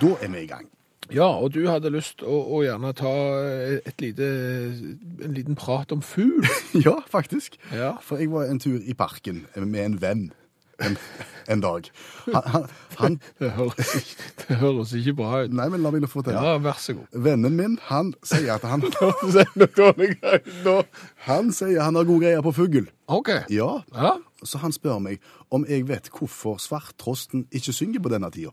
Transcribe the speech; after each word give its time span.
Da 0.00 0.14
er 0.22 0.28
vi 0.32 0.42
i 0.44 0.50
gang. 0.50 0.66
Ja, 1.10 1.24
og 1.40 1.54
du 1.54 1.62
hadde 1.70 1.88
lyst 1.94 2.20
å, 2.20 2.34
å 2.52 2.58
gjerne 2.66 2.90
ta 2.96 3.10
et 3.88 4.02
lite, 4.04 4.26
en 5.24 5.32
liten 5.36 5.56
prat 5.56 5.92
om 5.94 6.02
fugl. 6.04 6.44
Ja, 6.86 6.98
faktisk. 7.08 7.56
Ja. 7.72 7.94
For 8.04 8.20
jeg 8.20 8.28
var 8.30 8.50
en 8.50 8.60
tur 8.60 8.76
i 8.84 8.92
parken 8.94 9.46
med 9.56 9.80
en 9.86 9.96
venn 10.02 10.26
en, 10.84 10.94
en 11.50 11.62
dag. 11.64 11.88
Han, 12.28 12.44
han, 12.52 12.66
han 13.00 13.16
Det 13.40 13.48
høres, 13.56 14.12
det 14.44 14.58
høres 14.60 14.92
ikke 15.00 15.16
bra 15.18 15.40
ut. 15.46 15.56
Nei, 15.58 15.66
men 15.72 15.82
la 15.82 15.90
meg 15.90 16.04
nå 16.04 16.10
fortelle. 16.12 16.38
Ja, 16.44 16.60
vær 16.62 16.76
så 16.78 16.94
god. 17.00 17.08
Vennen 17.24 17.56
min, 17.58 17.78
han 17.88 18.12
sier 18.22 18.52
at 18.58 18.68
han. 18.68 18.84
Han 21.28 21.50
sier 21.56 21.80
han 21.82 21.96
har 21.98 22.06
god 22.08 22.22
greie 22.22 22.44
på 22.44 22.52
fugl. 22.56 22.86
OK. 23.10 23.32
Ja, 23.50 23.70
Ja. 23.96 24.12
så 24.44 24.60
han 24.62 24.72
spør 24.76 25.00
meg 25.02 25.18
om 25.50 25.64
jeg 25.66 25.88
vet 25.88 26.12
hvorfor 26.14 26.60
svarttrosten 26.62 27.48
ikke 27.50 27.72
synger 27.74 28.04
på 28.04 28.12
denne 28.12 28.28
tida. 28.30 28.52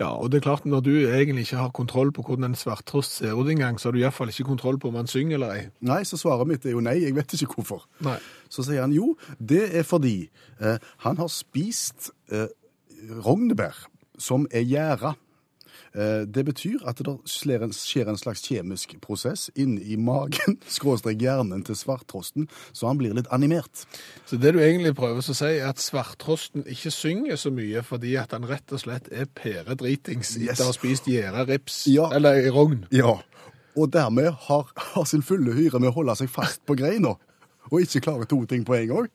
Ja, 0.00 0.08
og 0.10 0.30
det 0.32 0.40
er 0.40 0.46
klart, 0.48 0.64
når 0.66 0.80
du 0.82 0.90
egentlig 1.06 1.44
ikke 1.46 1.60
har 1.60 1.70
kontroll 1.70 2.10
på 2.12 2.24
hvordan 2.26 2.48
en 2.48 2.58
svarttrost 2.58 3.20
ser 3.20 3.38
ut 3.38 3.50
engang, 3.50 3.78
så 3.78 3.88
har 3.88 3.94
du 3.94 4.00
iallfall 4.00 4.32
ikke 4.32 4.48
kontroll 4.48 4.78
på 4.82 4.90
om 4.90 4.98
han 4.98 5.10
synger 5.10 5.38
eller 5.38 5.52
ei. 5.54 5.60
Nei, 5.86 6.00
så 6.08 6.18
svaret 6.18 6.50
mitt 6.50 6.66
er 6.66 6.74
jo 6.74 6.82
nei, 6.82 6.96
jeg 7.04 7.14
vet 7.14 7.36
ikke 7.38 7.60
hvorfor. 7.60 7.84
Nei. 8.02 8.16
Så 8.50 8.66
sier 8.66 8.82
han 8.82 8.94
jo, 8.94 9.12
det 9.38 9.68
er 9.70 9.86
fordi 9.86 10.16
eh, 10.58 10.82
han 11.06 11.20
har 11.22 11.30
spist 11.30 12.10
eh, 12.34 12.50
rognebær 13.22 13.86
som 14.18 14.48
er 14.50 14.66
gjæra. 14.66 15.14
Eh, 15.94 16.24
det 16.26 16.44
betyr 16.48 16.82
at 16.88 16.98
det 17.04 17.14
skjer 17.30 17.62
en, 17.62 18.18
slags 18.18 18.42
kjemisk 18.46 18.96
prosess 19.04 19.48
inn 19.54 19.76
i 19.78 19.96
magen, 19.96 20.58
skråstrek 20.76 21.20
hjernen 21.22 21.62
til 21.66 21.76
svarttrosten, 21.78 22.48
så 22.72 22.88
han 22.90 22.98
blir 22.98 23.14
litt 23.14 23.30
animert. 23.34 23.84
Så 24.26 24.36
det 24.40 24.54
du 24.54 24.60
egentlig 24.62 24.94
prøver 24.98 25.20
å 25.22 25.34
si, 25.34 25.44
er 25.58 25.68
at 25.70 25.82
svarttrosten 25.82 26.64
ikke 26.66 26.90
synger 26.94 27.36
så 27.40 27.52
mye 27.54 27.82
fordi 27.86 28.16
at 28.20 28.32
han 28.36 28.46
rett 28.48 28.72
og 28.74 28.80
slett 28.84 29.10
er 29.12 29.26
pæredritings 29.34 30.34
Yes. 30.38 30.54
etter 30.54 30.64
å 30.64 30.72
ha 30.72 30.76
spist 30.76 31.06
gjæra 31.10 31.46
rips, 31.48 31.84
Ja. 31.90 32.08
eller 32.14 32.50
rogn. 32.54 32.86
Ja, 32.94 33.18
og 33.76 33.90
dermed 33.92 34.30
har, 34.48 34.68
har 34.94 35.04
sin 35.04 35.22
fulle 35.22 35.52
hyre 35.54 35.80
med 35.80 35.90
å 35.90 35.94
holde 35.98 36.14
seg 36.16 36.30
fast 36.30 36.62
på 36.66 36.76
greina, 36.78 37.16
og 37.70 37.80
ikke 37.80 38.00
klare 38.04 38.26
to 38.30 38.40
ting 38.50 38.64
på 38.68 38.74
en 38.76 38.88
gang. 38.90 39.08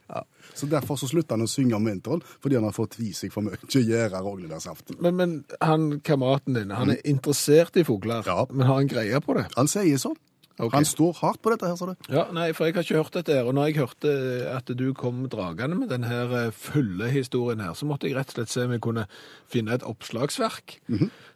Så 0.58 0.66
derfor 0.70 0.98
så 1.00 1.10
slutter 1.12 1.38
han 1.38 1.46
å 1.46 1.50
synge 1.50 1.76
om 1.78 1.86
vinteren, 1.86 2.24
fordi 2.42 2.58
han 2.58 2.66
har 2.68 2.74
fått 2.76 2.98
i 3.04 3.12
seg 3.14 3.32
for 3.34 3.46
mye 3.46 3.60
gjæra 3.70 4.24
rognebærsaft. 4.26 4.96
Men, 5.00 5.16
men 5.20 5.36
han 5.62 6.00
kameraten 6.06 6.58
din, 6.58 6.72
han 6.76 6.96
er 6.96 7.04
interessert 7.08 7.78
i 7.78 7.84
fugler, 7.88 8.24
Ja. 8.26 8.46
men 8.52 8.66
har 8.68 8.82
han 8.82 8.90
greie 8.90 9.22
på 9.22 9.38
det? 9.38 9.48
Han 9.56 9.68
sier 9.72 9.98
sånn. 10.02 10.18
Okay. 10.60 10.76
Han 10.76 10.84
står 10.84 11.14
hardt 11.22 11.40
på 11.40 11.54
dette 11.54 11.70
her, 11.70 11.78
sa 11.80 11.86
du. 11.88 11.94
Ja, 12.12 12.26
nei, 12.36 12.50
for 12.52 12.68
jeg 12.68 12.76
har 12.76 12.84
ikke 12.84 12.98
hørt 13.00 13.14
dette 13.16 13.32
her, 13.38 13.46
og 13.48 13.54
når 13.56 13.70
jeg 13.70 13.78
hørte 13.80 14.10
at 14.52 14.68
du 14.76 14.90
kom 14.98 15.22
dragende 15.32 15.78
med 15.80 15.88
denne 15.94 16.10
her 16.12 16.34
eh, 16.36 16.50
fulle 16.52 17.08
historien 17.14 17.62
her, 17.64 17.72
så 17.80 17.88
måtte 17.88 18.10
jeg 18.10 18.18
rett 18.18 18.34
og 18.34 18.42
slett 18.42 18.52
se 18.52 18.66
om 18.68 18.74
jeg 18.76 18.82
kunne 18.84 19.06
finne 19.48 19.72
et 19.78 19.86
oppslagsverk 19.88 20.76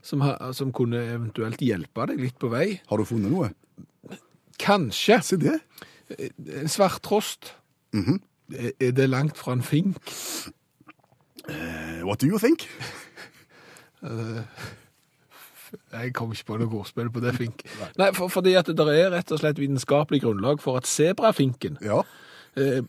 som, 0.03 0.25
ha, 0.27 0.33
som 0.51 0.73
kunne 0.75 0.99
eventuelt 1.13 1.63
hjelpe 1.63 2.09
deg 2.11 2.19
litt 2.19 2.35
på 2.41 2.51
vei. 2.51 2.65
Har 2.91 2.99
du 2.99 3.07
funnet 3.07 3.31
noe? 3.31 3.53
Kanskje 4.59 5.21
Se 5.23 5.39
det. 5.39 5.55
En 6.19 6.67
svarttrost. 6.69 7.55
-hmm. 7.93 8.19
Er 8.79 8.91
det 8.91 9.09
langt 9.09 9.37
fra 9.37 9.53
en 9.53 9.63
fink? 9.63 9.97
Uh, 11.49 12.03
What 12.05 12.21
do 12.21 12.27
you 12.27 12.37
think? 12.39 12.69
Jeg 15.93 16.13
kom 16.13 16.31
ikke 16.31 16.45
på 16.45 16.57
noe 16.61 16.79
ordspill 16.79 17.09
på 17.13 17.21
det 17.23 17.35
fink. 17.37 17.63
Nei, 17.97 18.11
for, 18.13 18.27
fordi 18.27 18.53
at 18.59 18.69
det 18.69 18.79
er 18.93 19.11
rett 19.13 19.31
og 19.33 19.39
slett 19.41 19.61
vitenskapelig 19.61 20.21
grunnlag 20.21 20.61
for 20.61 20.77
at 20.77 20.89
sebrafinken 20.89 21.77
Ja. 21.81 22.03
eh, 22.57 22.83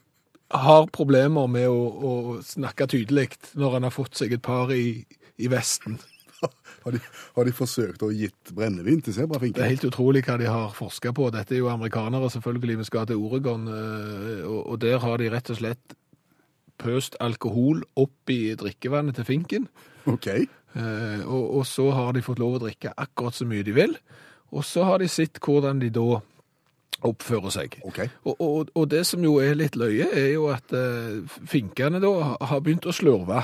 har 0.51 0.87
problemer 0.93 1.47
med 1.47 1.69
å, 1.69 1.79
å 1.89 2.43
snakke 2.45 2.87
tydelig 2.87 3.31
når 3.55 3.79
han 3.79 3.83
har 3.89 3.95
fått 3.95 4.17
seg 4.21 4.33
et 4.37 4.43
par 4.43 4.73
i, 4.75 5.07
i 5.39 5.49
Vesten. 5.49 5.99
Har 6.85 6.93
de, 6.93 6.99
har 7.33 7.47
de 7.49 7.53
forsøkt 7.57 8.03
å 8.05 8.11
gitt 8.13 8.51
brennevin 8.53 8.99
til 9.01 9.15
sebrafinken? 9.17 9.57
Det 9.57 9.65
er 9.65 9.71
helt 9.73 9.87
utrolig 9.89 10.21
hva 10.27 10.35
de 10.37 10.51
har 10.51 10.75
forska 10.77 11.15
på. 11.17 11.31
Dette 11.33 11.55
er 11.57 11.63
jo 11.63 11.71
amerikanere, 11.73 12.29
selvfølgelig. 12.35 12.77
Vi 12.83 12.89
skal 12.91 13.07
til 13.09 13.23
Oregon, 13.25 13.65
eh, 13.73 14.43
og, 14.45 14.75
der 14.83 14.99
har 15.01 15.23
de 15.23 15.31
rett 15.33 15.49
og 15.55 15.57
slett 15.63 15.95
pøst 16.83 17.17
alkohol 17.25 17.81
opp 17.97 18.35
i 18.35 18.53
drikkevannet 18.61 19.17
til 19.17 19.29
finken. 19.31 19.65
OK. 20.13 20.29
Eh, 20.29 21.25
og, 21.25 21.45
og 21.61 21.65
så 21.71 21.89
har 21.97 22.13
de 22.13 22.25
fått 22.27 22.43
lov 22.43 22.59
å 22.59 22.63
drikke 22.67 22.93
akkurat 22.93 23.41
så 23.41 23.49
mye 23.49 23.65
de 23.65 23.79
vil. 23.81 23.97
Og 24.53 24.69
så 24.69 24.85
har 24.85 25.01
de 25.01 25.09
sett 25.09 25.41
hvordan 25.41 25.81
de 25.81 25.89
da 25.95 26.21
oppfører 27.05 27.53
seg. 27.53 27.79
Okay. 27.85 28.09
Og, 28.25 28.37
og, 28.41 28.71
og 28.75 28.89
det 28.91 29.03
som 29.07 29.23
jo 29.25 29.37
er 29.45 29.55
litt 29.59 29.77
løye, 29.77 30.07
er 30.13 30.31
jo 30.35 30.47
at 30.53 30.73
uh, 30.73 31.21
finkene 31.51 32.01
da 32.03 32.13
har- 32.41 32.63
begynt 32.65 32.87
å 32.89 32.95
slurve. 32.97 33.43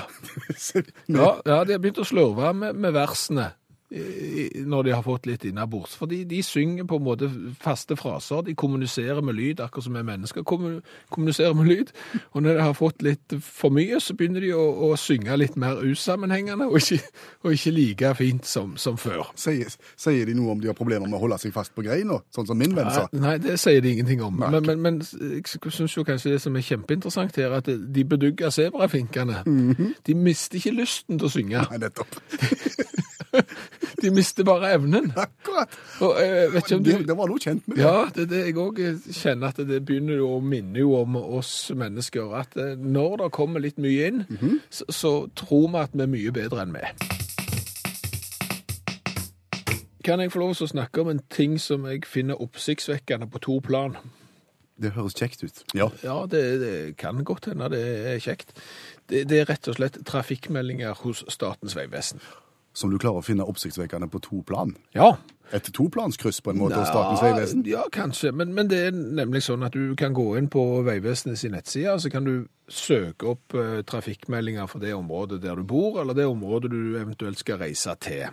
Ja, 1.11 1.33
ja, 1.45 1.63
de 1.67 1.75
har 1.75 1.81
begynt 1.83 2.01
å 2.01 2.07
slurve 2.07 2.53
med, 2.57 2.75
med 2.81 2.93
versene 2.95 3.51
når 3.91 4.83
de 4.83 4.91
har 4.95 5.03
fått 5.03 5.25
litt 5.27 5.43
innabords. 5.45 5.97
Fordi 5.99 6.21
de 6.23 6.39
synger 6.43 6.85
på 6.87 6.95
en 6.99 7.03
måte 7.03 7.27
faste 7.59 7.97
fraser, 7.99 8.45
de 8.47 8.55
kommuniserer 8.55 9.19
med 9.25 9.35
lyd, 9.35 9.59
akkurat 9.59 9.83
som 9.83 9.97
vi 9.97 10.03
mennesker 10.07 10.45
kommuniserer 10.47 11.57
med 11.57 11.67
lyd. 11.67 11.91
Og 12.31 12.45
når 12.45 12.55
de 12.55 12.63
har 12.63 12.77
fått 12.77 13.03
litt 13.03 13.35
for 13.43 13.73
mye, 13.75 13.99
så 13.99 14.15
begynner 14.15 14.45
de 14.45 14.53
å, 14.55 14.63
å 14.87 14.93
synge 14.99 15.35
litt 15.39 15.57
mer 15.59 15.81
usammenhengende, 15.83 16.69
og 16.71 16.79
ikke, 16.79 17.01
og 17.43 17.57
ikke 17.57 17.75
like 17.75 18.13
fint 18.21 18.47
som, 18.47 18.77
som 18.79 18.99
før. 19.01 19.33
Sier, 19.39 19.75
sier 19.99 20.29
de 20.29 20.37
noe 20.39 20.55
om 20.55 20.63
de 20.63 20.71
har 20.71 20.77
problemer 20.77 21.09
med 21.09 21.19
å 21.19 21.23
holde 21.25 21.41
seg 21.43 21.55
fast 21.55 21.75
på 21.75 21.83
greina, 21.83 22.21
sånn 22.31 22.47
som 22.47 22.59
min 22.59 22.77
venn 22.77 22.93
sa? 22.95 23.05
Nei, 23.11 23.35
det 23.43 23.57
sier 23.59 23.83
de 23.83 23.91
ingenting 23.97 24.23
om. 24.23 24.39
Men, 24.39 24.61
men, 24.69 24.81
men 24.87 25.03
jeg 25.03 25.43
syns 25.67 25.97
jo 25.97 26.07
kanskje 26.07 26.37
det 26.37 26.41
som 26.45 26.55
er 26.55 26.65
kjempeinteressant 26.65 27.43
her, 27.43 27.59
at 27.59 27.67
de 27.67 28.07
bedugger 28.07 28.55
sebrafinkene, 28.55 29.43
de 30.07 30.15
mister 30.17 30.61
ikke 30.61 30.77
lysten 30.79 31.19
til 31.19 31.27
å 31.27 31.35
synge. 31.35 31.67
Nei, 31.67 31.83
nettopp. 31.83 32.19
De 34.01 34.11
mister 34.13 34.45
bare 34.47 34.71
evnen. 34.73 35.11
Akkurat. 35.25 35.77
Og 36.01 36.17
du... 36.17 36.77
Det, 36.81 36.97
det 37.07 37.17
var 37.17 37.29
noe 37.29 37.41
kjent 37.41 37.67
med 37.67 37.77
det. 37.77 37.85
Ja, 37.85 38.07
det 38.15 38.25
er 38.25 38.29
det 38.31 38.43
jeg 38.47 38.57
òg 38.61 38.81
kjenner 39.13 39.53
at 39.53 39.61
det 39.69 39.81
begynner 39.85 40.17
jo 40.17 40.35
å 40.37 40.41
minne 40.41 40.81
jo 40.81 40.95
om 41.01 41.19
oss 41.21 41.53
mennesker. 41.77 42.33
At 42.41 42.57
eh, 42.57 42.73
når 42.79 43.25
det 43.25 43.31
kommer 43.37 43.63
litt 43.63 43.81
mye 43.81 44.09
inn, 44.09 44.23
så, 44.69 44.87
så 44.89 45.13
tror 45.37 45.67
vi 45.69 45.83
at 45.83 45.93
vi 45.93 46.05
er 46.07 46.15
mye 46.15 46.33
bedre 46.35 46.65
enn 46.65 46.73
vi. 46.77 46.85
Kan 50.01 50.19
jeg 50.23 50.31
få 50.33 50.41
lov 50.41 50.55
til 50.57 50.65
å 50.65 50.71
snakke 50.71 51.03
om 51.03 51.11
en 51.11 51.21
ting 51.29 51.59
som 51.61 51.85
jeg 51.85 52.07
finner 52.09 52.41
oppsiktsvekkende 52.41 53.29
på 53.29 53.41
to 53.45 53.59
plan? 53.61 53.99
Det 54.81 54.95
høres 54.95 55.13
kjekt 55.13 55.43
ut. 55.45 55.61
Ja. 55.77 55.91
Ja, 56.01 56.23
det, 56.25 56.41
det 56.61 56.73
kan 56.97 57.21
godt 57.27 57.51
hende 57.51 57.69
det 57.69 57.81
er 58.15 58.23
kjekt. 58.23 58.55
Det, 59.09 59.27
det 59.29 59.43
er 59.43 59.49
rett 59.51 59.69
og 59.69 59.77
slett 59.77 59.99
trafikkmeldinger 60.07 60.97
hos 61.03 61.21
Statens 61.29 61.77
vegvesen. 61.77 62.23
Som 62.73 62.91
du 62.91 62.97
klarer 62.97 63.19
å 63.19 63.25
finne 63.25 63.43
oppsiktsvekkende 63.43 64.07
på 64.07 64.21
to 64.23 64.41
plan. 64.47 64.75
Ja, 64.95 65.17
Et 65.51 65.65
toplanskryss 65.75 66.39
på 66.41 66.53
en 66.53 66.61
måte 66.61 66.77
hos 66.79 66.87
Statens 66.87 67.19
vegvesen. 67.19 67.65
Ja, 67.67 67.83
kanskje. 67.91 68.31
Men, 68.31 68.53
men 68.55 68.69
det 68.71 68.77
er 68.87 68.93
nemlig 68.95 69.41
sånn 69.43 69.65
at 69.67 69.75
du 69.75 69.97
kan 69.99 70.13
gå 70.15 70.37
inn 70.39 70.47
på 70.47 70.63
Vegvesenets 70.87 71.43
nettside, 71.51 71.97
så 71.99 72.11
kan 72.13 72.23
du 72.23 72.45
søke 72.71 73.33
opp 73.33 73.57
uh, 73.59 73.81
trafikkmeldinger 73.83 74.69
for 74.71 74.79
det 74.79 74.93
området 74.95 75.41
der 75.43 75.59
du 75.59 75.67
bor, 75.67 75.99
eller 75.99 76.15
det 76.15 76.29
området 76.31 76.71
du 76.71 76.95
eventuelt 77.01 77.39
skal 77.43 77.59
reise 77.59 77.97
til. 77.99 78.29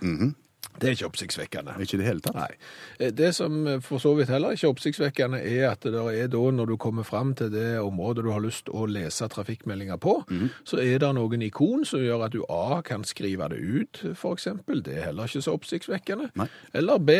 Det 0.78 0.86
er 0.86 0.94
ikke 0.94 1.08
oppsiktsvekkende. 1.08 1.72
Ikke 1.82 1.96
i 1.96 1.98
det 1.98 2.06
hele 2.06 2.22
tatt. 2.22 2.36
Nei. 2.38 2.52
Eh, 3.00 3.10
Det 3.10 3.32
som 3.34 3.66
eh, 3.66 3.80
for 3.82 3.98
så 4.02 4.12
vidt 4.14 4.30
heller 4.30 4.54
ikke 4.54 4.68
er 4.68 4.74
oppsiktsvekkende, 4.74 5.40
er 5.42 5.70
at 5.72 5.82
det 5.82 5.94
er 5.94 6.28
da, 6.30 6.42
når 6.54 6.66
du 6.70 6.76
kommer 6.78 7.02
fram 7.06 7.32
til 7.34 7.50
det 7.50 7.80
området 7.82 8.22
du 8.26 8.30
har 8.30 8.42
lyst 8.44 8.70
å 8.70 8.86
lese 8.86 9.26
trafikkmeldinger 9.32 9.98
på, 9.98 10.20
så 10.64 10.78
er 10.82 10.98
det 11.02 11.10
noen 11.18 11.42
ikon 11.48 11.82
som 11.88 12.02
gjør 12.04 12.26
at 12.28 12.34
du 12.36 12.44
A 12.48 12.80
kan 12.86 13.02
skrive 13.04 13.48
det 13.50 13.58
ut, 13.58 14.02
eksempel. 14.14 14.82
Det 14.86 14.98
er 14.98 15.08
heller 15.10 15.26
ikke 15.26 15.42
så 15.42 15.56
oppsiktsvekkende. 15.58 16.30
Nei. 16.38 16.46
Eller 16.74 16.98
B, 16.98 17.10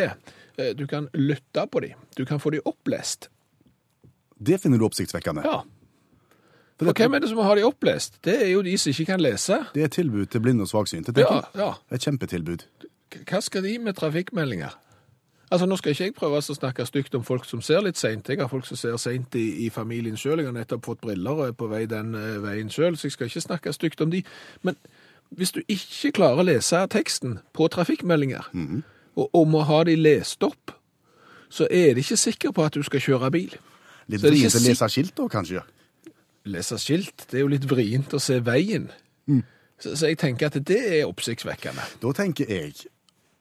eh, 0.57 0.71
du 0.75 0.85
kan 0.87 1.09
lytte 1.13 1.67
på 1.67 1.83
de. 1.83 1.93
Du 2.15 2.23
kan 2.25 2.39
få 2.39 2.51
de 2.55 2.61
opplest. 2.63 3.27
Det 4.39 4.61
finner 4.61 4.79
du 4.79 4.85
oppsiktsvekkende. 4.87 5.43
Ja. 5.43 5.63
For 6.79 6.95
hvem 6.95 7.17
er 7.17 7.19
det 7.19 7.27
som 7.27 7.41
har 7.43 7.57
de 7.59 7.65
opplest? 7.67 8.21
Det 8.23 8.37
er 8.39 8.53
jo 8.53 8.61
de 8.63 8.77
som 8.79 8.93
ikke 8.93 9.09
kan 9.09 9.19
lese. 9.19 9.65
Det 9.75 9.83
er 9.83 9.91
tilbud 9.91 10.29
til 10.31 10.39
blinde 10.39 10.63
og 10.63 10.69
svaksynte. 10.71 11.11
Ja, 11.19 11.41
ja. 11.59 11.73
Et 11.91 11.99
kjempetilbud. 12.07 12.63
Hva 13.09 13.41
skal 13.41 13.65
de 13.65 13.77
med 13.81 13.97
trafikkmeldinger? 13.97 14.75
Altså, 15.51 15.65
Nå 15.65 15.75
skal 15.79 15.95
ikke 15.95 16.03
jeg 16.03 16.13
prøve 16.13 16.37
å 16.37 16.45
snakke 16.45 16.85
stygt 16.85 17.15
om 17.17 17.23
folk 17.25 17.45
som 17.49 17.61
ser 17.65 17.81
litt 17.81 17.97
seint. 17.97 18.27
Jeg 18.29 18.37
har 18.37 18.49
folk 18.51 18.67
som 18.69 18.77
ser 18.77 18.97
seint 19.01 19.33
i, 19.35 19.65
i 19.65 19.69
familien 19.73 20.17
sjøl. 20.17 20.43
Jeg 20.43 20.51
har 20.51 20.53
nettopp 20.53 20.85
fått 20.85 21.01
briller 21.01 21.41
og 21.41 21.47
er 21.47 21.55
på 21.57 21.69
vei 21.71 21.85
den 21.89 22.13
uh, 22.13 22.37
veien 22.43 22.69
sjøl, 22.69 22.97
så 22.97 23.07
jeg 23.07 23.15
skal 23.15 23.31
ikke 23.31 23.45
snakke 23.47 23.73
stygt 23.73 24.03
om 24.05 24.13
de. 24.13 24.21
Men 24.61 24.77
hvis 25.33 25.55
du 25.55 25.63
ikke 25.65 26.13
klarer 26.19 26.43
å 26.43 26.45
lese 26.45 26.83
teksten 26.93 27.39
på 27.57 27.65
trafikkmeldinger, 27.73 28.51
og, 29.15 29.25
og 29.33 29.49
må 29.49 29.63
ha 29.65 29.81
de 29.89 29.97
lest 29.97 30.45
opp, 30.45 30.75
så 31.49 31.65
er 31.65 31.95
det 31.97 32.05
ikke 32.05 32.21
sikker 32.21 32.53
på 32.53 32.65
at 32.65 32.77
du 32.77 32.85
skal 32.85 33.01
kjøre 33.01 33.31
bil. 33.33 33.57
Litt 34.09 34.21
vrient 34.21 34.57
å 34.57 34.61
lese 34.61 34.89
skilt 34.89 35.15
da, 35.17 35.25
kanskje? 35.33 35.65
Lese 36.49 36.77
skilt, 36.81 37.25
det 37.29 37.41
er 37.41 37.45
jo 37.45 37.49
litt 37.51 37.65
vrient 37.69 38.13
å 38.13 38.21
se 38.21 38.37
veien. 38.45 38.85
Så, 39.79 39.95
så 39.95 40.09
jeg 40.11 40.17
tenker 40.21 40.49
at 40.49 40.57
det 40.65 40.79
er 40.99 41.09
oppsiktsvekkende. 41.09 41.85
Da 42.01 42.13
tenker 42.17 42.49
jeg 42.49 42.89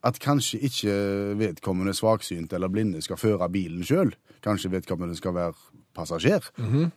at 0.06 0.18
kanskje 0.22 0.60
ikke 0.68 0.94
vedkommende 1.40 1.94
svaksynt 1.96 2.52
eller 2.54 2.70
blinde 2.70 3.02
skal 3.02 3.18
føre 3.18 3.48
bilen 3.50 3.82
sjøl. 3.86 4.12
Kanskje 4.44 4.70
vedkommende 4.70 5.16
skal 5.18 5.34
være 5.34 5.56
passasjer 5.98 6.44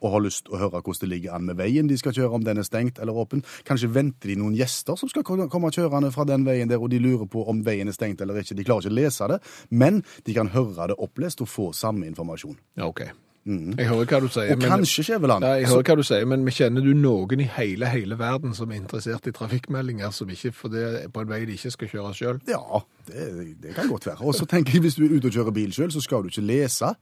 og 0.01 0.11
har 0.13 0.21
lyst 0.21 0.45
til 0.45 0.55
å 0.55 0.59
høre 0.61 0.81
hvordan 0.83 1.01
det 1.01 1.09
ligger 1.09 1.33
an 1.33 1.47
med 1.47 1.57
veien 1.57 1.89
de 1.89 1.97
skal 1.97 2.13
kjøre, 2.13 2.35
om 2.37 2.45
den 2.45 2.61
er 2.61 2.67
stengt 2.67 2.99
eller 3.01 3.17
åpen. 3.17 3.41
Kanskje 3.65 3.89
venter 3.95 4.29
de 4.29 4.37
noen 4.37 4.53
gjester 4.57 4.99
som 4.99 5.09
skal 5.09 5.25
komme 5.25 5.73
kjørende 5.73 6.11
fra 6.13 6.27
den 6.29 6.45
veien 6.45 6.69
der, 6.69 6.81
og 6.81 6.91
de 6.93 7.01
lurer 7.01 7.25
på 7.25 7.43
om 7.49 7.63
veien 7.65 7.89
er 7.89 7.97
stengt 7.97 8.21
eller 8.21 8.37
ikke. 8.37 8.57
De 8.59 8.67
klarer 8.67 8.85
ikke 8.85 8.93
å 8.93 8.99
lese 8.99 9.31
det, 9.33 9.41
men 9.69 10.03
de 10.27 10.37
kan 10.37 10.53
høre 10.53 10.91
det 10.91 11.01
opplest 11.01 11.41
og 11.41 11.49
få 11.49 11.71
samme 11.73 12.05
informasjon. 12.11 12.59
Ja, 12.77 12.91
OK. 12.91 13.07
Jeg 13.45 13.87
hører 13.89 14.05
hva 14.05 14.19
du 14.21 14.27
sier. 14.29 14.51
Og 14.53 14.61
kanskje, 14.61 15.05
Skjæveland, 15.07 15.45
jeg 15.45 15.69
hører 15.71 15.87
hva 15.87 15.95
du 15.97 16.03
sier, 16.05 16.25
men 16.29 16.43
vi 16.45 16.53
kjenner 16.53 16.85
du 16.85 16.91
noen 16.93 17.41
i 17.41 17.47
hele, 17.55 17.87
hele 17.89 18.17
verden 18.19 18.53
som 18.57 18.69
er 18.69 18.77
interessert 18.77 19.25
i 19.25 19.33
trafikkmeldinger, 19.33 20.13
som 20.13 20.29
ikke 20.29 20.51
for 20.53 20.73
det 20.73 21.07
på 21.13 21.23
en 21.23 21.31
vei 21.31 21.41
de 21.49 21.55
ikke 21.57 21.71
skal 21.73 21.89
kjøre 21.95 22.11
sjøl? 22.17 22.41
Ja, 22.51 22.83
det, 23.07 23.31
det 23.63 23.73
kan 23.77 23.89
godt 23.89 24.05
være. 24.11 24.21
Og 24.21 24.37
så 24.37 24.45
tenker 24.45 24.77
jeg, 24.77 24.85
hvis 24.85 24.99
du 24.99 25.07
er 25.07 25.15
ute 25.17 25.31
og 25.31 25.39
kjører 25.39 25.57
bil 25.57 25.73
sjøl, 25.73 25.89
så 25.93 26.03
skal 26.05 26.21
du 26.21 26.29
ikke 26.29 26.45
lese. 26.45 26.93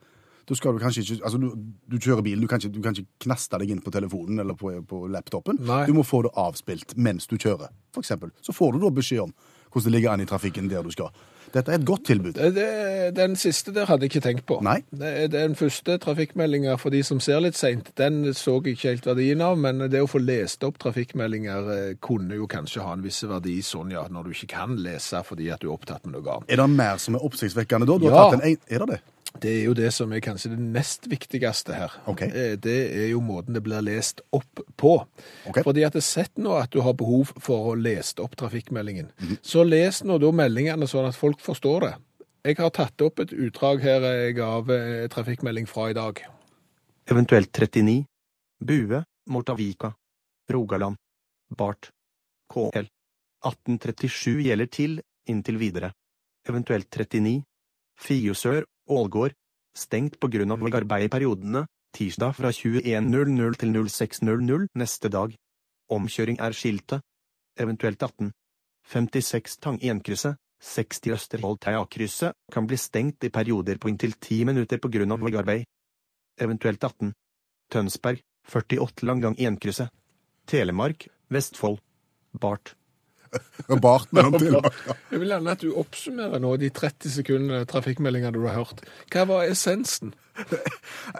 Da 0.49 0.55
skal 0.57 0.73
du 0.73 0.79
kanskje 0.81 1.03
ikke 1.03 1.25
Altså, 1.27 1.37
du, 1.37 1.51
du 1.91 1.97
kjører 1.99 2.23
bilen, 2.25 2.41
du 2.41 2.47
kan, 2.49 2.61
ikke, 2.61 2.73
du 2.73 2.81
kan 2.81 2.95
ikke 2.95 3.25
knaste 3.27 3.59
deg 3.61 3.75
inn 3.75 3.83
på 3.85 3.91
telefonen 3.93 4.39
eller 4.41 4.55
på, 4.57 4.71
på 4.87 5.03
laptopen. 5.11 5.59
Nei. 5.67 5.83
Du 5.85 5.93
må 5.97 6.07
få 6.07 6.23
det 6.25 6.31
avspilt 6.39 6.95
mens 6.97 7.27
du 7.29 7.35
kjører, 7.37 7.69
eksempel. 7.99 8.31
Så 8.41 8.55
får 8.55 8.73
du 8.73 8.85
da 8.85 8.93
beskjed 8.95 9.27
om 9.27 9.35
hvordan 9.69 9.85
det 9.85 9.93
ligger 9.93 10.15
an 10.15 10.23
i 10.23 10.29
trafikken 10.29 10.71
der 10.71 10.87
du 10.87 10.89
skal. 10.95 11.11
Dette 11.53 11.71
er 11.73 11.79
et 11.79 11.85
godt 11.87 12.03
tilbud. 12.09 12.37
Det, 12.55 12.67
den 13.17 13.35
siste 13.39 13.73
der 13.75 13.87
hadde 13.89 14.05
jeg 14.05 14.11
ikke 14.13 14.23
tenkt 14.27 14.45
på. 14.49 14.59
Nei. 14.65 14.79
Det, 14.91 15.31
den 15.33 15.55
første 15.59 15.97
trafikkmeldinga 16.01 16.75
for 16.81 16.93
de 16.93 17.01
som 17.05 17.19
ser 17.23 17.41
litt 17.43 17.57
seint, 17.59 17.91
den 17.99 18.21
så 18.37 18.57
jeg 18.63 18.75
ikke 18.77 18.89
helt 18.93 19.05
verdien 19.09 19.41
av, 19.45 19.57
men 19.57 19.85
det 19.89 20.01
å 20.03 20.09
få 20.09 20.21
lest 20.21 20.63
opp 20.67 20.77
trafikkmeldinger 20.83 21.71
eh, 21.75 21.93
kunne 22.03 22.37
jo 22.39 22.47
kanskje 22.51 22.83
ha 22.85 22.93
en 22.95 23.03
viss 23.05 23.21
verdi 23.29 23.59
sånn, 23.65 23.91
ja, 23.95 24.05
når 24.11 24.29
du 24.29 24.35
ikke 24.35 24.51
kan 24.55 24.75
lese 24.79 25.23
fordi 25.25 25.49
at 25.53 25.61
du 25.63 25.69
er 25.69 25.75
opptatt 25.77 26.05
med 26.05 26.17
noe 26.17 26.35
annet. 26.39 26.49
Er 26.53 26.61
det 26.61 26.69
mer 26.73 26.99
som 27.01 27.17
er 27.17 27.25
oppsiktsvekkende 27.25 27.89
da? 27.89 27.97
Du 27.99 28.09
har 28.09 28.17
Ja. 28.19 28.27
tatt 28.35 28.43
en, 28.45 28.57
er 28.69 28.85
det 28.85 28.89
det? 28.95 28.99
Det 29.37 29.51
er 29.51 29.65
jo 29.67 29.75
det 29.77 29.91
som 29.93 30.11
er 30.13 30.23
kanskje 30.25 30.49
det 30.55 30.59
nest 30.59 31.05
viktigste 31.09 31.75
her. 31.77 31.93
Ok. 32.09 32.23
Eh, 32.25 32.55
Det 32.57 32.77
er 32.97 33.09
jo 33.11 33.21
måten 33.21 33.53
det 33.53 33.61
blir 33.63 33.81
lest 33.85 34.21
opp 34.33 34.63
på. 34.75 35.05
Okay. 35.45 35.63
Fordi 35.63 35.85
at 35.85 35.93
har 35.93 36.01
sett 36.01 36.37
nå 36.37 36.55
at 36.57 36.71
du 36.73 36.81
har 36.81 36.93
behov 36.97 37.31
for 37.37 37.71
å 37.71 37.77
lese 37.77 38.17
opp 38.23 38.35
trafikkmeldingen. 38.35 39.11
Mhm. 39.19 39.37
Så 39.41 39.63
les 39.67 40.01
nå 40.03 40.17
da 40.19 40.31
meldingene 40.31 40.87
sånn 40.87 41.07
at 41.07 41.15
folk 41.15 41.39
forstår 41.39 41.81
det. 41.81 41.95
Jeg 42.45 42.57
har 42.57 42.69
tatt 42.71 43.01
opp 43.01 43.19
et 43.19 43.31
utdrag 43.35 43.81
her 43.81 44.01
jeg 44.01 44.39
av 44.39 44.69
eh, 44.71 45.07
trafikkmelding 45.07 45.67
fra 45.67 45.89
i 45.89 45.93
dag. 45.93 46.21
eventuelt 47.09 47.51
39, 47.51 48.05
Bue, 48.63 49.03
Mortavika, 49.27 49.93
Rogaland, 50.49 50.95
Bart, 51.49 51.89
KL. 52.53 52.87
1837 53.45 54.43
gjelder 54.45 54.67
til, 54.69 55.01
inntil 55.27 55.57
videre. 55.57 55.91
Eventuelt 56.47 56.89
39, 56.89 57.43
Fiusør, 57.99 58.65
Ålgård, 58.89 59.35
stengt 59.77 60.19
på 60.19 60.29
grunn 60.33 60.51
av 60.51 60.65
arbeid 60.65 61.05
i 61.07 61.11
periodene, 61.13 61.65
tirsdag 61.95 62.35
fra 62.37 62.51
21.00 62.51 63.57
til 63.61 63.73
06.00 63.77 64.67
neste 64.77 65.09
dag. 65.13 65.33
Omkjøring 65.89 66.39
er 66.41 66.53
skiltet. 66.53 67.01
Eventuelt 67.59 68.01
18. 68.03 68.31
56 68.89 69.57
Tang 69.61 69.79
1-krysset, 69.79 70.37
60 70.59 71.13
Østerhold 71.15 71.59
Teia-krysset 71.63 72.35
kan 72.51 72.67
bli 72.67 72.77
stengt 72.77 73.23
i 73.23 73.31
perioder 73.33 73.77
på 73.77 73.91
inntil 73.91 74.15
10 74.17 74.45
minutter 74.49 74.81
på 74.81 74.91
grunn 74.91 75.13
av 75.15 75.23
arbeid 75.29 75.67
eventuelt 76.39 76.83
18. 76.83 77.13
Tønsberg, 77.71 78.23
48 78.47 79.05
Langgang 79.05 79.35
1-krysset. 79.35 79.89
Telemark, 80.45 81.07
Vestfold. 81.29 81.79
Bart. 82.31 82.78
Bart 83.81 84.13
mellom 84.15 84.37
til. 84.39 84.57
Jeg 85.11 85.21
vil 85.21 85.33
gjerne 85.33 85.53
at 85.53 85.65
du 85.65 85.73
oppsummerer 85.77 86.41
nå 86.41 86.55
de 86.61 86.71
30 86.73 87.13
sekundene 87.19 87.67
trafikkmeldingene 87.69 88.33
du 88.35 88.47
har 88.47 88.57
hørt. 88.61 88.81
Hva 89.13 89.27
var 89.29 89.49
essensen? 89.49 90.15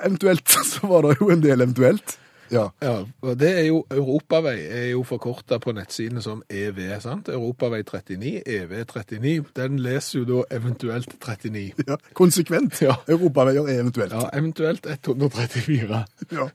Eventuelt 0.05 0.49
så 0.71 0.87
var 0.89 1.07
det 1.07 1.19
jo 1.19 1.29
en 1.33 1.43
del 1.43 1.61
eventuelt. 1.61 2.17
Ja. 2.49 2.69
Ja, 2.81 3.03
og 3.21 3.35
det 3.39 3.49
er 3.59 3.65
jo 3.67 3.83
Europavei 3.93 4.55
er 4.65 4.87
jo 4.91 5.03
forkorta 5.05 5.59
på 5.61 5.73
nettsidene 5.77 6.21
som 6.25 6.41
EV, 6.49 6.79
sant? 7.03 7.29
Europavei 7.29 7.83
39, 7.85 8.41
EV39. 8.41 9.51
Den 9.59 9.77
leser 9.85 10.19
jo 10.19 10.25
da 10.25 10.57
eventuelt 10.57 11.13
39. 11.19 11.85
ja. 11.87 11.99
Konsekvent. 12.17 12.81
Ja. 12.81 12.97
Europaveier 13.07 13.69
er 13.69 13.83
eventuelt. 13.83 14.13
Ja, 14.13 14.29
eventuelt 14.33 14.89
134. 14.89 16.03
Ja. 16.33 16.49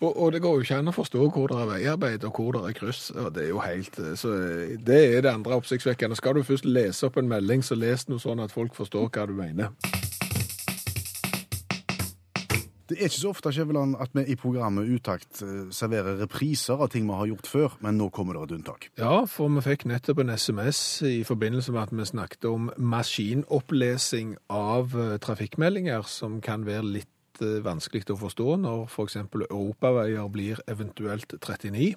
Og, 0.00 0.22
og 0.22 0.32
det 0.32 0.42
går 0.42 0.54
jo 0.54 0.66
ikke 0.66 0.78
an 0.78 0.90
å 0.92 0.94
forstå 0.94 1.24
hvor 1.34 1.50
det 1.50 1.58
er 1.58 1.70
veiarbeid 1.72 2.26
og 2.28 2.38
hvor 2.38 2.54
det 2.54 2.68
er 2.68 2.76
kryss. 2.78 3.08
og 3.10 3.32
Det 3.34 3.48
er 3.48 3.50
jo 3.50 3.62
helt, 3.64 3.98
eh, 3.98 4.14
så 4.18 4.34
eh, 4.34 4.76
det 4.78 5.00
er 5.16 5.24
det 5.26 5.32
andre 5.32 5.58
oppsiktsvekkende. 5.58 6.18
Skal 6.18 6.38
du 6.38 6.46
først 6.46 6.68
lese 6.68 7.08
opp 7.08 7.18
en 7.18 7.30
melding, 7.30 7.66
så 7.66 7.74
les 7.74 8.06
noe 8.08 8.22
sånn 8.22 8.44
at 8.44 8.54
folk 8.54 8.78
forstår 8.78 9.10
hva 9.10 9.26
du 9.26 9.34
mener. 9.38 9.74
Det 12.88 12.96
er 12.96 13.10
ikke 13.10 13.18
så 13.18 13.32
ofte 13.34 13.50
Kjeveland, 13.52 13.98
at 14.00 14.14
vi 14.16 14.22
i 14.32 14.38
programmet 14.38 14.86
Utakt 14.86 15.42
eh, 15.42 15.66
serverer 15.74 16.22
repriser 16.22 16.78
av 16.78 16.94
ting 16.94 17.10
vi 17.10 17.18
har 17.18 17.32
gjort 17.34 17.50
før, 17.50 17.76
men 17.82 17.98
nå 17.98 18.08
kommer 18.14 18.38
det 18.38 18.46
et 18.46 18.56
unntak. 18.60 18.88
Ja, 19.02 19.26
for 19.26 19.50
vi 19.50 19.66
fikk 19.66 19.88
nettopp 19.90 20.22
en 20.22 20.30
SMS 20.38 21.02
i 21.10 21.20
forbindelse 21.26 21.74
med 21.74 21.88
at 21.88 21.98
vi 21.98 22.10
snakket 22.14 22.48
om 22.48 22.70
maskinopplesing 22.78 24.36
av 24.46 24.94
trafikkmeldinger, 25.26 26.06
som 26.06 26.38
kan 26.40 26.70
være 26.70 26.86
litt 27.00 27.12
eh, 27.44 27.58
vanskelig 27.64 28.08
å 28.14 28.18
forstå 28.18 28.56
når 28.62 28.86
f.eks. 28.88 29.18
europaveier 29.48 30.30
blir 30.32 30.62
eventuelt 30.70 31.34
39. 31.40 31.94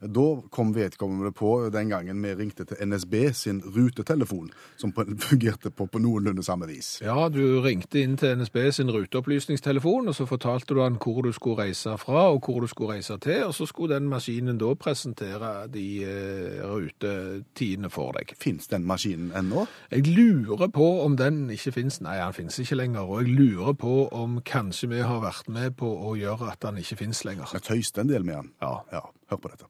Da 0.00 0.26
kom 0.50 0.74
vedkommende 0.76 1.32
på 1.32 1.68
den 1.72 1.88
gangen 1.88 2.22
vi 2.22 2.34
ringte 2.38 2.64
til 2.68 2.88
NSB 2.88 3.14
sin 3.34 3.60
rutetelefon, 3.64 4.50
som 4.76 4.92
fungerte 5.28 5.70
på, 5.70 5.86
på 5.86 5.98
noenlunde 6.02 6.42
samme 6.42 6.68
vis. 6.70 6.98
Ja, 7.02 7.28
du 7.28 7.60
ringte 7.64 8.02
inn 8.02 8.16
til 8.20 8.38
NSB 8.38 8.58
sin 8.74 8.92
ruteopplysningstelefon, 8.94 10.08
og 10.08 10.14
så 10.14 10.26
fortalte 10.28 10.76
du 10.76 10.82
han 10.82 10.98
hvor 11.02 11.22
du 11.26 11.32
skulle 11.32 11.62
reise 11.62 11.96
fra 11.98 12.28
og 12.32 12.46
hvor 12.46 12.60
du 12.62 12.68
skulle 12.70 12.98
reise 12.98 13.18
til, 13.22 13.44
og 13.48 13.54
så 13.54 13.66
skulle 13.66 13.98
den 13.98 14.08
maskinen 14.10 14.58
da 14.60 14.72
presentere 14.78 15.52
de 15.72 15.86
eh, 16.04 16.60
rutetidene 16.62 17.90
for 17.90 18.14
deg. 18.18 18.34
Fins 18.38 18.70
den 18.70 18.86
maskinen 18.86 19.32
ennå? 19.36 19.66
Jeg 19.90 20.06
lurer 20.06 20.70
på 20.74 20.88
om 21.02 21.16
den 21.18 21.46
ikke 21.54 21.74
finnes, 21.80 22.00
nei, 22.04 22.18
han 22.20 22.36
finnes 22.36 22.58
ikke 22.62 22.78
lenger, 22.78 23.08
og 23.08 23.24
jeg 23.24 23.34
lurer 23.38 23.74
på 23.78 23.96
om 24.14 24.38
kanskje 24.46 24.92
vi 24.94 25.02
har 25.02 25.22
vært 25.24 25.50
med 25.52 25.76
på 25.80 25.88
å 25.88 26.14
gjøre 26.18 26.52
at 26.52 26.68
han 26.68 26.78
ikke 26.80 27.02
finnes 27.02 27.24
lenger. 27.26 27.50
Jeg 27.58 27.66
tøyste 27.66 28.04
en 28.04 28.12
del 28.12 28.26
med 28.26 28.42
den. 28.42 28.54
Ja. 28.62 28.78
Ja, 28.92 29.04
hør 29.30 29.42
på 29.42 29.52
dette. 29.52 29.68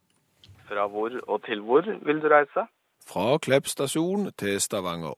Fra 0.69 0.87
hvor 0.87 1.11
og 1.29 1.45
til 1.45 1.61
hvor 1.61 1.81
vil 1.81 2.23
du 2.23 2.29
reise? 2.29 2.67
Fra 3.11 3.39
Klepp 3.39 3.67
stasjon 3.67 4.33
til 4.33 4.61
Stavanger. 4.61 5.15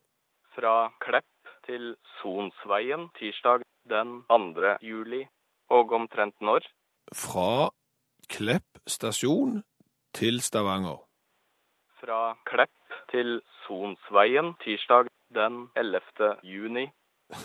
Fra 0.55 0.93
Klepp 1.03 1.25
til 1.65 1.95
Sonsveien 2.21 3.09
tirsdag 3.19 3.59
den 3.89 4.23
2. 4.29 4.77
juli. 4.81 5.27
Og 5.69 5.91
omtrent 5.91 6.41
når? 6.41 6.59
Fra 7.13 7.69
Klepp 8.29 8.79
stasjon 8.87 9.63
til 10.13 10.41
Stavanger. 10.41 10.97
Fra 11.99 12.37
Klepp 12.45 12.95
til 13.11 13.41
Sonsveien 13.67 14.53
tirsdag 14.63 15.05
den 15.35 15.67
11. 15.75 16.01
juni. 16.43 16.87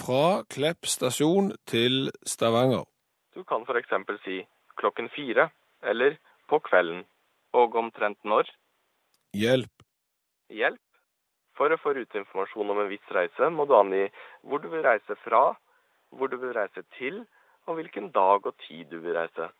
Fra 0.00 0.42
Klepp 0.50 0.86
stasjon 0.86 1.52
til 1.66 2.10
Stavanger. 2.26 2.84
Du 3.34 3.44
kan 3.44 3.66
for 3.66 3.74
eksempel 3.74 4.18
si 4.24 4.46
klokken 4.80 5.10
fire, 5.14 5.48
eller 5.82 6.16
på 6.50 6.60
kvelden. 6.66 7.04
Og 7.56 7.74
omtrent 7.78 8.18
når? 8.24 8.50
Hjelp. 9.36 9.84
Hjelp. 10.50 10.82
For 11.58 11.72
å 11.72 11.78
få 11.82 11.92
ruteinformasjon 11.96 12.72
om 12.72 12.80
en 12.82 12.90
viss 12.90 13.12
reise, 13.14 13.50
må 13.52 13.66
du 13.68 13.74
angi 13.76 14.06
hvor 14.48 14.62
du 14.62 14.70
vil 14.72 14.84
reise 14.86 15.16
fra, 15.24 15.50
hvor 16.16 16.30
du 16.32 16.38
vil 16.40 16.54
reise 16.56 16.82
til, 16.96 17.22
og 17.68 17.76
hvilken 17.78 18.10
dag 18.14 18.46
og 18.46 18.56
tid 18.66 18.88
du 18.90 18.98
vil 19.04 19.18
reise. 19.18 19.50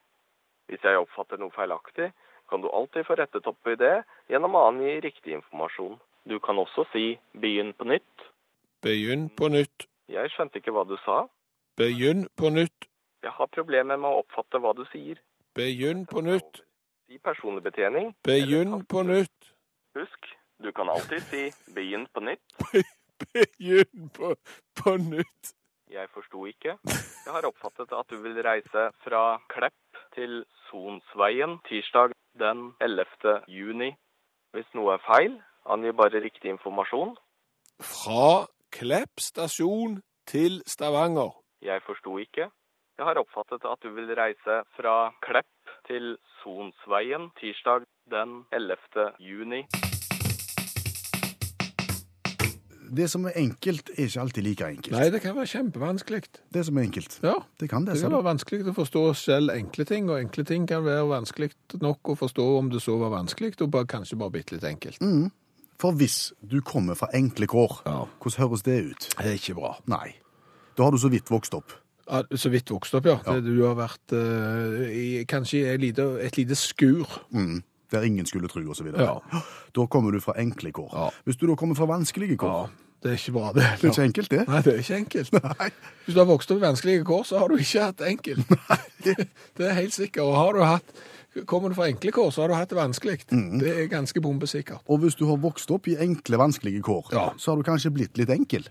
Hvis 0.70 0.84
jeg 0.86 0.98
oppfatter 1.02 1.38
noe 1.38 1.52
feilaktig, 1.54 2.10
kan 2.50 2.62
du 2.62 2.70
alltid 2.70 3.06
få 3.06 3.16
rettet 3.18 3.46
opp 3.46 3.68
i 3.70 3.76
det 3.78 4.00
gjennom 4.30 4.56
å 4.58 4.66
angi 4.70 4.96
riktig 5.04 5.36
informasjon. 5.36 5.98
Du 6.26 6.38
kan 6.42 6.58
også 6.58 6.84
si 6.92 7.18
'begynn 7.34 7.72
på 7.78 7.84
nytt'. 7.92 8.26
Begynn 8.82 9.28
på 9.30 9.48
nytt. 9.48 9.86
Jeg 10.08 10.30
skjønte 10.30 10.58
ikke 10.58 10.74
hva 10.74 10.84
du 10.88 10.96
sa. 11.04 11.28
Begynn 11.76 12.26
på 12.36 12.50
nytt. 12.50 12.89
Jeg 13.22 13.32
har 13.36 13.46
problemer 13.52 13.96
med 14.00 14.08
å 14.08 14.22
oppfatte 14.22 14.60
hva 14.62 14.72
du 14.76 14.84
sier. 14.92 15.18
Begynn 15.54 16.06
på 16.08 16.22
nytt. 16.24 16.62
Si 17.08 17.18
personlig 17.18 17.62
betjening. 17.66 18.12
Begynn 18.24 18.84
på 18.88 19.02
nytt. 19.02 19.50
Husk, 19.98 20.36
Du 20.60 20.72
kan 20.72 20.88
alltid 20.92 21.22
si 21.22 21.42
'begynn 21.72 22.06
på 22.12 22.20
nytt'. 22.20 22.84
Begynn 23.32 24.10
på, 24.12 24.34
på 24.76 24.96
nytt. 24.96 25.54
Jeg 25.90 26.08
forsto 26.12 26.44
ikke. 26.46 26.76
Jeg 27.24 27.32
har 27.32 27.46
oppfattet 27.48 27.92
at 27.92 28.06
du 28.10 28.16
vil 28.22 28.36
reise 28.44 28.82
fra 29.04 29.40
Klepp 29.48 29.96
til 30.14 30.44
Sonsveien 30.68 31.58
tirsdag 31.68 32.12
den 32.38 32.74
11. 32.80 33.40
juni. 33.48 33.96
Hvis 34.52 34.68
noe 34.74 34.94
er 34.94 35.02
feil, 35.06 35.40
angi 35.66 35.92
bare 35.92 36.20
riktig 36.22 36.50
informasjon. 36.52 37.16
Fra 37.80 38.46
Klepp 38.70 39.20
stasjon 39.20 40.02
til 40.26 40.62
Stavanger. 40.66 41.32
Jeg 41.62 41.82
forsto 41.82 42.18
ikke. 42.18 42.50
Jeg 43.00 43.06
har 43.08 43.16
oppfattet 43.16 43.62
at 43.64 43.80
du 43.80 43.94
vil 43.96 44.10
reise 44.12 44.58
fra 44.76 44.94
Klepp 45.24 45.70
til 45.88 46.18
Sonsveien 46.42 47.30
tirsdag 47.40 47.86
den 48.12 48.42
11. 48.52 49.06
juni. 49.24 49.62
Det 52.90 53.06
som 53.08 53.24
er 53.30 53.38
enkelt, 53.40 53.88
er 53.94 54.04
ikke 54.04 54.20
alltid 54.20 54.44
like 54.44 54.66
enkelt. 54.68 54.92
Nei, 54.92 55.06
det 55.14 55.22
kan 55.24 55.36
være 55.38 55.48
kjempevanskelig. 55.48 56.20
Det 56.52 56.66
som 56.66 56.76
er 56.76 56.88
enkelt. 56.90 57.16
Ja, 57.24 57.34
Det 57.60 57.70
kan 57.70 57.86
det. 57.86 57.94
det 57.96 58.02
kan 58.02 58.12
være 58.18 58.26
vanskelig 58.28 58.68
å 58.68 58.76
forstå 58.82 59.04
selv 59.16 59.54
enkle 59.54 59.86
ting, 59.88 60.10
og 60.10 60.18
enkle 60.20 60.44
ting 60.44 60.68
kan 60.68 60.84
være 60.84 61.08
vanskelig 61.08 61.52
nok 61.80 62.12
å 62.12 62.18
forstå 62.20 62.48
om 62.58 62.68
det 62.70 62.82
så 62.84 62.98
var 63.00 63.14
vanskelig, 63.16 63.54
og 63.62 63.70
bare, 63.70 63.86
kanskje 63.86 64.18
bare 64.20 64.30
bitte 64.36 64.58
litt 64.58 64.64
enkelt. 64.66 65.00
For 65.80 65.92
hvis 65.96 66.32
du 66.44 66.60
kommer 66.60 66.94
fra 67.00 67.08
enkle 67.14 67.46
kår, 67.46 67.80
Ja. 67.86 68.04
hvordan 68.20 68.42
høres 68.50 68.62
det 68.62 68.90
ut? 68.90 69.08
Det 69.16 69.24
er 69.26 69.38
ikke 69.40 69.54
bra. 69.54 69.78
Nei. 69.86 70.16
Da 70.76 70.82
har 70.84 70.90
du 70.90 70.98
så 70.98 71.08
vidt 71.08 71.30
vokst 71.30 71.54
opp. 71.54 71.72
Så 72.34 72.50
vidt 72.50 72.70
vokst 72.72 72.94
opp, 72.98 73.06
ja. 73.06 73.18
Ja. 73.26 73.36
Det, 73.38 73.44
du 73.46 73.64
har 73.64 73.76
vært 73.78 74.14
uh, 74.16 74.86
i, 74.90 75.24
kanskje 75.30 75.64
et 75.74 75.82
lite, 75.82 76.06
et 76.24 76.38
lite 76.40 76.58
skur. 76.58 77.06
Mm. 77.30 77.60
Der 77.90 78.06
ingen 78.06 78.26
skulle 78.26 78.48
tru, 78.48 78.62
videre. 78.62 79.02
Ja. 79.02 79.42
Da 79.74 79.86
kommer 79.86 80.14
du 80.14 80.20
fra 80.22 80.34
enkle 80.38 80.72
kår. 80.72 80.90
Ja. 80.94 81.08
Hvis 81.26 81.38
du 81.40 81.46
da 81.50 81.56
kommer 81.58 81.74
fra 81.78 81.88
vanskelige 81.90 82.36
kår, 82.38 82.70
det 83.02 83.14
er 83.14 83.16
ikke 83.16 83.32
bra, 83.32 83.52
det. 83.56 83.64
det 83.80 83.88
er 83.88 83.92
ikke 83.94 84.02
enkelt, 84.02 84.30
det. 84.30 84.42
Nei, 84.48 84.58
det 84.62 84.72
er 84.74 84.82
ikke 84.82 84.96
enkelt. 84.96 85.32
Nei. 85.32 85.68
Hvis 86.04 86.14
du 86.16 86.20
har 86.20 86.28
vokst 86.28 86.50
opp 86.52 86.60
i 86.60 86.66
vanskelige 86.66 87.06
kår, 87.08 87.22
så 87.30 87.38
har 87.40 87.48
du 87.48 87.56
ikke 87.56 87.86
hatt 87.86 88.02
enkelt. 88.04 88.52
enkelt. 88.76 89.30
det 89.56 89.70
er 89.70 89.78
helt 89.78 89.96
sikkert. 89.96 90.26
Og 90.26 90.36
har 90.36 90.52
du 90.52 90.60
hatt, 90.66 90.92
kommer 91.48 91.72
du 91.72 91.78
fra 91.78 91.88
enkle 91.88 92.12
kår, 92.12 92.28
så 92.34 92.44
har 92.44 92.52
du 92.52 92.56
hatt 92.58 92.74
det 92.74 92.76
vanskelig. 92.78 93.22
Mm. 93.32 93.56
Det 93.62 93.72
er 93.72 93.88
ganske 93.90 94.20
bombesikkert. 94.20 94.84
Og 94.86 95.00
hvis 95.06 95.16
du 95.16 95.24
har 95.30 95.40
vokst 95.40 95.72
opp 95.72 95.88
i 95.88 95.96
enkle, 95.96 96.38
vanskelige 96.42 96.84
kår, 96.84 97.08
Ja. 97.16 97.30
så 97.40 97.54
har 97.54 97.62
du 97.62 97.66
kanskje 97.70 97.94
blitt 97.94 98.20
litt 98.20 98.30
enkel. 98.36 98.68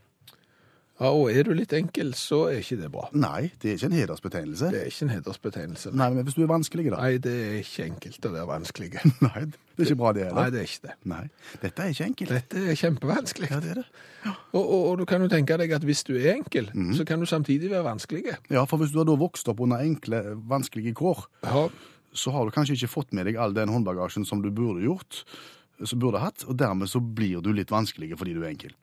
Ja, 1.00 1.10
og 1.16 1.30
er 1.32 1.44
du 1.48 1.54
litt 1.56 1.72
enkel, 1.74 2.10
så 2.20 2.42
er 2.52 2.58
ikke 2.60 2.76
det 2.82 2.90
bra. 2.92 3.06
Nei, 3.16 3.52
det 3.62 3.70
er 3.72 3.78
ikke 3.78 3.88
en 3.88 3.96
hedersbetegnelse. 3.96 4.70
Det 4.74 4.80
er 4.82 4.88
ikke 4.92 5.06
en 5.06 5.12
hedersbetegnelse. 5.14 5.92
Nei, 5.96 6.08
men 6.12 6.26
hvis 6.28 6.36
du 6.36 6.42
er 6.44 6.50
vanskelig, 6.52 6.86
da? 6.92 6.98
Nei, 7.00 7.14
det 7.24 7.34
er 7.46 7.54
ikke 7.62 7.86
enkelt 7.88 8.26
å 8.28 8.32
være 8.34 8.48
vanskelig. 8.50 8.90
Nei, 9.30 9.44
det 9.48 9.80
er 9.80 9.88
ikke 9.88 10.00
bra 10.02 10.12
det 10.18 10.26
Nei, 10.36 10.44
det 10.52 10.60
er 10.60 10.68
ikke 10.68 10.88
det. 10.90 10.96
Nei, 11.14 11.22
dette 11.62 11.86
er 11.86 11.94
ikke 11.96 12.08
enkelt. 12.10 12.34
Dette 12.36 12.64
er 12.74 12.80
kjempevanskelig. 12.82 13.50
Ja, 13.54 13.60
det 13.64 13.72
er 13.76 13.80
det. 13.80 13.86
Og, 14.28 14.60
og, 14.64 14.82
og 14.90 14.98
du 15.00 15.06
kan 15.08 15.24
jo 15.24 15.30
tenke 15.32 15.56
deg 15.62 15.72
at 15.80 15.86
hvis 15.88 16.04
du 16.10 16.14
er 16.20 16.34
enkel, 16.36 16.68
Mhm. 16.76 16.92
så 17.00 17.06
kan 17.08 17.24
du 17.24 17.26
samtidig 17.32 17.72
være 17.72 17.86
vanskelig. 17.88 18.26
Ja, 18.52 18.66
for 18.68 18.78
hvis 18.84 18.92
du 18.92 19.00
har 19.00 19.08
da 19.08 19.16
vokst 19.16 19.48
opp 19.48 19.64
under 19.64 19.80
enkle, 19.86 20.20
vanskelige 20.52 20.94
kår, 21.00 21.24
Ja, 21.48 21.70
så 22.12 22.32
har 22.36 22.44
du 22.44 22.52
kanskje 22.52 22.76
ikke 22.76 22.92
fått 22.92 23.14
med 23.16 23.26
deg 23.30 23.38
all 23.40 23.54
den 23.56 23.70
håndbagasjen 23.72 24.26
som 24.28 24.42
du 24.44 24.50
burde 24.52 24.84
gjort, 24.84 25.24
som 25.86 26.00
burde 26.02 26.20
hatt, 26.20 26.44
og 26.50 26.58
dermed 26.60 26.90
så 26.92 27.00
blir 27.00 27.40
du 27.46 27.54
litt 27.56 27.72
vanskelig 27.72 28.12
fordi 28.20 28.34
du 28.36 28.42
er 28.44 28.50
enkel. 28.52 28.74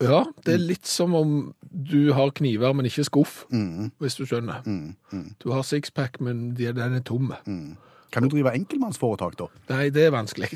Ja, 0.00 0.24
det 0.46 0.54
er 0.54 0.58
litt 0.62 0.86
som 0.86 1.14
om 1.18 1.54
du 1.70 2.12
har 2.14 2.30
kniver, 2.30 2.72
men 2.74 2.86
ikke 2.86 3.04
skuff, 3.04 3.44
Mm, 3.50 3.90
hvis 4.00 4.14
du 4.16 4.24
skjønner. 4.26 4.62
mm, 4.64 4.94
mm, 5.12 5.34
Du 5.42 5.50
har 5.52 5.62
sixpack, 5.62 6.20
men 6.20 6.54
den 6.54 6.78
er 6.78 7.00
tom. 7.00 7.32
mm. 7.46 7.76
Kan 8.12 8.22
du 8.22 8.28
drive 8.30 8.54
enkeltmannsforetak, 8.54 9.36
da? 9.38 9.46
Nei, 9.68 9.90
det 9.90 10.06
er 10.06 10.10
vanskelig. 10.14 10.48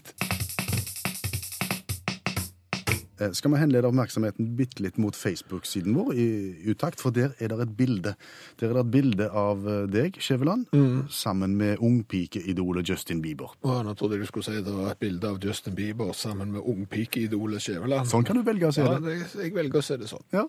Eh, 3.23 3.33
Skal 3.39 3.53
vi 3.55 3.61
henlede 3.61 3.87
oppmerksomheten 3.89 4.51
bitte 4.59 4.83
litt 4.83 4.99
mot 5.03 5.17
Facebook-siden 5.17 5.95
vår 5.97 6.13
i 6.19 6.27
utakt, 6.73 7.01
for 7.03 7.15
der 7.15 7.35
er 7.39 7.53
det 7.53 7.61
et 7.67 7.77
bilde. 7.79 8.15
Der 8.61 8.71
er 8.71 8.75
det 8.79 8.83
et 8.87 8.91
bilde 8.95 9.29
av 9.31 9.67
eh, 9.69 9.85
deg, 9.93 10.19
Skjæveland, 10.23 10.67
sammen 11.13 11.57
med 11.61 11.79
ungpikeidolet 11.83 12.89
Justin 12.89 13.23
Bieber. 13.25 13.55
Å, 13.63 13.79
nå 13.87 13.95
trodde 13.99 14.19
jeg 14.19 14.27
du 14.27 14.31
skulle 14.33 14.49
si 14.49 14.59
det 14.63 14.75
var 14.77 14.93
et 14.95 15.01
bilde 15.03 15.29
av 15.31 15.39
Justin 15.43 15.77
Bieber 15.79 16.13
sammen 16.19 16.53
med 16.57 16.63
ungpikeidolet 16.75 17.63
Skjæveland. 17.65 18.11
Sånn 18.11 18.27
kan 18.29 18.39
du 18.39 18.45
velge 18.47 18.69
å 18.71 18.75
se 18.75 18.85
Ja, 18.85 18.99
det. 18.99 19.17
Ja, 19.21 19.31
jeg 19.47 19.55
velger 19.57 19.81
å 19.83 19.87
se 19.87 19.97
det 20.01 20.11
sånn. 20.11 20.25
Ja. 20.35 20.47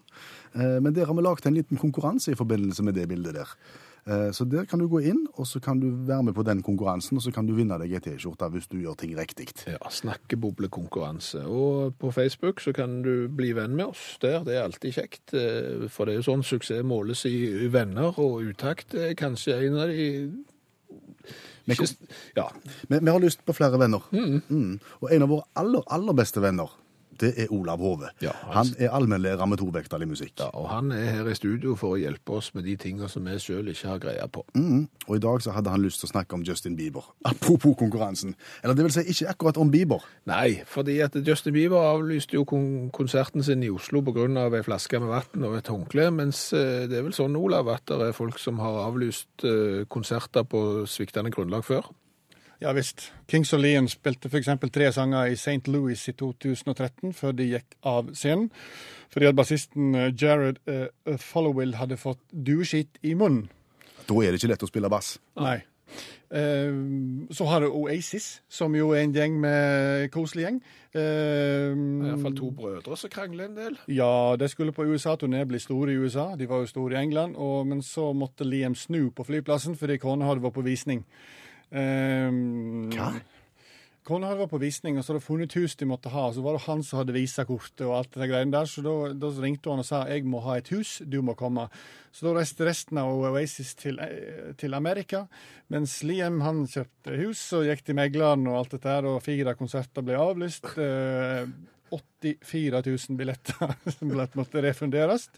Eh, 0.56 0.80
Men 0.84 0.94
der 0.94 1.06
har 1.10 1.16
vi 1.18 1.22
laget 1.26 1.46
en 1.50 1.58
liten 1.58 1.78
konkurranse 1.82 2.32
i 2.34 2.40
forbindelse 2.40 2.84
med 2.84 2.96
det 2.98 3.08
bildet 3.12 3.36
der. 3.38 3.58
Eh, 4.06 4.32
Så 4.36 4.44
der 4.50 4.66
kan 4.66 4.80
du 4.80 4.88
gå 4.92 5.00
inn, 5.00 5.28
og 5.40 5.46
så 5.48 5.62
kan 5.64 5.80
du 5.80 5.88
være 6.08 6.24
med 6.24 6.34
på 6.36 6.44
den 6.44 6.62
konkurransen, 6.62 7.18
og 7.18 7.24
så 7.24 7.32
kan 7.32 7.46
du 7.48 7.54
vinne 7.56 7.78
deg 7.80 7.94
ei 7.94 8.00
T-skjorte 8.04 8.50
hvis 8.52 8.68
du 8.68 8.78
gjør 8.82 8.98
ting 9.00 9.14
riktig. 9.18 9.48
Ja, 9.66 9.78
snakkeboblekonkurranse. 9.90 11.46
Og 11.48 11.96
på 12.00 12.12
Facebook 12.12 12.60
så 12.60 12.74
kan 12.76 13.02
du 13.06 13.28
bli 13.30 13.54
venn 13.56 13.76
med 13.76 13.86
oss 13.94 14.18
der. 14.22 14.44
Det 14.44 14.56
er 14.58 14.64
alltid 14.68 14.94
kjekt. 14.94 15.34
eh, 15.34 15.88
For 15.90 16.06
det 16.06 16.14
er 16.16 16.22
jo 16.22 16.28
sånn 16.32 16.44
suksess 16.44 16.84
måles 16.84 17.26
i 17.26 17.68
venner, 17.72 18.14
og 18.20 18.42
utakt 18.44 18.94
er 18.94 19.14
kanskje 19.16 19.68
en 19.68 19.78
av 19.78 19.88
de 19.88 20.32
Men 21.66 21.78
Ja. 22.36 22.50
Vi, 22.90 23.00
vi 23.00 23.10
har 23.10 23.20
lyst 23.20 23.46
på 23.46 23.54
flere 23.56 23.80
venner. 23.80 24.02
Mm. 24.12 24.80
Og 25.02 25.12
en 25.14 25.22
av 25.24 25.30
våre 25.30 25.44
aller, 25.56 25.82
aller 25.88 26.14
beste 26.14 26.42
venner, 26.42 26.68
det 27.20 27.34
er 27.38 27.52
Olav 27.54 27.80
Hove. 27.80 28.10
Ja, 28.22 28.32
han 28.44 28.54
han- 28.66 28.76
er 28.80 28.90
allmennlærer 28.90 29.46
med 29.46 29.58
tovektig 29.58 30.08
musikk. 30.08 30.40
ja. 30.40 30.50
Og 30.54 30.70
han 30.70 30.92
er 30.92 31.06
her 31.12 31.28
i 31.30 31.36
studio 31.36 31.76
for 31.76 31.96
å 31.96 32.00
hjelpe 32.00 32.34
oss 32.34 32.54
med 32.56 32.64
de 32.64 32.76
tingene 32.76 33.10
som 33.10 33.24
vi 33.26 33.32
sjøl 33.40 33.68
ikke 33.70 33.88
har 33.88 34.00
greie 34.00 34.28
på. 34.28 34.44
Mm. 34.56 34.88
Og 35.08 35.16
i 35.16 35.20
dag 35.20 35.42
så 35.42 35.52
hadde 35.52 35.70
han 35.70 35.82
lyst 35.82 36.00
til 36.00 36.08
å 36.08 36.12
snakke 36.12 36.34
om 36.34 36.44
Justin 36.44 36.76
Bieber. 36.76 37.04
Apropos 37.26 37.76
konkurransen. 37.78 38.36
Eller 38.64 38.76
det 38.76 38.84
vil 38.84 38.92
si, 38.92 39.02
ikke 39.02 39.30
akkurat 39.30 39.58
om 39.58 39.72
Bieber. 39.72 40.04
Nei, 40.26 40.62
fordi 40.66 41.00
at 41.04 41.16
Justin 41.28 41.54
Bieber 41.54 41.78
avlyste 41.78 42.34
jo 42.34 42.44
kon 42.46 42.90
konserten 42.92 43.44
sin 43.44 43.64
i 43.64 43.70
Oslo 43.70 44.02
pga. 44.02 44.24
ei 44.56 44.62
flaske 44.64 45.00
med 45.00 45.10
vann 45.10 45.44
og 45.44 45.58
et 45.58 45.68
håndkle, 45.68 46.12
mens 46.12 46.54
eh, 46.54 46.88
det 46.88 46.98
er 46.98 47.04
vel 47.04 47.14
sånn, 47.14 47.36
Olav, 47.36 47.68
at 47.70 47.86
det 47.86 48.02
er 48.02 48.12
folk 48.14 48.40
som 48.40 48.60
har 48.60 48.88
avlyst 48.88 49.44
eh, 49.44 49.86
konserter 49.90 50.44
på 50.44 50.86
sviktende 50.88 51.32
grunnlag 51.32 51.64
før. 51.64 51.84
Ja 52.64 52.72
visst. 52.72 53.10
Kings 53.28 53.52
of 53.54 53.60
Leon 53.60 53.90
spilte 53.92 54.30
f.eks. 54.32 54.48
tre 54.72 54.88
sanger 54.96 55.34
i 55.34 55.36
St. 55.36 55.68
Louis 55.68 56.00
i 56.08 56.14
2013 56.16 57.12
før 57.12 57.36
de 57.36 57.50
gikk 57.50 57.76
av 57.84 58.14
scenen. 58.16 58.48
Fordi 59.12 59.28
at 59.28 59.36
bassisten 59.36 59.92
eh, 60.00 60.14
Jared 60.16 60.62
uh, 60.72 61.18
Followill 61.20 61.76
hadde 61.76 62.00
fått 62.00 62.22
dueskitt 62.32 63.02
i 63.04 63.18
munnen. 63.20 63.50
Da 64.08 64.16
er 64.24 64.32
det 64.32 64.40
ikke 64.40 64.54
lett 64.54 64.64
å 64.64 64.72
spille 64.72 64.92
bass. 64.92 65.18
Nei. 65.40 65.60
Eh, 66.34 66.72
så 67.36 67.46
har 67.52 67.62
du 67.62 67.68
Oasis, 67.84 68.42
som 68.50 68.74
jo 68.76 68.90
er 68.96 69.04
en 69.04 69.14
gjeng 69.14 69.36
med 69.44 70.08
koselig 70.16 70.48
gjeng. 70.48 70.64
Eh, 70.96 71.76
Iallfall 72.08 72.40
to 72.40 72.50
brødre 72.56 72.98
som 72.98 73.12
krangler 73.12 73.52
en 73.52 73.60
del. 73.60 73.78
Ja, 73.92 74.36
de 74.40 74.48
skulle 74.50 74.74
på 74.74 74.88
USA-turné, 74.88 75.44
bli 75.46 75.60
store 75.62 75.94
i 75.94 76.00
USA. 76.00 76.32
De 76.40 76.48
var 76.50 76.64
jo 76.64 76.72
store 76.72 76.96
i 76.96 77.04
England. 77.04 77.36
Og, 77.36 77.68
men 77.68 77.84
så 77.86 78.14
måtte 78.18 78.48
Liam 78.48 78.76
snu 78.76 79.12
på 79.12 79.28
flyplassen 79.28 79.76
fordi 79.78 80.00
kona 80.02 80.32
hadde 80.32 80.48
vært 80.48 80.58
på 80.58 80.66
visning. 80.66 81.04
Um, 81.74 82.92
Hva? 82.94 83.14
Kona 84.04 84.28
hadde 84.28 84.42
vært 84.42 84.52
på 84.52 84.60
visning, 84.60 84.98
og 85.00 85.06
så 85.06 85.14
hadde 85.14 85.22
hun 85.22 85.26
funnet 85.30 85.54
hus 85.56 85.78
de 85.80 85.86
måtte 85.88 86.12
ha. 86.12 86.26
Og 86.28 86.36
Så 86.36 86.42
var 86.44 86.58
det 86.58 86.66
han 86.66 86.82
som 86.84 87.00
hadde 87.00 87.16
visakortet 87.16 87.86
og 87.88 87.94
alt 88.02 88.18
det 88.20 88.28
greiene 88.28 88.52
der. 88.52 88.68
Så 88.68 88.84
da, 88.84 88.96
da 89.16 89.30
ringte 89.40 89.72
hun 89.72 89.80
og 89.80 89.88
sa 89.88 90.02
jeg 90.12 90.26
må 90.28 90.42
ha 90.44 90.58
et 90.60 90.72
hus, 90.76 90.98
du 91.08 91.22
må 91.24 91.38
komme. 91.40 91.70
Så 92.12 92.28
da 92.28 92.34
reiste 92.36 92.68
resten 92.68 93.00
av 93.00 93.14
Oasis 93.16 93.72
til, 93.80 94.02
eh, 94.04 94.52
til 94.60 94.76
Amerika. 94.76 95.24
Mens 95.72 96.02
Liam 96.04 96.42
han 96.44 96.66
kjøpte 96.68 97.16
hus 97.22 97.46
og 97.56 97.70
gikk 97.70 97.86
til 97.88 97.98
megleren 98.02 98.44
og 98.52 98.60
alt 98.60 98.76
dette 98.76 98.92
her, 98.92 99.08
og 99.08 99.24
fire 99.24 99.56
konserter 99.56 100.04
ble 100.04 100.20
avlyst. 100.20 100.68
Eh, 100.76 101.48
84 101.94 102.84
000 102.84 103.18
billetter 103.18 103.72
som 103.96 104.12
måtte 104.12 104.66
refunderes. 104.68 105.30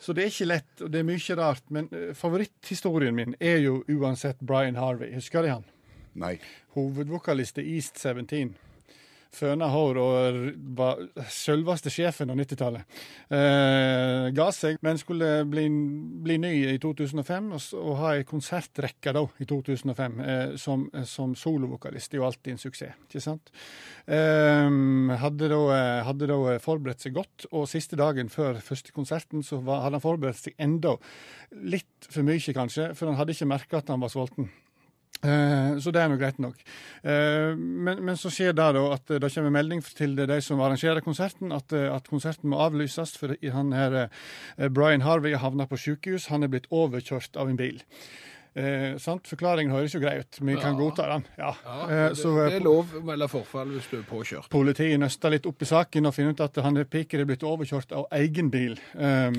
Så 0.00 0.14
det 0.16 0.24
er 0.24 0.32
ikke 0.32 0.48
lett, 0.48 0.72
og 0.80 0.88
det 0.92 1.02
er 1.02 1.08
mye 1.08 1.36
rart. 1.36 1.66
Men 1.68 1.90
eh, 1.92 2.14
favoritthistorien 2.16 3.16
min 3.16 3.36
er 3.40 3.60
jo 3.60 3.82
uansett 3.92 4.40
Brian 4.40 4.80
Harvey. 4.80 5.12
Husker 5.14 5.44
de 5.44 5.52
han? 5.52 5.66
Nei. 6.18 6.38
Hovedvokalist 6.74 7.60
i 7.60 7.66
East 7.76 8.00
17. 8.00 8.54
Føna 9.30 9.68
hår 9.70 9.98
og 10.02 10.38
var 10.76 11.00
selveste 11.30 11.90
sjefen 11.92 12.32
av 12.32 12.38
90-tallet. 12.40 13.00
Eh, 13.30 14.26
ga 14.34 14.46
seg, 14.54 14.80
men 14.82 14.98
skulle 14.98 15.44
bli, 15.46 15.68
bli 16.24 16.38
ny 16.42 16.50
i 16.72 16.78
2005 16.82 17.52
og, 17.54 17.66
og 17.78 17.92
ha 18.00 18.14
ei 18.16 18.24
konsertrekke 18.26 19.14
da, 19.14 19.22
i 19.38 19.46
2005 19.46 20.18
eh, 20.24 20.54
som, 20.60 20.88
som 21.06 21.36
solovokalist. 21.38 22.10
Det 22.10 22.18
er 22.18 22.22
jo 22.22 22.26
alltid 22.26 22.54
en 22.56 22.62
suksess, 22.64 22.96
ikke 23.06 23.22
sant? 23.22 23.52
Eh, 24.10 24.66
hadde, 25.22 25.52
da, 25.52 25.60
eh, 25.76 26.00
hadde 26.08 26.30
da 26.30 26.56
forberedt 26.64 27.06
seg 27.06 27.14
godt, 27.20 27.46
og 27.52 27.68
siste 27.70 27.98
dagen 28.00 28.32
før 28.32 28.58
første 28.64 28.94
konserten 28.96 29.46
så 29.46 29.60
var, 29.62 29.84
hadde 29.86 30.00
han 30.00 30.08
forberedt 30.08 30.42
seg 30.42 30.58
enda 30.58 30.96
litt 31.62 32.10
for 32.10 32.26
mye, 32.26 32.56
kanskje, 32.56 32.90
for 32.98 33.10
han 33.10 33.20
hadde 33.20 33.36
ikke 33.36 33.48
merka 33.50 33.78
at 33.78 33.94
han 33.94 34.02
var 34.02 34.10
sulten. 34.12 34.50
Eh, 35.20 35.76
Så 35.78 35.92
det 35.92 36.00
er 36.00 36.08
nå 36.08 36.16
greit 36.16 36.38
nok. 36.40 36.56
Eh, 37.04 37.54
Men, 37.56 38.02
men 38.04 38.16
så 38.16 38.30
skjer 38.32 38.54
det 38.56 38.70
da 38.76 38.84
at 38.94 39.06
det 39.06 39.32
kommer 39.34 39.50
melding 39.52 39.82
til 39.84 40.16
de 40.16 40.40
som 40.40 40.60
arrangerer 40.60 41.04
konserten, 41.04 41.52
at, 41.52 41.72
eh, 41.72 41.92
at 41.92 42.08
konserten 42.08 42.48
må 42.50 42.56
avlyses. 42.56 43.16
For 43.18 43.36
han 43.52 43.72
her, 43.72 44.08
eh, 44.58 44.68
Brian 44.68 45.02
Harvey 45.02 45.32
har 45.32 45.44
havna 45.44 45.66
på 45.66 45.76
sykehus. 45.76 46.28
Han 46.28 46.42
er 46.42 46.48
blitt 46.48 46.70
overkjørt 46.72 47.36
av 47.36 47.48
en 47.48 47.56
bil. 47.60 47.82
Eh? 48.54 48.96
Forklaringen 48.98 49.72
høres 49.74 49.94
jo 49.94 50.00
grei 50.02 50.18
ut. 50.20 50.40
Vi 50.40 50.56
kan 50.58 50.78
godta 50.78 51.06
den. 51.12 51.26
Ja. 51.38 51.54
Ja, 51.64 51.78
Eh, 51.90 52.08
det, 52.08 52.16
så, 52.16 52.32
det 52.36 52.46
eh, 52.46 52.56
er 52.58 52.64
lov 52.64 52.96
å 52.98 53.02
melde 53.06 53.28
forfall 53.30 53.74
hvis 53.74 53.90
du 53.90 53.98
er 54.00 54.06
påkjørt. 54.08 54.50
Politiet 54.52 55.00
nøsta 55.00 55.30
litt 55.32 55.46
opp 55.48 55.62
i 55.62 55.68
saken 55.68 56.08
og 56.10 56.14
finner 56.16 56.34
ut 56.34 56.42
at 56.44 56.60
han 56.64 56.78
piker 56.90 57.22
er 57.22 57.28
blitt 57.28 57.46
overkjørt 57.46 57.94
av 57.96 58.08
egen 58.20 58.50
bil. 58.52 58.78
Um, 58.94 59.38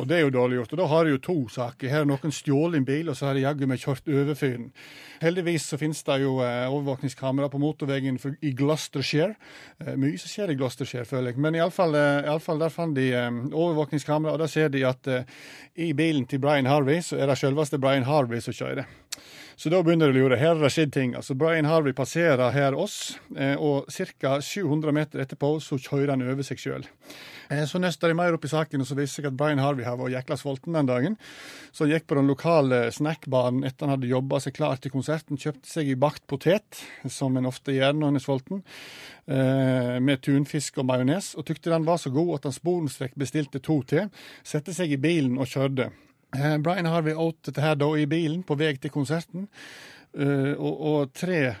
og 0.00 0.08
det 0.08 0.16
er 0.16 0.24
jo 0.24 0.32
dårlig 0.32 0.60
gjort. 0.60 0.74
Og 0.74 0.80
da 0.80 0.88
har 0.90 1.04
de 1.04 1.14
jo 1.14 1.20
to 1.24 1.36
saker. 1.52 1.90
Her 1.90 2.02
har 2.02 2.08
noen 2.08 2.32
stjålet 2.34 2.80
en 2.80 2.86
bil, 2.88 3.10
og 3.10 3.18
så 3.18 3.28
har 3.28 3.36
de 3.36 3.44
jaggu 3.44 3.66
meg 3.68 3.82
kjørt 3.82 4.08
over 4.08 4.38
fyren. 4.38 4.70
Heldigvis 5.20 5.66
så 5.68 5.76
finnes 5.80 6.00
det 6.06 6.16
jo 6.22 6.38
eh, 6.44 6.70
overvåkningskamera 6.70 7.50
på 7.52 7.60
motorveien 7.60 8.16
i 8.40 8.52
Gloucestershire. 8.56 9.34
Eh, 9.82 9.96
mye 10.00 10.20
som 10.20 10.32
skjer 10.32 10.54
i 10.54 10.56
Gloucestershire, 10.56 11.04
føler 11.08 11.34
jeg. 11.34 11.42
Men 11.44 11.58
iallfall 11.58 11.96
eh, 11.98 12.30
fall 12.40 12.62
der 12.62 12.72
fant 12.72 12.96
de 12.96 13.10
eh, 13.12 13.28
overvåkningskamera, 13.50 14.32
og 14.32 14.40
da 14.40 14.48
ser 14.48 14.72
de 14.72 14.86
at 14.88 15.10
eh, 15.10 15.28
i 15.80 15.90
bilen 15.96 16.24
til 16.30 16.40
Brian 16.40 16.70
Harvey 16.70 17.02
så 17.04 17.20
er 17.20 17.28
det 17.28 17.36
selveste 17.40 17.80
Brian 17.82 18.08
Harvey 18.08 18.40
som 18.50 18.66
kjører. 18.66 18.90
Så 19.60 19.68
da 19.68 19.82
begynner 19.84 20.08
de 20.08 20.22
å 20.22 20.24
lure. 20.24 20.36
Her 20.40 20.54
har 20.54 20.62
det 20.62 20.70
skjedd 20.72 20.92
ting. 20.94 21.10
Altså, 21.18 21.34
Brian 21.36 21.66
Harvey 21.68 21.92
passerer 21.92 22.54
her 22.54 22.72
oss, 22.72 23.18
eh, 23.36 23.60
og 23.60 23.90
ca. 23.92 24.38
700 24.40 24.94
meter 24.96 25.20
etterpå 25.20 25.50
så 25.60 25.76
kjører 25.76 26.14
han 26.14 26.24
over 26.24 26.46
seg 26.46 26.62
sjøl. 26.62 26.86
Eh, 27.50 27.66
så 27.68 27.76
nøster 27.82 28.08
de 28.08 28.16
mer 28.16 28.32
opp 28.32 28.46
i 28.48 28.48
saken, 28.48 28.80
og 28.80 28.88
så 28.88 28.96
viser 28.96 29.10
det 29.10 29.16
seg 29.18 29.28
at 29.28 29.36
Brian 29.36 29.60
Harvey 29.60 29.84
har 29.84 29.98
vært 30.00 30.14
jækla 30.14 30.40
sulten 30.40 30.78
den 30.78 30.88
dagen. 30.88 31.18
Så 31.76 31.84
han 31.84 31.92
gikk 31.92 32.08
på 32.08 32.16
den 32.16 32.32
lokale 32.32 32.80
snackbaren 32.94 33.60
etter 33.68 33.84
han 33.84 33.98
hadde 33.98 34.08
jobba 34.08 34.40
seg 34.40 34.56
klar 34.56 34.80
til 34.80 34.96
konserten, 34.96 35.36
kjøpte 35.36 35.68
seg 35.68 35.92
i 35.92 36.00
bakt 36.08 36.24
potet, 36.30 36.80
som 37.04 37.36
en 37.36 37.52
ofte 37.52 37.76
gjør 37.76 37.98
når 38.00 38.14
en 38.14 38.20
er 38.20 38.24
sulten, 38.30 38.62
eh, 39.28 39.96
med 40.00 40.24
tunfisk 40.24 40.80
og 40.80 40.88
majones, 40.88 41.34
og 41.36 41.44
tykte 41.44 41.68
den 41.68 41.84
var 41.84 42.00
så 42.00 42.08
god 42.08 42.38
at 42.38 42.48
han 42.48 42.56
sporenstreks 42.56 43.20
bestilte 43.20 43.60
to 43.60 43.82
til, 43.84 44.08
satte 44.40 44.72
seg 44.72 44.96
i 44.96 45.04
bilen 45.04 45.36
og 45.36 45.52
kjørte. 45.52 45.92
Eh, 46.36 46.58
Brian 46.58 46.86
Harvey 46.86 47.14
åt 47.14 47.42
dette 47.42 47.62
her 47.62 47.74
da 47.78 47.88
i 47.98 48.06
bilen 48.06 48.42
på 48.46 48.54
vei 48.58 48.74
til 48.78 48.92
konserten, 48.94 49.48
eh, 50.14 50.52
og, 50.54 50.74
og 50.90 51.14
tre 51.16 51.56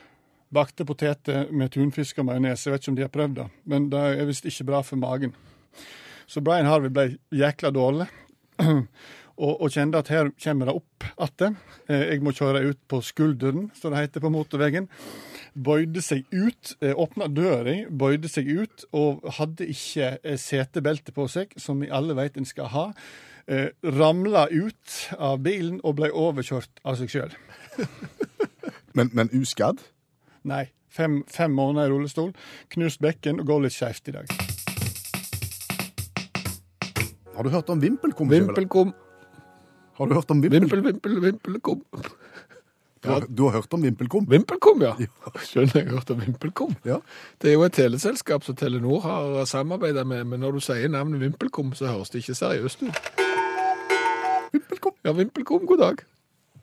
bakte 0.54 0.86
poteter 0.86 1.50
med 1.50 1.72
tunfisk 1.74 2.20
og 2.22 2.28
majones. 2.28 2.66
Jeg 2.66 2.74
vet 2.74 2.84
ikke 2.84 2.92
om 2.92 2.98
de 2.98 3.06
har 3.06 3.14
prøvd 3.14 3.38
det, 3.40 3.46
men 3.70 3.88
det 3.90 4.02
er 4.12 4.28
visst 4.28 4.46
ikke 4.46 4.68
bra 4.70 4.82
for 4.86 5.00
magen. 5.00 5.34
Så 6.30 6.42
Brian 6.46 6.70
Harvey 6.70 6.92
ble 6.94 7.08
jækla 7.34 7.72
dårlig, 7.74 8.06
og, 9.42 9.54
og 9.56 9.66
kjente 9.74 9.98
at 9.98 10.12
her 10.12 10.30
kommer 10.38 10.70
det 10.70 10.76
opp 10.78 11.08
atter. 11.18 11.56
Eh, 11.88 12.06
jeg 12.12 12.22
må 12.22 12.34
kjøre 12.36 12.62
ut 12.70 12.80
på 12.86 13.02
skulderen, 13.02 13.72
som 13.74 13.90
det 13.90 14.04
heter 14.04 14.22
på 14.22 14.30
motorveien. 14.30 14.86
Bøyde 15.50 15.98
seg 15.98 16.30
ut, 16.30 16.76
åpna 16.78 17.26
døra, 17.26 17.74
bøyde 17.90 18.30
seg 18.30 18.46
ut, 18.54 18.86
og 18.94 19.26
hadde 19.40 19.66
ikke 19.66 20.36
setebelte 20.38 21.10
på 21.16 21.26
seg, 21.26 21.58
som 21.58 21.82
vi 21.82 21.90
alle 21.90 22.14
vet 22.14 22.38
en 22.38 22.46
skal 22.46 22.70
ha. 22.70 22.86
Eh, 23.48 23.70
ramla 23.82 24.46
ut 24.50 24.96
av 25.18 25.38
bilen 25.42 25.80
og 25.84 25.96
ble 26.00 26.10
overkjørt 26.12 26.82
av 26.84 26.98
seg 27.00 27.10
sjøl. 27.12 27.32
Men, 28.96 29.06
men 29.14 29.28
uskadd? 29.38 29.78
Nei. 30.42 30.64
Fem, 30.90 31.20
fem 31.30 31.52
måneder 31.54 31.86
i 31.86 31.92
rullestol, 31.92 32.32
knust 32.74 32.98
bekken 32.98 33.38
og 33.38 33.46
går 33.46 33.60
litt 33.68 33.76
skeivt 33.76 34.08
i 34.10 34.14
dag. 34.16 34.32
Har 37.36 37.46
du 37.46 37.52
hørt 37.54 37.70
om 37.70 37.78
vimpelkom? 37.80 38.28
Vimpelkom, 38.32 38.90
Har 40.00 40.10
du 40.10 40.14
hørt 40.18 40.30
om 40.34 40.42
vimpel? 40.42 40.60
vimpel, 40.66 40.82
vimpel, 40.88 41.20
vimpelkom. 41.22 41.84
Du 43.00 43.08
har, 43.08 43.24
du 43.28 43.42
har 43.42 43.50
hørt 43.50 43.72
om 43.72 43.82
vimpelkom? 43.82 44.26
Vimpelkom, 44.28 44.82
ja. 44.82 44.92
Skjønner 45.48 45.78
jeg 45.78 45.86
har 45.88 45.94
hørt 45.94 46.10
om 46.12 46.20
Vimpelkom. 46.20 46.74
Ja. 46.84 46.98
Det 47.40 47.48
er 47.48 47.56
jo 47.56 47.64
et 47.64 47.72
teleselskap 47.72 48.44
som 48.44 48.56
Telenor 48.60 49.00
har 49.00 49.44
samarbeidet 49.48 50.04
med, 50.06 50.24
men 50.28 50.44
når 50.44 50.58
du 50.58 50.60
sier 50.60 50.88
navnet 50.92 51.20
Vimpelkom, 51.20 51.72
så 51.72 51.88
høres 51.88 52.12
det 52.12 52.20
ikke 52.20 52.36
seriøst 52.36 52.84
ut. 52.84 53.00
Vimpelkom. 54.52 54.98
Ja, 55.04 55.12
Vimpelkom, 55.16 55.64
god 55.66 55.78
dag. 55.78 56.04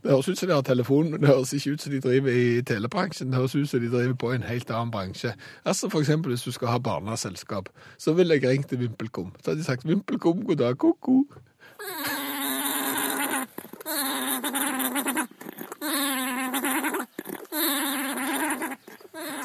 Det 0.04 0.12
høres 0.12 0.30
ut 0.30 0.38
som 0.38 0.50
de 0.50 0.54
har 0.54 0.62
telefon, 0.62 1.10
men 1.12 1.22
det 1.22 1.28
høres 1.32 1.54
ikke 1.58 1.74
ut 1.74 1.82
som 1.82 1.92
de 1.92 2.02
driver 2.06 2.30
i 2.30 2.62
telebransjen. 2.62 3.32
Det 3.32 3.42
høres 3.42 3.56
ut 3.56 3.70
som 3.70 3.82
de 3.82 3.90
driver 3.90 4.14
på 4.14 4.32
en 4.32 4.46
helt 4.46 4.70
annen 4.72 4.94
bransje. 4.94 5.34
Altså 5.66 5.90
for 5.90 6.06
eksempel 6.06 6.32
hvis 6.36 6.46
du 6.46 6.52
skal 6.52 6.68
ha 6.68 6.78
barneselskap, 6.78 7.70
så 7.98 8.14
ville 8.14 8.38
jeg 8.38 8.50
ringt 8.50 8.70
til 8.70 8.80
Vimpelkom. 8.86 9.34
Så 9.42 9.52
hadde 9.52 9.60
de 9.60 9.66
sagt 9.66 9.88
Vimpelkom, 9.90 10.46
god 10.46 10.56
dag, 10.62 10.78
ko-ko. 10.78 11.24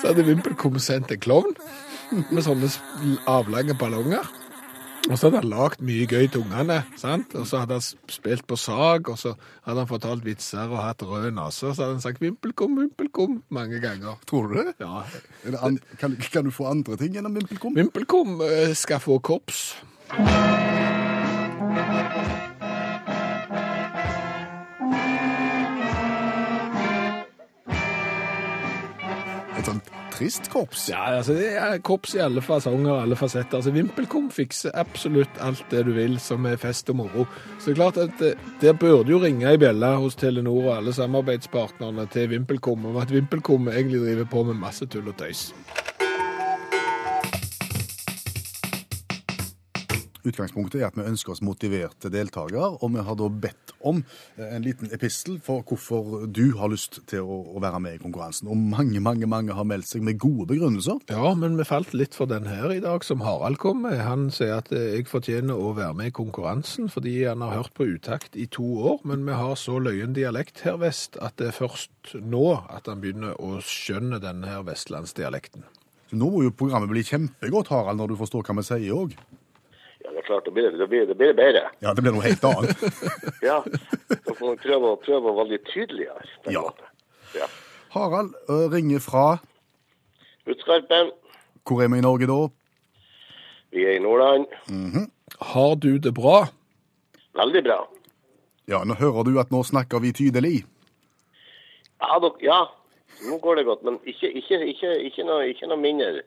Så 0.02 0.10
hadde 0.10 0.24
Vimpelkom 0.26 0.80
sendt 0.82 1.12
en 1.14 1.20
klovn 1.22 1.52
med 2.34 2.42
sånne 2.42 2.66
avlange 3.30 3.76
ballonger. 3.78 4.26
Og 5.06 5.14
så 5.14 5.28
hadde 5.28 5.44
han 5.44 5.50
lagd 5.50 5.84
mye 5.86 6.08
gøy 6.10 6.26
til 6.26 6.42
ungene, 6.42 6.80
sant? 6.98 7.36
og 7.38 7.46
så 7.46 7.62
hadde 7.62 7.78
han 7.78 8.10
spilt 8.10 8.42
på 8.50 8.58
sag, 8.58 9.06
og 9.10 9.18
så 9.18 9.36
hadde 9.62 9.84
han 9.84 9.90
fortalt 9.90 10.26
vitser 10.26 10.74
og 10.74 10.82
hatt 10.82 11.06
rød 11.06 11.30
nese. 11.38 11.70
og 11.70 11.76
så 11.76 11.84
hadde 11.84 11.94
han 11.94 12.02
sagt 12.02 12.20
'vimpelkom, 12.22 12.78
vimpelkom' 12.82 13.40
mange 13.48 13.78
ganger. 13.78 14.18
Tror 14.26 14.46
du 14.50 14.58
det? 14.58 14.74
Ja. 14.80 15.02
Det 15.46 15.58
an 15.62 15.78
kan, 15.98 16.18
kan 16.32 16.44
du 16.44 16.50
få 16.50 16.66
andre 16.66 16.96
ting 16.96 17.14
gjennom 17.14 17.34
vimpelkom? 17.34 17.74
Vimpelkom 17.74 18.40
eh, 18.40 18.74
skal 18.74 18.98
få 18.98 19.18
korps. 19.18 19.78
Korps? 30.52 30.88
Ja, 30.90 31.02
altså 31.18 31.34
det 31.36 31.50
er 31.58 31.78
korps 31.84 32.14
i 32.14 32.22
alle 32.22 32.42
fasonger, 32.44 33.02
alle 33.02 33.16
fasetter. 33.18 33.58
Altså 33.58 33.72
Vimpelkom 33.74 34.30
fikser 34.32 34.74
absolutt 34.78 35.40
alt 35.40 35.64
det 35.70 35.84
du 35.88 35.92
vil 35.96 36.18
som 36.22 36.46
er 36.46 36.60
fest 36.60 36.90
og 36.92 37.00
moro. 37.02 37.26
Så 37.58 37.70
det 37.70 37.74
er 37.74 37.80
klart 37.80 38.00
at 38.02 38.26
eh, 38.26 38.50
der 38.62 38.76
burde 38.78 39.12
jo 39.12 39.22
ringe 39.22 39.52
i 39.52 39.60
bjelle 39.60 39.94
hos 40.02 40.18
Telenor 40.20 40.68
og 40.68 40.76
alle 40.76 40.96
samarbeidspartnerne 40.96 42.06
til 42.12 42.30
Vimpelkom 42.34 42.86
om 42.92 43.00
at 43.02 43.12
Vimpelkom 43.12 43.68
egentlig 43.72 44.04
driver 44.06 44.30
på 44.34 44.44
med 44.50 44.62
masse 44.62 44.86
tull 44.86 45.08
og 45.08 45.18
tøys. 45.18 45.50
Utgangspunktet 50.22 50.80
er 50.80 50.88
at 50.88 50.98
vi 50.98 51.06
ønsker 51.08 51.34
oss 51.34 51.42
motiverte 51.42 52.10
deltakere, 52.12 52.76
og 52.78 52.92
vi 52.94 53.02
har 53.02 53.16
da 53.18 53.28
bedt 53.44 53.72
om 53.82 54.02
eh, 54.36 54.52
en 54.54 54.62
liten 54.62 54.92
epistel 54.94 55.40
for 55.42 55.64
hvorfor 55.66 56.28
du 56.30 56.54
har 56.60 56.70
lyst 56.70 57.00
til 57.10 57.26
å, 57.26 57.38
å 57.56 57.62
være 57.62 57.80
med 57.82 57.96
i 57.98 58.02
konkurransen. 58.02 58.50
Og 58.52 58.58
mange, 58.58 59.02
mange, 59.02 59.26
mange 59.26 59.56
har 59.56 59.66
meldt 59.66 59.90
seg 59.90 60.04
med 60.06 60.20
gode 60.22 60.46
begrunnelser. 60.52 61.02
Ja, 61.10 61.34
men 61.38 61.58
vi 61.58 61.66
falt 61.66 61.94
litt 61.96 62.14
for 62.18 62.30
den 62.30 62.46
her 62.50 62.70
i 62.74 62.80
dag, 62.84 63.02
som 63.06 63.24
Harald 63.26 63.58
kom 63.62 63.82
med. 63.86 63.98
Han 64.06 64.28
sier 64.34 64.60
at 64.60 64.70
eh, 64.74 64.92
jeg 64.96 65.10
fortjener 65.10 65.58
å 65.58 65.74
være 65.78 65.98
med 65.98 66.12
i 66.12 66.16
konkurransen 66.16 66.90
fordi 66.92 67.18
han 67.26 67.42
har 67.44 67.56
hørt 67.58 67.74
på 67.78 67.88
utakt 67.90 68.38
i 68.38 68.46
to 68.50 68.66
år, 68.92 69.02
men 69.08 69.26
vi 69.26 69.36
har 69.38 69.58
så 69.58 69.78
løyen 69.82 70.14
dialekt 70.16 70.62
her 70.66 70.78
vest 70.82 71.18
at 71.22 71.38
det 71.40 71.50
er 71.50 71.60
først 71.64 72.16
nå 72.22 72.46
at 72.70 72.88
han 72.90 73.02
begynner 73.02 73.38
å 73.42 73.58
skjønne 73.64 74.22
denne 74.22 74.50
her 74.50 74.66
vestlandsdialekten. 74.66 75.66
Så 76.10 76.18
nå 76.20 76.28
må 76.28 76.42
jo 76.44 76.52
programmet 76.52 76.90
bli 76.92 77.04
kjempegodt, 77.08 77.70
Harald, 77.72 77.96
når 77.98 78.12
du 78.12 78.20
forstår 78.20 78.44
hva 78.44 78.58
vi 78.58 78.66
sier 78.68 78.98
òg. 78.98 79.14
Er 80.22 80.26
klart, 80.28 80.44
da 80.46 80.52
blir 80.54 80.70
det, 80.70 80.78
da 80.78 80.86
blir 80.86 81.00
det, 81.02 81.08
da 81.08 81.14
blir 81.18 81.32
det 81.32 81.36
bedre. 81.40 81.62
Ja, 81.82 81.92
det 81.98 82.02
blir 82.04 82.14
noe 82.14 82.22
helt 82.22 82.44
annet. 82.46 82.82
Ja, 83.48 83.56
Så 84.22 84.34
får 84.38 84.44
man 84.46 84.58
prøve, 84.62 84.92
prøve 85.02 85.32
å 85.32 85.36
være 85.40 85.50
litt 85.56 85.64
tydeligere. 85.72 86.22
Ja. 86.46 86.62
Ja. 87.34 87.48
Harald 87.96 88.36
ringer 88.70 89.02
fra 89.02 89.24
Utskarpen, 90.46 91.10
Hvor 91.66 91.82
er 91.82 91.90
vi 91.90 91.98
i 91.98 92.04
Norge 92.04 92.28
da? 92.30 92.38
vi 93.72 93.84
er 93.88 93.96
i 93.96 94.02
Nordland. 94.04 94.46
Har 95.40 95.74
du 95.80 95.98
det 95.98 96.12
bra? 96.14 96.44
Veldig 97.34 97.62
bra. 97.64 97.78
Ja, 98.68 98.82
nå 98.84 98.94
hører 99.00 99.24
du 99.26 99.38
at 99.40 99.50
nå 99.50 99.62
snakker 99.64 100.02
vi 100.04 100.12
tydelig. 100.12 100.64
Ja, 102.02 102.18
dok, 102.22 102.38
ja. 102.44 102.66
nå 103.26 103.38
går 103.42 103.56
det 103.58 103.64
godt, 103.66 103.82
men 103.86 103.98
ikke, 104.04 104.28
ikke, 104.28 104.60
ikke, 104.74 104.92
ikke, 105.08 105.24
noe, 105.26 105.46
ikke 105.50 105.70
noe 105.70 105.80
mindre 105.80 106.22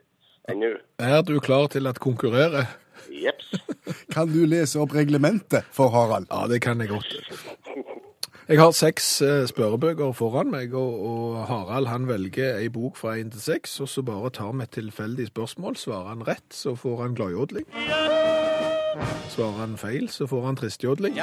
ennå. 0.51 0.73
Er 0.99 1.21
du 1.27 1.37
klar 1.39 1.69
til 1.71 1.87
å 1.87 1.93
konkurrere? 2.01 2.65
Jeps. 3.11 3.51
Kan 4.15 4.31
du 4.33 4.45
lese 4.49 4.79
opp 4.81 4.95
reglementet 4.95 5.67
for 5.75 5.93
Harald? 5.93 6.27
Ja, 6.31 6.47
det 6.51 6.61
kan 6.61 6.81
jeg 6.81 6.89
godt. 6.89 7.15
Jeg 8.45 8.59
har 8.61 8.75
seks 8.77 9.21
eh, 9.25 9.47
spørrebøker 9.49 10.11
foran 10.13 10.51
meg, 10.53 10.73
og, 10.77 10.99
og 11.01 11.37
Harald 11.49 11.89
han 11.89 12.05
velger 12.05 12.59
ei 12.59 12.67
bok 12.69 12.97
fra 12.99 13.15
én 13.17 13.31
til 13.33 13.41
seks, 13.41 13.79
og 13.81 13.89
så 13.89 14.03
bare 14.05 14.29
tar 14.29 14.51
vi 14.53 14.67
et 14.67 14.75
tilfeldig 14.77 15.31
spørsmål. 15.31 15.79
Svarer 15.81 16.11
han 16.13 16.21
rett, 16.27 16.45
så 16.53 16.75
får 16.77 17.01
han 17.01 17.17
gladjodling. 17.17 17.65
Svarer 19.33 19.57
han 19.59 19.73
feil, 19.81 20.05
så 20.13 20.27
får 20.29 20.45
han 20.45 20.59
tristjodling. 20.59 21.17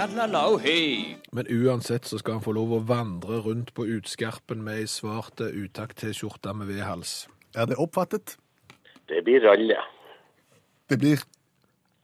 Men 1.32 1.46
uansett 1.48 2.10
så 2.10 2.18
skal 2.18 2.40
han 2.40 2.44
få 2.44 2.56
lov 2.58 2.74
å 2.74 2.80
vandre 2.90 3.38
rundt 3.46 3.70
på 3.76 3.86
utskarpen 3.94 4.64
med 4.66 4.82
ei 4.82 4.88
svarte 4.90 5.48
utakt-T-skjorte 5.54 6.52
med 6.58 6.68
V-hals. 6.74 7.14
Er 7.54 7.70
det 7.70 7.78
oppfattet? 7.80 8.36
Det 9.08 9.22
blir 9.24 9.46
ralle. 9.46 9.78
Det 10.90 10.98
blir, 11.00 11.22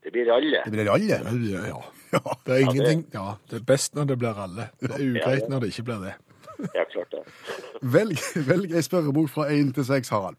Det 0.08 0.12
blir 0.14 0.28
ralle. 0.32 0.62
det 0.64 0.72
blir 0.72 0.88
alle. 0.88 1.50
Ja, 1.52 1.66
ja. 1.68 1.80
Ja. 2.12 2.20
Det 2.46 2.54
er 2.54 2.58
ingenting 2.64 3.02
Ja, 3.12 3.34
det 3.50 3.58
er 3.60 3.64
best 3.68 3.94
når 3.94 4.06
det 4.08 4.14
blir 4.18 4.38
alle. 4.40 4.70
Det 4.80 4.88
er 4.96 5.02
ugreit 5.04 5.48
når 5.52 5.60
det 5.60 5.68
ikke 5.74 5.82
blir 5.90 5.98
det. 6.06 6.14
Ja, 6.74 6.84
klart 6.90 7.12
det. 7.12 7.20
Velg, 7.96 8.18
velg 8.48 8.72
ei 8.74 8.80
spørrebok 8.82 9.28
fra 9.30 9.44
én 9.52 9.68
til 9.76 9.84
seks, 9.84 10.08
Harald. 10.08 10.38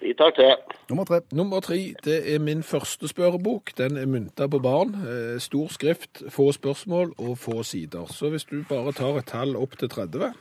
Vi 0.00 0.14
tar 0.16 0.32
tre. 0.32 0.54
Nummer 0.88 1.04
tre. 1.04 1.18
Nummer 1.36 1.60
tre, 1.60 1.76
det 2.04 2.16
er 2.34 2.40
min 2.40 2.62
første 2.64 3.08
spørrebok. 3.08 3.74
Den 3.78 3.96
er 4.00 4.08
mynta 4.08 4.48
på 4.48 4.58
barn. 4.64 4.94
Eh, 5.04 5.36
Stor 5.44 5.68
skrift, 5.68 6.22
få 6.32 6.48
spørsmål 6.56 7.12
og 7.18 7.36
få 7.38 7.62
sider. 7.62 8.06
Så 8.08 8.30
hvis 8.32 8.48
du 8.48 8.64
bare 8.68 8.92
tar 8.96 9.20
et 9.20 9.28
tall 9.28 9.52
opp 9.60 9.76
til 9.78 9.88
30, 9.92 10.32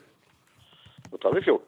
Da 1.11 1.17
tar 1.21 1.35
vi 1.35 1.41
14. 1.41 1.59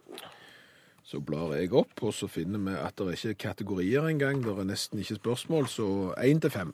så 1.03 1.19
blar 1.19 1.51
jeg 1.59 1.73
opp, 1.73 1.91
og 2.01 2.13
så 2.13 2.27
finner 2.31 2.59
vi 2.59 2.77
at 2.79 2.95
det 2.97 3.07
er 3.07 3.11
ikke 3.19 3.43
kategorier 3.49 4.07
engang. 4.07 4.39
Det 4.43 4.55
er 4.57 4.63
nesten 4.71 4.99
ikke 5.03 5.19
spørsmål, 5.19 5.67
så 5.67 6.13
1 6.23 6.41
til 6.41 6.49
5. 6.55 6.73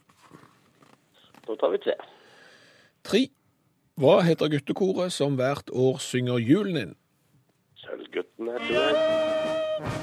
Da 1.48 1.56
tar 1.56 1.74
vi 1.74 1.82
tre. 1.84 1.96
Tre. 3.08 3.24
Hva 3.98 4.20
heter 4.22 4.52
guttekoret 4.54 5.14
som 5.16 5.38
hvert 5.40 5.72
år 5.74 6.02
synger 6.04 6.42
julen 6.44 6.82
inn? 6.82 6.92
Sølvguttene, 7.82 8.60
tror 8.68 8.84
jeg. 8.84 9.96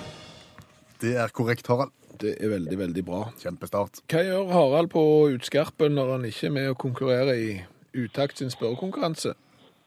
Det 1.04 1.12
er 1.20 1.34
korrekt, 1.36 1.68
Harald. 1.68 1.92
Det 2.20 2.36
er 2.40 2.48
veldig, 2.48 2.78
veldig 2.78 3.04
bra. 3.06 3.20
Kjempestart. 3.42 4.00
Hva 4.10 4.22
gjør 4.24 4.50
Harald 4.54 4.90
på 4.94 5.04
utskarpen 5.34 5.94
når 5.98 6.12
han 6.14 6.26
ikke 6.30 6.48
er 6.48 6.54
med 6.56 6.72
å 6.72 6.80
konkurrere 6.86 7.36
i 7.38 7.52
Utakt 7.94 8.40
sin 8.40 8.50
spørrekonkurranse? 8.50 9.36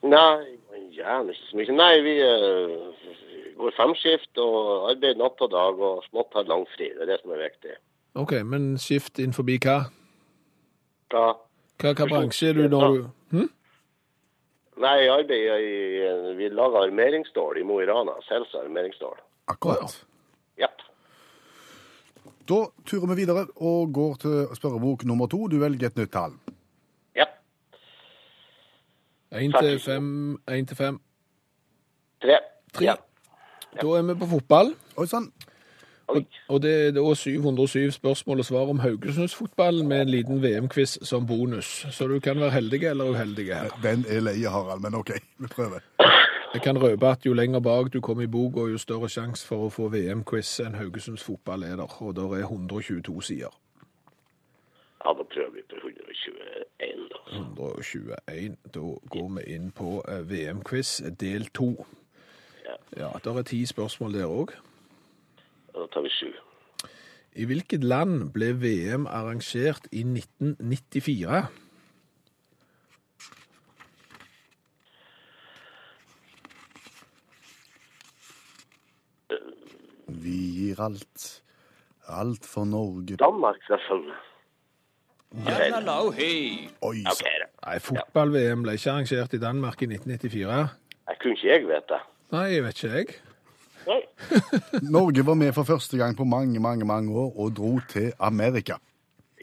Nei, 0.07 0.55
gjerne 0.95 1.33
ikke 1.33 1.49
så 1.49 1.57
mye. 1.59 1.73
Nei, 1.75 1.95
vi 2.05 2.13
uh, 2.23 3.09
går 3.59 3.75
femskift 3.75 4.39
og 4.39 4.91
arbeider 4.93 5.19
natt 5.19 5.43
og 5.43 5.51
dag 5.51 5.81
og 5.89 6.05
smått 6.07 6.37
har 6.37 6.47
langfri. 6.47 6.87
Det 6.95 7.03
er 7.03 7.11
det 7.11 7.19
som 7.19 7.33
er 7.35 7.43
viktig. 7.43 7.75
OK, 8.17 8.33
men 8.47 8.69
skift 8.81 9.19
inn 9.19 9.35
forbi 9.35 9.57
hva? 9.65 9.81
Hva? 11.11 11.25
Hva, 11.77 11.93
hva 11.93 12.07
bransje 12.09 12.49
er 12.49 12.57
du 12.57 12.65
når 12.71 12.87
du 12.95 13.05
hm? 13.35 13.49
Nei, 14.81 14.95
jeg 15.01 15.13
arbeider 15.13 15.61
i 15.61 16.35
Vi 16.37 16.49
lager 16.53 16.83
armeringsstål 16.87 17.61
i 17.61 17.65
Mo 17.65 17.79
i 17.81 17.87
Rana. 17.89 18.17
Selsa 18.27 18.61
armeringsstål. 18.61 19.17
Akkurat. 19.49 19.95
Ja. 20.57 20.69
Da 22.47 22.59
turer 22.87 23.09
vi 23.11 23.17
videre 23.21 23.47
og 23.55 23.91
går 23.93 24.13
til 24.21 24.37
spørrebok 24.55 25.03
nummer 25.05 25.27
to. 25.27 25.47
Du 25.47 25.57
velger 25.59 25.89
et 25.89 25.97
nytt 25.99 26.13
tall. 26.13 26.37
Ja. 27.17 27.25
Én 29.33 29.53
til 29.59 29.79
5, 29.83 30.37
1 30.47 30.67
til 30.67 30.77
fem. 30.77 31.01
Tre. 32.21 32.37
Tre. 32.73 32.85
Ja. 32.85 32.95
Da 33.81 33.97
er 33.97 34.05
vi 34.07 34.15
på 34.17 34.29
fotball. 34.37 34.73
Oi 34.97 35.07
sann. 35.09 35.31
Og 36.47 36.61
det 36.61 36.87
er 36.87 36.91
da 36.95 37.13
707 37.15 37.91
spørsmål 37.91 38.39
og 38.39 38.45
svar 38.45 38.69
om 38.71 38.79
Haugesundsfotball 38.79 39.83
med 39.85 40.01
en 40.01 40.09
liten 40.09 40.43
VM-quiz 40.43 40.97
som 41.07 41.27
bonus. 41.27 41.85
Så 41.91 42.07
du 42.07 42.19
kan 42.19 42.39
være 42.39 42.51
heldig 42.51 42.83
eller 42.83 43.09
uheldig 43.09 43.45
her. 43.45 43.69
Den 43.83 44.05
er 44.07 44.19
leie, 44.19 44.49
Harald, 44.49 44.81
men 44.81 44.95
OK, 44.95 45.11
vi 45.37 45.47
prøver. 45.47 45.79
Jeg 46.53 46.61
kan 46.61 46.83
røpe 46.83 47.07
at 47.07 47.25
jo 47.25 47.33
lenger 47.33 47.59
bak 47.59 47.93
du 47.93 48.01
kommer 48.01 48.23
i 48.23 48.27
boka, 48.27 48.59
jo 48.71 48.77
større 48.77 49.09
sjanse 49.09 49.47
for 49.47 49.67
å 49.67 49.69
få 49.69 49.89
VM-quiz 49.91 50.59
enn 50.63 50.77
Haugesunds 50.79 51.23
fotball 51.23 51.63
er 51.63 51.75
der. 51.75 52.01
Og 52.01 52.15
der 52.15 52.37
er 52.39 52.47
122 52.47 53.21
sider. 53.21 53.51
Ja, 55.03 55.13
da 55.13 55.23
prøver 55.33 55.51
vi 55.53 55.61
på 55.69 55.75
121, 55.75 57.09
da. 57.11 57.19
121. 57.35 58.55
Da 58.73 58.79
går 59.11 59.29
vi 59.35 59.43
inn 59.55 59.71
på 59.71 60.01
eh, 60.07 60.23
VM-quiz 60.29 61.01
del 61.19 61.45
2. 61.51 61.85
Ja. 62.65 62.79
Ja, 62.97 63.11
der 63.23 63.37
er 63.37 63.41
ti 63.43 63.65
spørsmål 63.65 64.13
der 64.13 64.25
òg. 64.25 64.55
Da 65.77 65.85
tar 65.93 66.01
vi 66.01 66.09
sju. 66.09 66.31
I 67.37 67.45
hvilket 67.45 67.83
land 67.85 68.31
ble 68.33 68.49
VM 68.57 69.05
arrangert 69.05 69.85
i 69.93 70.01
1994? 70.01 71.43
Vi 80.07 80.37
gir 80.55 80.81
alt. 80.81 81.27
Alt 82.07 82.45
for 82.47 82.65
Norge. 82.65 83.19
Danmark, 83.21 83.61
selvfølgelig. 83.67 84.17
Oi 86.81 87.03
OK, 87.05 87.19
sann. 87.19 87.41
da. 87.43 87.47
Nei, 87.67 87.79
fotball-VM 87.83 88.63
ble 88.63 88.77
ikke 88.79 88.91
arrangert 88.95 89.33
i 89.35 89.39
Danmark 89.43 89.81
i 89.83 89.89
1994. 89.91 90.69
Jeg 91.07 91.19
kunne 91.21 91.35
ikke 91.35 91.47
jeg 91.51 91.67
vite. 91.67 91.99
Nei, 92.31 92.45
jeg 92.55 92.63
vet 92.63 92.83
ikke 92.83 92.95
jeg. 92.95 93.17
Norge 94.97 95.25
var 95.25 95.37
med 95.39 95.53
for 95.55 95.67
første 95.67 95.97
gang 95.97 96.17
på 96.17 96.27
mange, 96.27 96.59
mange 96.59 96.85
mange 96.85 97.13
år 97.13 97.33
og 97.39 97.55
dro 97.55 97.79
til 97.89 98.11
Amerika. 98.19 98.77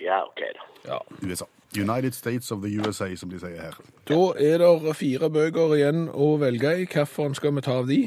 Ja, 0.00 0.22
OK, 0.26 0.40
da. 0.40 0.70
Ja. 0.92 0.98
USA. 1.22 1.44
United 1.74 2.14
States 2.14 2.52
of 2.52 2.60
the 2.62 2.70
USA, 2.78 3.14
som 3.16 3.30
de 3.30 3.38
sier 3.40 3.60
her. 3.60 3.78
Da 4.06 4.20
er 4.38 4.62
det 4.62 4.96
fire 4.96 5.30
bøker 5.30 5.74
igjen 5.74 6.06
å 6.12 6.34
velge 6.38 6.70
i. 6.76 6.86
Hvilken 6.86 7.34
skal 7.34 7.54
vi 7.56 7.64
ta 7.66 7.78
av 7.80 7.88
de? 7.90 8.04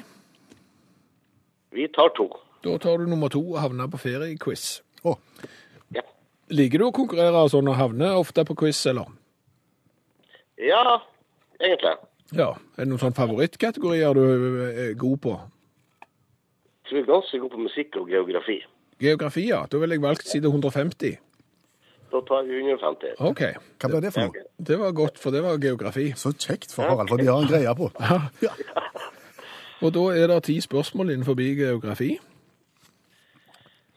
Vi 1.75 1.87
tar 1.95 2.13
to. 2.15 2.29
Da 2.63 2.77
tar 2.81 2.97
du 3.01 3.09
nummer 3.09 3.29
to 3.29 3.41
og 3.41 3.59
havner 3.61 3.89
på 3.91 3.99
feriequiz. 4.01 4.81
Oh. 5.03 5.17
Ja. 5.93 6.05
Liker 6.49 6.81
du 6.81 6.87
å 6.87 6.95
konkurrere 6.95 7.43
sånn 7.51 7.67
og 7.67 7.77
havne 7.77 8.13
ofte 8.17 8.45
på 8.47 8.55
quiz, 8.63 8.79
eller? 8.89 9.11
Ja, 10.57 11.01
egentlig. 11.59 11.97
Ja. 12.35 12.53
Er 12.77 12.85
det 12.85 12.89
noen 12.91 13.03
sånn 13.03 13.15
favorittkategorier 13.17 14.15
du 14.15 14.23
er 14.71 14.95
god 14.99 15.21
på? 15.27 15.35
Jeg 16.87 16.95
vi 16.95 16.99
er 17.03 17.07
ganske 17.13 17.39
god 17.39 17.49
på 17.49 17.57
musikk 17.59 17.95
og 17.99 18.07
geografi. 18.07 18.61
Geografi, 19.01 19.47
ja. 19.49 19.65
Da 19.71 19.77
ville 19.77 19.95
jeg 19.95 20.01
valgt 20.01 20.27
side 20.27 20.47
150. 20.47 21.17
Da 22.11 22.21
tar 22.27 22.45
vi 22.47 22.59
150. 22.59 23.17
OK. 23.19 23.41
hva 23.81 23.89
ble 23.91 23.99
det 24.05 24.13
for 24.15 24.29
noe? 24.29 24.45
Det 24.69 24.77
var 24.79 24.93
godt, 24.95 25.19
for 25.19 25.35
det 25.35 25.43
var 25.43 25.59
geografi. 25.59 26.13
Så 26.15 26.31
kjekt 26.31 26.71
for 26.71 26.87
Harald, 26.87 27.11
for 27.11 27.19
de 27.19 27.27
har 27.27 27.43
en 27.43 27.51
greie 27.51 27.75
på. 27.75 27.91
Ja. 28.47 28.53
Og 29.85 29.91
da 29.93 30.07
er 30.17 30.31
det 30.31 30.39
ti 30.47 30.55
spørsmål 30.61 31.11
innenfor 31.13 31.35
geografi. 31.37 32.15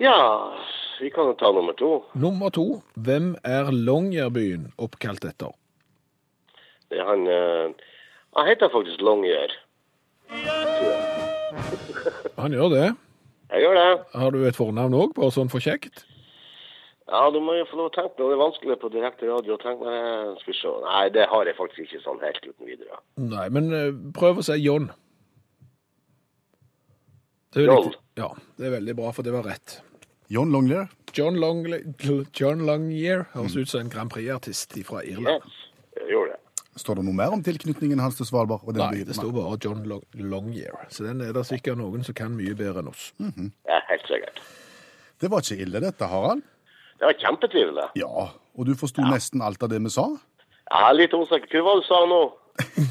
Ja, 0.01 0.17
vi 1.01 1.09
kan 1.09 1.31
jo 1.31 1.37
ta 1.41 1.53
nummer 1.53 1.73
to. 1.73 2.05
Nummer 2.15 2.51
to. 2.51 2.83
Hvem 2.95 3.37
er 3.45 3.71
Longyearbyen 3.73 4.73
oppkalt 4.77 5.25
etter? 5.25 5.55
Det 6.91 6.99
er 7.01 7.07
han 7.09 7.27
eh, 7.27 7.73
Han 8.37 8.47
heter 8.47 8.69
faktisk 8.69 9.01
Longyear. 9.01 9.57
Han 12.39 12.53
gjør 12.55 12.71
det. 12.75 12.87
Jeg 13.51 13.65
gjør 13.65 13.75
det. 13.81 13.89
Har 14.15 14.31
du 14.31 14.45
et 14.47 14.57
fornavn 14.57 14.95
òg, 14.95 15.13
bare 15.17 15.33
sånn 15.35 15.51
for 15.51 15.61
kjekt? 15.65 16.05
Ja, 17.11 17.25
du 17.35 17.41
må 17.43 17.57
jo 17.59 17.65
få 17.67 17.77
lov 17.81 17.89
å 17.91 17.95
tenke 17.97 18.15
meg. 18.15 18.29
Det 18.31 18.37
er 18.37 18.43
vanskelig 18.45 18.77
på 18.79 18.91
direkte 18.95 19.27
radio 19.27 19.57
å 19.57 19.63
tenke 19.63 19.83
meg 19.83 20.37
Skal 20.39 20.53
vi 20.53 20.59
se. 20.61 20.75
Nei, 20.85 21.09
det 21.11 21.25
har 21.33 21.45
jeg 21.51 21.57
faktisk 21.59 21.81
ikke 21.89 22.03
sånn 22.05 22.21
helt 22.23 22.45
uten 22.47 22.67
videre. 22.71 23.01
Nei, 23.19 23.49
men 23.51 23.73
eh, 23.75 23.91
prøv 24.15 24.39
å 24.39 24.45
si 24.47 24.55
John. 24.63 24.91
Det 27.51 27.65
er 27.65 27.67
John. 27.73 27.85
litt- 27.89 27.99
Ja, 28.17 28.29
det 28.59 28.67
er 28.67 28.77
veldig 28.79 28.95
bra, 28.97 29.11
for 29.13 29.23
det 29.27 29.33
var 29.33 29.43
rett. 29.43 29.81
John 30.31 30.53
Longyear. 30.53 30.89
John, 31.13 31.35
Long, 31.43 31.65
John 32.39 32.61
Longyear 32.67 33.25
høres 33.35 33.57
ut 33.57 33.67
som 33.69 33.81
en 33.81 33.89
Grand 33.91 34.11
Prix-artist 34.13 34.77
fra 34.87 35.01
Irland. 35.03 35.43
Yes. 35.43 35.70
Står 36.79 37.01
det 37.01 37.05
noe 37.05 37.17
mer 37.17 37.33
om 37.35 37.43
tilknytningen 37.43 37.99
hans 37.99 38.17
til 38.21 38.29
Svalbard? 38.29 38.63
og 38.63 38.77
den 38.77 38.85
Nei, 38.85 39.03
det 39.07 39.17
står 39.17 39.33
bare 39.35 39.59
John 39.65 39.83
Long, 39.91 40.05
Longyear. 40.15 40.87
Så 40.89 41.05
den 41.05 41.21
er 41.25 41.33
det 41.35 41.43
sikkert 41.49 41.81
noen 41.81 42.05
som 42.07 42.15
kan 42.15 42.37
mye 42.37 42.55
bedre 42.55 42.85
enn 42.85 42.91
oss. 42.93 43.11
Ja, 43.19 43.81
helt 43.91 44.07
sikkert. 44.07 44.39
Det 45.21 45.31
var 45.33 45.43
ikke 45.45 45.59
ille 45.67 45.83
dette, 45.83 46.07
Harald. 46.09 46.45
Det 47.01 47.09
var 47.09 47.17
kjempetrivelig. 47.21 47.89
Ja, 47.99 48.29
og 48.31 48.67
du 48.69 48.75
forsto 48.79 49.03
nesten 49.09 49.43
alt 49.43 49.63
av 49.65 49.73
det 49.73 49.81
vi 49.83 49.91
sa? 49.93 50.07
Er 50.71 50.95
litt 50.95 51.17
usikker. 51.17 51.59
Hva 51.59 51.65
var 51.67 51.81
det 51.81 51.83
du 51.83 51.89
sa 51.89 52.01
nå? 52.13 52.23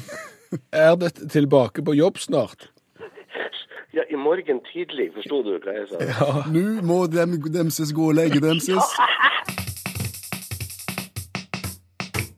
Er 0.74 0.96
det 0.98 1.12
tilbake 1.30 1.82
på 1.86 1.94
jobb 1.94 2.18
snart? 2.18 2.68
Ja, 3.90 4.04
i 4.06 4.14
morgen 4.14 4.60
tidlig, 4.68 5.08
forsto 5.16 5.40
du 5.42 5.56
hva 5.64 5.72
jeg 5.74 5.88
sa? 5.90 6.44
Nå 6.46 6.60
må 6.86 7.00
dem, 7.10 7.32
demses 7.50 7.90
gå 7.90 8.12
og 8.12 8.14
legge 8.20 8.38
demses. 8.38 8.92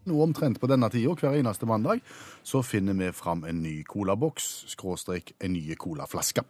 Nå 0.05 0.19
omtrent 0.25 0.59
på 0.59 0.67
denne 0.67 0.89
tida, 0.91 1.15
hver 1.15 1.37
eneste 1.39 1.67
mandag, 1.69 2.03
så 2.43 2.63
finner 2.67 2.97
vi 2.99 3.13
fram 3.15 3.45
en 3.47 3.63
ny 3.63 3.85
colaboks, 3.87 4.49
skråstrek 4.73 5.35
en 5.39 5.55
ny 5.55 5.77
colaflaske. 5.79 6.43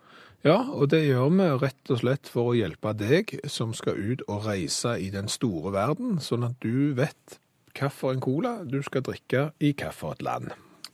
Ja, 0.42 0.56
og 0.72 0.88
det 0.90 1.04
gjør 1.04 1.28
vi 1.36 1.50
rett 1.60 1.92
og 1.92 2.00
slett 2.00 2.30
for 2.32 2.50
å 2.50 2.56
hjelpe 2.56 2.94
deg 2.96 3.36
som 3.46 3.76
skal 3.76 4.00
ut 4.00 4.24
og 4.26 4.48
reise 4.48 4.96
i 4.98 5.12
den 5.12 5.28
store 5.30 5.74
verden, 5.74 6.16
sånn 6.18 6.48
at 6.48 6.56
du 6.64 6.96
vet 6.98 7.38
hvilken 7.76 8.20
cola 8.24 8.58
du 8.64 8.80
skal 8.82 9.04
drikke 9.04 9.50
i 9.60 9.70
hvilket 9.76 10.24
land. 10.24 10.50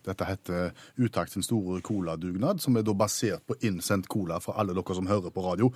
Dette 0.09 0.25
heter 0.25 0.71
Utakt 0.97 1.33
sin 1.33 1.45
store 1.47 1.81
coladugnad, 1.85 2.61
som 2.61 2.77
er 2.77 2.87
basert 2.93 3.45
på 3.47 3.57
innsendt 3.63 4.09
cola 4.09 4.41
fra 4.41 4.57
alle 4.59 4.75
dere 4.75 4.97
som 4.97 5.07
hører 5.07 5.31
på 5.31 5.45
radio. 5.45 5.71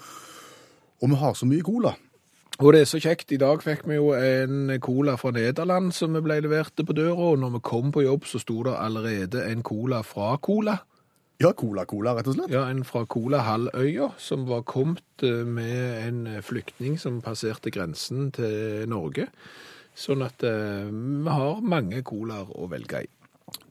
Og 1.03 1.11
vi 1.11 1.19
har 1.19 1.35
så 1.35 1.47
mye 1.47 1.65
cola. 1.67 1.95
Og 2.63 2.71
det 2.77 2.85
er 2.85 2.87
så 2.87 3.01
kjekt. 3.03 3.33
I 3.35 3.41
dag 3.43 3.63
fikk 3.65 3.81
vi 3.91 3.97
jo 3.97 4.13
en 4.15 4.71
cola 4.83 5.17
fra 5.19 5.33
Nederland 5.35 5.91
som 5.97 6.15
vi 6.15 6.21
ble 6.23 6.37
levert 6.45 6.79
på 6.79 6.95
døra, 6.95 7.33
og 7.33 7.41
når 7.43 7.57
vi 7.57 7.61
kom 7.67 7.91
på 7.91 8.05
jobb 8.05 8.29
så 8.31 8.39
sto 8.39 8.61
det 8.69 8.77
allerede 8.79 9.43
en 9.51 9.65
cola 9.67 10.03
fra 10.07 10.37
Cola. 10.39 10.77
Ja, 11.43 11.51
cola-cola, 11.59 12.13
rett 12.15 12.29
og 12.31 12.37
slett. 12.37 12.53
Ja, 12.55 12.69
en 12.71 12.85
fra 12.87 13.01
Cola-halvøya, 13.11 14.13
som 14.21 14.45
var 14.47 14.61
kommet 14.69 15.25
eh, 15.27 15.43
med 15.43 16.05
en 16.07 16.21
flyktning 16.45 17.01
som 17.03 17.17
passerte 17.25 17.73
grensen 17.75 18.29
til 18.37 18.85
Norge. 18.87 19.27
Sånn 19.99 20.23
at 20.23 20.45
eh, 20.47 20.87
vi 20.87 21.35
har 21.35 21.65
mange 21.67 22.05
colaer 22.07 22.53
å 22.55 22.69
velge 22.71 23.03
i. 23.09 23.11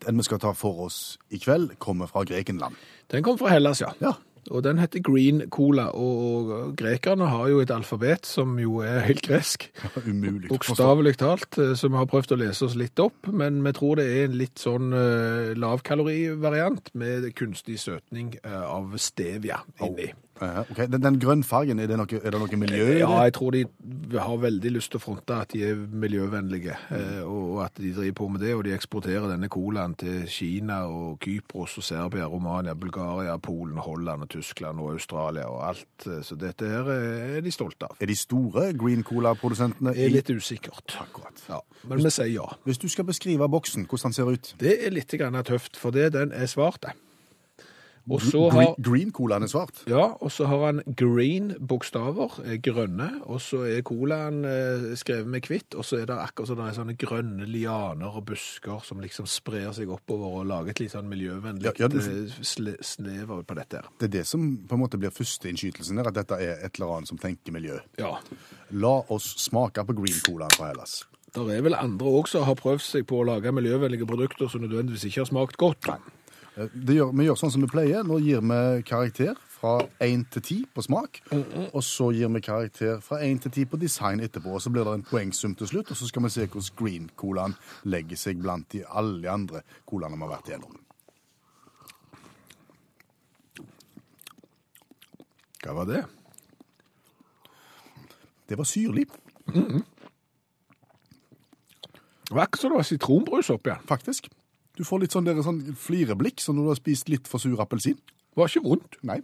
Den 0.03 0.19
vi 0.19 0.27
skal 0.27 0.41
ta 0.43 0.51
for 0.57 0.89
oss 0.89 0.99
i 1.31 1.39
kveld, 1.39 1.77
kommer 1.79 2.11
fra 2.11 2.25
Grekenland. 2.27 2.75
Den 3.13 3.23
kom 3.23 3.39
fra 3.39 3.53
Hellas, 3.53 3.79
ja. 3.85 3.93
Ja, 4.03 4.17
Og 4.49 4.63
den 4.65 4.79
heter 4.81 5.03
Green 5.05 5.43
Cola, 5.53 5.89
og 5.93 6.73
grekerne 6.79 7.27
har 7.29 7.51
jo 7.51 7.59
et 7.61 7.71
alfabet 7.73 8.25
som 8.25 8.55
jo 8.59 8.79
er 8.85 9.03
helt 9.05 9.21
gresk. 9.27 9.67
Umulig. 10.07 10.49
Bokstavelig 10.49 11.17
talt, 11.21 11.57
eh, 11.61 11.75
så 11.77 11.91
vi 11.91 11.99
har 11.99 12.09
prøvd 12.09 12.33
å 12.33 12.39
lese 12.41 12.65
oss 12.65 12.77
litt 12.79 12.99
opp, 12.99 13.29
men 13.29 13.61
vi 13.65 13.75
tror 13.77 14.01
det 14.01 14.07
er 14.09 14.25
en 14.25 14.39
litt 14.39 14.61
sånn 14.61 14.89
uh, 14.95 15.53
lavkalorivariant 15.59 16.91
med 16.97 17.29
kunstig 17.37 17.77
søtning 17.83 18.33
eh, 18.41 18.65
av 18.65 18.97
stevia 19.01 19.61
inni. 19.83 20.09
Ja, 20.41 20.63
ok. 20.65 20.79
Den, 20.89 21.03
den 21.03 21.19
grønnfargen, 21.21 21.79
er 21.79 21.91
det 21.91 21.97
noe, 21.99 22.17
er 22.17 22.33
det 22.33 22.39
noe 22.41 22.57
miljø 22.57 22.85
i 22.87 22.93
det? 22.95 23.01
Ja, 23.03 23.11
jeg 23.27 23.35
tror 23.37 23.53
de 23.53 23.67
har 24.19 24.37
veldig 24.37 24.71
lyst 24.75 24.91
til 24.91 24.99
å 24.99 25.03
fronte 25.03 25.35
at 25.39 25.49
de 25.53 25.61
er 25.63 25.75
miljøvennlige, 25.75 26.75
eh, 26.91 27.21
og 27.23 27.61
at 27.63 27.75
de 27.79 27.93
driver 27.93 28.13
på 28.13 28.27
med 28.31 28.41
det, 28.41 28.55
og 28.55 28.63
de 28.63 28.73
eksporterer 28.75 29.29
denne 29.31 29.47
colaen 29.49 29.95
til 29.95 30.25
Kina 30.27 30.81
og 30.87 31.19
Kypros 31.23 31.77
og 31.77 31.83
Serbia, 31.83 32.25
Romania, 32.27 32.73
Bulgaria, 32.73 33.37
Polen, 33.37 33.77
Holland 33.77 34.23
og 34.23 34.29
Tyskland 34.29 34.79
og 34.79 34.91
Australia 34.93 35.45
og 35.47 35.61
alt. 35.69 36.07
eh, 36.07 36.21
Så 36.21 36.35
dette 36.35 36.67
her 36.67 36.89
er 36.91 37.41
de 37.41 37.51
stolte 37.51 37.83
av. 37.83 37.95
Er 38.01 38.05
de 38.07 38.15
store 38.15 38.73
Green 38.73 39.03
Cola-produsentene? 39.03 39.93
Det 39.93 40.05
er 40.05 40.09
litt 40.09 40.29
usikkert. 40.29 40.97
Akkurat. 40.99 41.41
Ja. 41.49 41.61
Men 41.87 41.97
vi 42.03 42.09
sier 42.09 42.25
ja. 42.33 42.49
Hvis 42.65 42.77
du 42.77 42.87
skal 42.89 43.05
beskrive 43.05 43.47
boksen, 43.49 43.85
hvordan 43.87 44.11
den 44.11 44.13
ser 44.13 44.25
ut? 44.31 44.55
Det 44.59 44.85
er 44.85 44.91
litt 44.91 45.07
tøft, 45.07 45.77
for 45.77 45.91
det, 45.91 46.13
den 46.13 46.31
er 46.31 46.45
svart. 46.45 46.81
det. 46.81 46.91
Og 46.91 46.97
så 46.97 46.99
Green, 47.61 47.90
har, 48.07 48.75
green 48.81 49.11
Colaen 49.11 49.43
er 49.43 49.51
svart. 49.51 49.83
ja, 49.89 50.13
og 50.19 50.31
så 50.31 50.47
har 50.49 50.65
han 50.65 50.81
green 50.97 51.53
bokstaver, 51.59 52.39
eh, 52.45 52.57
grønne, 52.63 53.09
og 53.23 53.41
så 53.41 53.63
er 53.69 53.81
colaen 53.87 54.43
eh, 54.45 54.95
skrevet 54.99 55.27
med 55.27 55.47
hvitt, 55.47 55.75
og 55.75 55.85
så 55.85 56.01
er 56.01 56.09
det 56.09 56.17
akkurat 56.17 56.51
så 56.51 56.57
det 56.57 56.67
er 56.67 56.77
sånne 56.79 56.97
grønne 56.99 57.45
lianer 57.45 58.17
og 58.17 58.25
busker 58.31 58.81
som 58.85 59.01
liksom 59.03 59.29
sprer 59.29 59.71
seg 59.75 59.91
oppover 59.93 60.41
og 60.41 60.49
lager 60.49 60.73
et 60.73 60.83
litt 60.83 60.95
sånn 60.95 61.09
miljøvennlig 61.11 61.69
Ja, 61.69 61.75
ja, 61.77 61.91
eh, 61.91 62.73
snever 62.81 63.43
på 63.43 63.57
dette 63.57 63.81
her. 63.81 63.91
Det 63.99 64.09
er 64.09 64.15
det 64.19 64.25
som 64.27 64.45
på 64.67 64.77
en 64.77 64.83
måte 64.83 64.99
blir 65.01 65.13
førsteinnskytelsen 65.13 66.01
her, 66.01 66.09
at 66.11 66.17
dette 66.17 66.41
er 66.41 66.65
et 66.65 66.79
eller 66.79 66.97
annet 66.97 67.11
som 67.11 67.21
tenker 67.21 67.53
miljø. 67.55 67.79
Ja. 68.01 68.17
La 68.71 68.97
oss 69.13 69.35
smake 69.45 69.85
på 69.85 69.97
Green 70.01 70.19
Colaen 70.25 70.53
fra 70.57 70.71
Hellas. 70.71 71.03
Det 71.31 71.43
er 71.55 71.61
vel 71.63 71.77
andre 71.77 72.11
også 72.11 72.41
som 72.41 72.49
har 72.49 72.57
prøvd 72.59 72.83
seg 72.83 73.05
på 73.07 73.21
å 73.21 73.27
lage 73.27 73.53
miljøvennlige 73.55 74.07
produkter 74.09 74.49
som 74.51 74.65
nødvendigvis 74.65 75.05
ikke 75.07 75.21
har 75.21 75.29
smakt 75.29 75.55
godt. 75.61 75.87
Det 75.87 76.20
gjør, 76.57 77.11
vi 77.15 77.25
gjør 77.25 77.37
sånn 77.39 77.53
som 77.53 77.63
vi 77.63 77.69
pleier. 77.71 78.03
Nå 78.03 78.17
gir 78.23 78.41
vi 78.43 78.59
karakter 78.87 79.37
fra 79.61 79.77
1 80.03 80.25
til 80.33 80.41
10 80.41 80.57
på 80.73 80.83
smak, 80.83 81.21
og 81.71 81.83
så 81.85 82.09
gir 82.15 82.31
vi 82.33 82.41
karakter 82.43 82.99
fra 83.05 83.21
1 83.23 83.43
til 83.45 83.51
10 83.51 83.65
på 83.71 83.79
design 83.81 84.19
etterpå. 84.25 84.55
og 84.57 84.61
Så 84.61 84.71
blir 84.73 84.83
det 84.87 84.93
en 84.99 85.03
poengsum 85.07 85.55
til 85.55 85.67
slutt, 85.69 85.91
og 85.91 85.97
så 85.97 86.07
skal 86.09 86.23
vi 86.25 86.29
se 86.33 86.47
hvordan 86.47 86.75
Green 86.79 87.09
Colaen 87.15 87.55
legger 87.83 88.17
seg 88.17 88.41
blant 88.41 88.71
de 88.73 88.83
alle 88.89 89.21
de 89.21 89.29
andre 89.29 89.61
colaene 89.85 90.17
vi 90.17 90.25
har 90.25 90.33
vært 90.35 90.51
igjennom. 90.51 90.79
Hva 95.61 95.77
var 95.77 95.85
det? 95.85 96.03
Det 98.49 98.57
var 98.57 98.67
syrlig, 98.67 99.07
Det 102.31 102.35
var 102.37 102.47
ikke 102.47 102.57
som 102.57 102.71
det 102.71 102.77
var 102.79 102.87
sitronbrus 102.87 103.49
oppi 103.51 103.69
den. 103.69 103.87
faktisk. 103.87 104.29
Du 104.77 104.85
får 104.87 105.03
litt 105.03 105.15
sånn, 105.15 105.27
der, 105.27 105.41
sånn 105.43 105.61
flireblikk, 105.77 106.41
som 106.41 106.55
når 106.57 106.67
du 106.67 106.71
har 106.71 106.79
spist 106.79 107.11
litt 107.11 107.27
for 107.29 107.43
sur 107.43 107.59
appelsin. 107.63 107.99
Det 108.31 108.39
var 108.39 108.51
ikke 108.51 108.63
vondt. 108.65 108.97
Nei. 109.07 109.19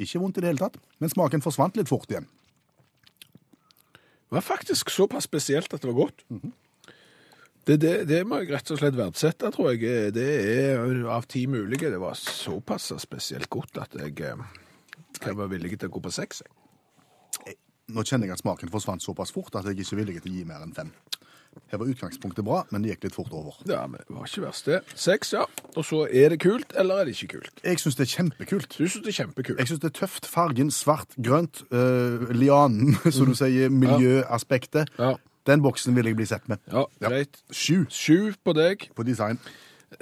Ikke 0.00 0.20
vondt 0.20 0.40
i 0.40 0.44
det 0.44 0.50
hele 0.50 0.60
tatt, 0.60 0.76
men 1.00 1.12
smaken 1.12 1.44
forsvant 1.44 1.78
litt 1.78 1.90
fort 1.90 2.10
igjen. 2.10 2.26
Det 3.94 4.40
var 4.40 4.44
faktisk 4.44 4.90
såpass 4.90 5.28
spesielt 5.28 5.72
at 5.72 5.82
det 5.84 5.88
var 5.92 6.08
godt. 6.08 6.24
det, 7.68 7.76
det, 7.78 7.92
det 8.10 8.24
må 8.26 8.40
jeg 8.42 8.50
rett 8.50 8.72
og 8.74 8.80
slett 8.80 8.98
verdsette, 8.98 9.52
tror 9.54 9.70
jeg. 9.72 10.10
Det 10.16 10.26
er 10.56 11.06
av 11.14 11.28
ti 11.30 11.44
mulige. 11.46 11.92
Det 11.94 12.02
var 12.02 12.18
såpass 12.18 12.90
spesielt 13.04 13.48
godt 13.52 13.78
at 13.84 13.94
jeg 14.00 14.18
eh, 14.26 14.42
kan 15.22 15.38
være 15.38 15.54
villig 15.54 15.78
til 15.78 15.92
å 15.92 15.94
gå 15.94 16.02
på 16.02 16.12
seks. 16.12 16.42
Nå 17.94 18.02
kjenner 18.02 18.26
jeg 18.26 18.34
at 18.34 18.42
smaken 18.42 18.72
forsvant 18.72 19.04
såpass 19.04 19.30
fort 19.32 19.54
at 19.60 19.68
jeg 19.68 19.78
ikke 19.84 19.94
er 19.94 20.02
villig 20.02 20.20
til 20.24 20.32
å 20.32 20.36
gi 20.40 20.44
mer 20.48 20.66
enn 20.66 20.74
fem. 20.74 20.90
Her 21.72 21.78
var 21.80 21.86
utgangspunktet 21.90 22.44
bra, 22.46 22.62
men 22.70 22.82
det 22.84 22.92
gikk 22.94 23.04
litt 23.08 23.14
fort 23.16 23.32
over. 23.32 23.56
Ja, 23.66 23.82
men 23.86 24.00
det 24.06 24.14
var 24.14 24.26
ikke 24.28 24.44
verst, 24.46 24.66
det. 24.70 24.80
Seks, 24.94 25.32
ja. 25.34 25.44
Og 25.76 25.84
så 25.84 26.04
er 26.10 26.28
det 26.34 26.40
kult, 26.44 26.72
eller 26.78 27.00
er 27.02 27.04
det 27.08 27.16
ikke 27.16 27.38
kult? 27.40 27.60
Jeg 27.64 27.78
syns 27.82 27.96
det 27.98 28.06
er 28.06 28.12
kjempekult. 28.14 28.76
Du 28.78 28.84
syns 28.86 29.02
det 29.04 29.12
er 29.14 29.18
kjempekult. 29.24 29.58
Jeg 29.58 29.68
syns 29.72 29.82
det 29.82 29.90
er 29.90 29.96
tøft. 30.00 30.26
Fargen 30.30 30.70
svart, 30.70 31.14
grønt, 31.22 31.62
øh, 31.70 32.28
lianen, 32.36 32.94
som 33.14 33.26
du 33.30 33.34
sier, 33.38 33.68
miljøaspektet. 33.70 34.90
Ja, 34.98 35.14
Den 35.46 35.60
boksen 35.60 35.92
vil 35.96 36.06
jeg 36.08 36.16
bli 36.16 36.24
sett 36.26 36.46
med. 36.48 36.56
ja 36.72 36.84
greit. 37.04 37.42
Sju 37.52 37.84
Sju 37.92 38.32
på 38.44 38.54
deg. 38.56 38.88
på 38.96 39.02
design. 39.04 39.38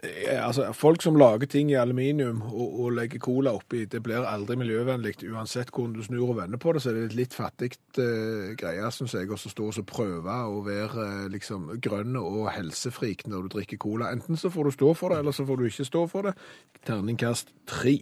Eh, 0.02 0.46
Altså, 0.46 0.72
Folk 0.72 1.02
som 1.02 1.16
lager 1.16 1.46
ting 1.46 1.70
i 1.70 1.74
aluminium 1.74 2.42
og, 2.42 2.81
og 2.81 2.92
legger 2.96 3.18
cola 3.22 3.52
oppi, 3.57 3.85
det 3.85 4.02
blir 4.02 4.26
aldri 4.26 4.57
miljøvennlig. 4.57 5.14
Uansett 5.31 5.70
hvordan 5.70 5.94
du 5.96 6.02
snur 6.02 6.33
og 6.33 6.37
vender 6.40 6.59
på 6.59 6.72
det, 6.72 6.83
så 6.83 6.90
er 6.90 6.98
det 6.98 7.05
et 7.11 7.18
litt 7.18 7.37
fattig 7.37 7.72
uh, 7.98 8.52
greie, 8.59 8.90
syns 8.94 9.14
jeg, 9.14 9.31
å 9.31 9.38
stå 9.38 9.68
og 9.70 9.87
prøve 9.88 10.38
å 10.48 10.61
være 10.66 11.07
eh, 11.07 11.31
liksom 11.33 11.70
grønn 11.83 12.16
og 12.20 12.50
helsefrik 12.55 13.26
når 13.26 13.46
du 13.46 13.57
drikker 13.59 13.81
cola. 13.83 14.12
Enten 14.12 14.40
så 14.40 14.50
får 14.52 14.70
du 14.70 14.76
stå 14.78 14.92
for 14.98 15.12
det, 15.12 15.22
eller 15.22 15.37
så 15.37 15.46
får 15.48 15.61
du 15.61 15.68
ikke 15.68 15.88
stå 15.88 16.07
for 16.11 16.28
det. 16.28 16.37
Terningkast 16.88 17.55
tre. 17.70 17.98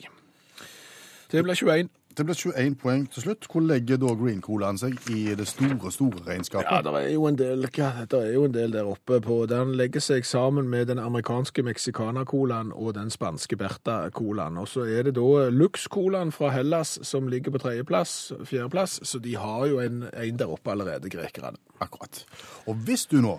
Det 1.30 1.44
ble 1.46 1.54
21. 1.54 1.90
Det 2.16 2.24
ble 2.26 2.34
21 2.34 2.74
poeng 2.80 3.04
til 3.14 3.22
slutt. 3.22 3.46
Hvor 3.46 3.62
legger 3.62 3.96
da 4.02 4.10
Green 4.18 4.40
Colaen 4.42 4.78
seg 4.80 4.96
i 5.14 5.34
det 5.38 5.46
store, 5.46 5.92
store 5.94 6.18
Ja, 6.18 6.32
regnskapet? 6.32 6.84
det 6.84 6.94
er 6.98 7.12
jo 7.14 7.26
en 7.28 7.36
del, 7.38 7.62
det 7.62 8.18
er 8.18 8.32
jo 8.34 8.44
en 8.48 8.54
del 8.54 8.72
der 8.74 8.88
oppe 8.90 9.20
på. 9.22 9.36
Den 9.48 9.76
legger 9.78 10.02
seg 10.02 10.26
sammen 10.26 10.68
med 10.68 10.88
den 10.90 10.98
amerikanske 10.98 11.62
Mexicana-colaen 11.62 12.72
og 12.74 12.94
den 12.98 13.10
spanske 13.14 13.56
Berta-colaen. 13.56 14.58
Og 14.58 14.68
så 14.68 14.84
er 14.90 15.06
det 15.06 15.14
da 15.20 15.46
Lux-colaen 15.54 16.32
fra 16.34 16.50
Hellas 16.50 16.98
som 17.06 17.28
ligger 17.30 17.54
på 17.54 17.62
tredjeplass, 17.62 18.32
fjerdeplass, 18.44 18.98
så 19.06 19.22
de 19.22 19.36
har 19.38 19.66
jo 19.70 19.78
en, 19.80 20.02
en 20.12 20.36
der 20.36 20.50
oppe 20.50 20.74
allerede, 20.74 21.08
grekerne. 21.08 21.56
Akkurat. 21.80 22.24
Og 22.66 22.74
hvis 22.84 23.06
du 23.06 23.20
nå 23.22 23.38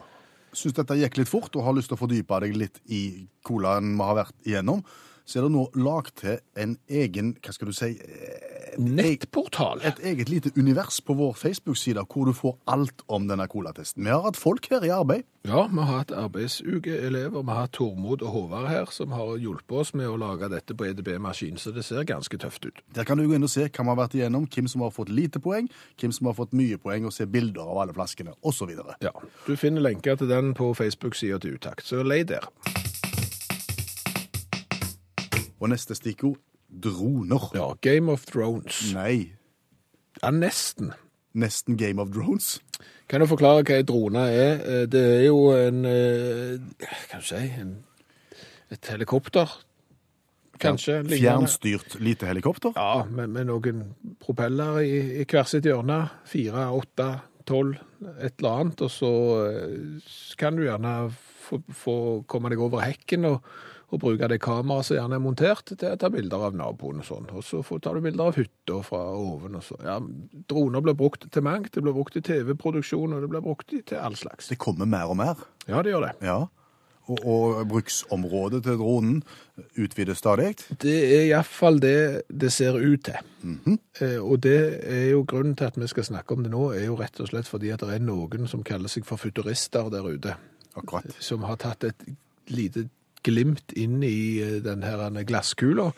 syns 0.54 0.74
dette 0.76 0.96
gikk 1.00 1.18
litt 1.22 1.30
fort, 1.32 1.54
og 1.56 1.64
har 1.68 1.76
lyst 1.78 1.92
til 1.92 2.00
å 2.00 2.02
fordype 2.06 2.40
deg 2.44 2.56
litt 2.60 2.82
i 2.92 3.28
colaen 3.48 3.94
vi 4.00 4.04
har 4.08 4.18
vært 4.24 4.48
igjennom, 4.48 4.82
så 5.26 5.40
er 5.40 5.48
det 5.48 5.52
nå 5.56 5.68
lagd 5.76 6.16
til 6.22 6.40
en 6.60 6.78
egen, 6.90 7.36
hva 7.42 7.54
skal 7.56 7.68
du 7.72 7.76
si 7.78 7.92
et, 7.98 8.78
Nettportal. 8.80 9.82
et 9.84 10.00
eget 10.00 10.30
lite 10.32 10.52
univers 10.56 11.02
på 11.04 11.14
vår 11.20 11.34
Facebook-side 11.36 12.06
hvor 12.08 12.26
du 12.30 12.34
får 12.34 12.56
alt 12.72 13.04
om 13.12 13.26
denne 13.28 13.48
colatesten. 13.52 14.06
Vi 14.06 14.10
har 14.14 14.24
hatt 14.24 14.40
folk 14.40 14.70
her 14.72 14.86
i 14.88 14.92
arbeid. 14.96 15.26
Ja, 15.44 15.66
vi 15.68 15.82
har 15.82 15.98
hatt 15.98 16.12
arbeidsukeelever. 16.16 17.42
Vi 17.42 17.50
har 17.52 17.62
hatt 17.66 17.74
Tormod 17.76 18.22
og 18.22 18.32
Håvard 18.32 18.68
her, 18.70 18.86
som 18.94 19.12
har 19.12 19.36
hjulpet 19.42 19.78
oss 19.82 19.94
med 19.98 20.08
å 20.08 20.16
lage 20.22 20.48
dette 20.54 20.76
på 20.78 20.86
EDB-maskin, 20.88 21.58
så 21.60 21.74
det 21.76 21.84
ser 21.88 22.06
ganske 22.08 22.38
tøft 22.40 22.66
ut. 22.70 22.80
Der 22.96 23.04
kan 23.08 23.18
du 23.20 23.26
gå 23.28 23.36
inn 23.36 23.48
og 23.48 23.52
se 23.52 23.66
hva 23.68 23.84
vi 23.84 23.92
har 23.92 24.00
vært 24.04 24.16
igjennom, 24.20 24.48
hvem 24.48 24.70
som 24.72 24.86
har 24.86 24.94
fått 24.96 25.12
lite 25.12 25.42
poeng, 25.44 25.68
hvem 26.00 26.14
som 26.16 26.30
har 26.32 26.38
fått 26.38 26.54
mye 26.56 26.78
poeng, 26.82 27.10
og 27.10 27.16
se 27.16 27.26
bilder 27.28 27.66
av 27.66 27.84
alle 27.84 27.98
flaskene, 27.98 28.38
osv. 28.42 28.72
Ja, 29.04 29.12
Du 29.48 29.56
finner 29.58 29.82
lenker 29.82 30.16
til 30.16 30.30
den 30.32 30.54
på 30.54 30.72
Facebook-sida 30.78 31.42
til 31.42 31.58
Utakt, 31.60 31.86
så 31.86 32.04
lei 32.06 32.24
der. 32.24 32.48
Og 35.62 35.70
neste 35.70 35.94
stikkord 35.98 36.40
droner. 36.72 37.50
Ja, 37.56 37.68
Game 37.86 38.12
of 38.12 38.26
Thrones. 38.26 38.94
Nei, 38.96 39.32
Ja, 40.24 40.32
nesten. 40.32 40.92
nesten 41.34 41.78
Game 41.80 42.02
of 42.02 42.10
Drones. 42.12 42.60
Kan 43.08 43.22
du 43.22 43.28
forklare 43.28 43.64
hva 43.64 43.78
en 43.80 43.86
drone 43.86 44.24
er? 44.32 44.54
Eh, 44.66 44.86
Det 44.88 45.02
er 45.20 45.26
jo 45.28 45.52
en 45.56 45.84
Hva 45.86 46.98
skal 47.04 47.20
du 47.22 47.26
si 47.26 47.36
en, 47.62 47.76
Et 48.72 48.86
helikopter, 48.88 49.48
kanskje? 50.60 51.02
Fjernstyrt 51.10 52.00
lite 52.00 52.26
helikopter. 52.30 52.72
Ja, 52.76 53.04
med, 53.04 53.30
med 53.30 53.48
noen 53.50 53.82
propeller 54.20 54.80
i, 54.80 55.22
i 55.22 55.26
hver 55.26 55.44
sitt 55.50 55.66
hjørne. 55.68 56.10
Fire, 56.26 56.70
åtte, 56.72 57.10
tolv, 57.46 57.76
et 58.22 58.38
eller 58.40 58.62
annet. 58.62 58.82
Og 58.82 58.92
så 58.94 59.12
eh, 59.50 60.00
kan 60.40 60.56
du 60.56 60.64
gjerne 60.64 60.96
få, 61.48 61.60
få 61.70 61.96
komme 62.32 62.50
deg 62.54 62.60
over 62.64 62.80
hekken 62.86 63.26
og, 63.26 63.44
og 63.92 64.00
bruke 64.00 64.28
det 64.32 64.40
kameraet 64.44 64.88
som 64.88 64.96
gjerne 64.96 65.18
er 65.20 65.24
montert, 65.24 65.66
til 65.76 65.92
å 65.92 65.98
ta 66.00 66.10
bilder 66.14 66.46
av 66.48 66.56
naboen 66.56 67.02
og 67.04 67.08
sånn. 67.08 67.28
Og 67.36 67.44
så 67.44 67.60
tar 67.84 67.98
du 68.00 68.06
bilder 68.06 68.30
av 68.32 68.38
hytta 68.40 68.78
fra 68.88 69.02
oven 69.20 69.58
og 69.60 69.66
så. 69.68 69.76
Ja, 69.84 69.98
droner 70.48 70.84
blir 70.86 70.96
brukt 70.96 71.28
til 71.32 71.44
mangt. 71.44 71.74
Det 71.76 71.84
blir 71.84 71.96
brukt 71.98 72.16
i 72.16 72.24
TV-produksjon, 72.24 73.12
og 73.18 73.22
det 73.26 73.30
blir 73.34 73.44
brukt 73.44 73.68
til 73.76 74.00
all 74.00 74.16
slags. 74.16 74.48
Det 74.54 74.58
kommer 74.64 74.88
mer 74.88 75.12
og 75.12 75.20
mer. 75.20 75.44
Ja, 75.68 75.84
det 75.84 75.92
gjør 75.92 76.08
det. 76.08 76.14
Ja. 76.24 76.40
Og, 77.12 77.20
og 77.28 77.66
bruksområdet 77.68 78.62
til 78.64 78.78
dronen 78.80 79.18
utvides 79.82 80.22
stadig. 80.22 80.54
Det 80.80 80.94
er 81.18 81.26
iallfall 81.32 81.82
det 81.84 81.96
det 82.30 82.52
ser 82.54 82.78
ut 82.80 83.04
til. 83.10 83.18
eh, 84.00 84.20
og 84.22 84.40
det 84.46 84.56
er 84.86 85.10
jo 85.10 85.26
grunnen 85.28 85.58
til 85.60 85.68
at 85.68 85.80
vi 85.82 85.90
skal 85.92 86.08
snakke 86.08 86.38
om 86.38 86.46
det 86.46 86.54
nå, 86.54 86.70
er 86.78 86.86
jo 86.86 86.96
rett 87.02 87.20
og 87.20 87.28
slett 87.34 87.50
fordi 87.50 87.74
at 87.74 87.84
det 87.84 87.98
er 87.98 88.06
noen 88.06 88.48
som 88.48 88.64
kaller 88.64 88.88
seg 88.94 89.04
for 89.10 89.20
futurister 89.20 89.90
der 89.92 90.08
ute, 90.08 90.38
Akkurat. 90.78 91.12
som 91.20 91.44
har 91.50 91.60
tatt 91.60 91.84
et 91.90 92.06
lite 92.54 92.86
glimt 93.24 93.74
inn 93.78 94.02
i 94.04 94.60
denne 94.64 95.24
glasskula, 95.28 95.92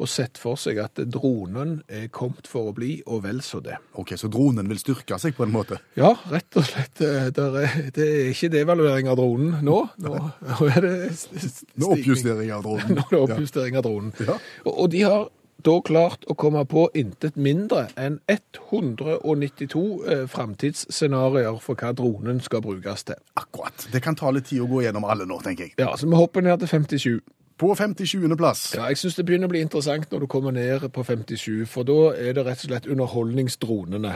og 0.00 0.08
sett 0.08 0.38
for 0.40 0.56
seg 0.56 0.78
at 0.80 0.96
dronen 1.12 1.82
er 1.92 2.06
kommet 2.08 2.46
for 2.48 2.70
å 2.70 2.72
bli, 2.72 3.02
og 3.04 3.20
vel 3.26 3.42
så 3.44 3.58
det. 3.60 3.74
Ok, 4.00 4.14
Så 4.16 4.30
dronen 4.32 4.68
vil 4.70 4.78
styrke 4.80 5.18
seg 5.20 5.34
på 5.36 5.44
en 5.44 5.52
måte? 5.52 5.76
Ja, 5.98 6.14
rett 6.32 6.56
og 6.56 6.64
slett. 6.64 7.02
eh, 7.04 7.28
der 7.36 7.58
er, 7.60 7.74
det 7.92 8.06
er 8.06 8.30
ikke 8.32 8.48
devaluering 8.54 9.10
av 9.12 9.18
dronen 9.20 9.58
nå. 9.60 9.76
Nå, 10.00 10.14
nå 10.46 10.70
er 10.70 10.80
det 10.86 10.94
stigning. 11.20 11.74
Nå 11.84 11.90
oppjustering 11.98 12.54
av 12.56 12.64
dronen. 12.64 12.94
Nå 12.96 13.04
er 13.04 13.12
det 13.12 13.20
oppjustering 13.26 13.76
av 13.76 13.84
dronen. 13.84 14.14
Ja. 14.24 14.38
Og, 14.64 14.72
og 14.72 14.90
de 14.96 15.04
har 15.04 15.28
da 15.66 15.76
klart 15.84 16.24
å 16.30 16.36
komme 16.38 16.62
på 16.68 16.86
intet 16.98 17.36
mindre 17.40 17.86
enn 18.00 18.20
192 18.30 19.82
eh, 20.06 20.24
framtidsscenarioer 20.30 21.60
for 21.64 21.78
hva 21.80 21.92
dronen 21.96 22.40
skal 22.44 22.64
brukes 22.64 23.06
til. 23.08 23.20
Akkurat. 23.40 23.88
Det 23.92 24.02
kan 24.04 24.18
ta 24.18 24.32
litt 24.34 24.50
tid 24.50 24.64
å 24.64 24.70
gå 24.70 24.84
gjennom 24.86 25.06
alle 25.08 25.28
nå, 25.28 25.40
tenker 25.44 25.68
jeg. 25.68 25.76
Ja, 25.80 25.92
så 25.96 26.08
vi 26.08 26.18
hopper 26.18 26.44
ned 26.46 26.62
til 26.62 26.72
57. 26.72 27.20
På 27.60 27.74
57. 27.76 28.36
plass. 28.40 28.74
Ja, 28.76 28.86
jeg 28.88 28.96
syns 28.96 29.18
det 29.18 29.26
begynner 29.28 29.50
å 29.50 29.52
bli 29.52 29.60
interessant 29.60 30.08
når 30.12 30.24
du 30.24 30.30
kommer 30.32 30.54
ned 30.56 30.86
på 30.94 31.04
57, 31.04 31.66
for 31.68 31.84
da 31.84 32.14
er 32.16 32.32
det 32.38 32.46
rett 32.46 32.62
og 32.64 32.70
slett 32.70 32.88
underholdningsdronene 32.88 34.14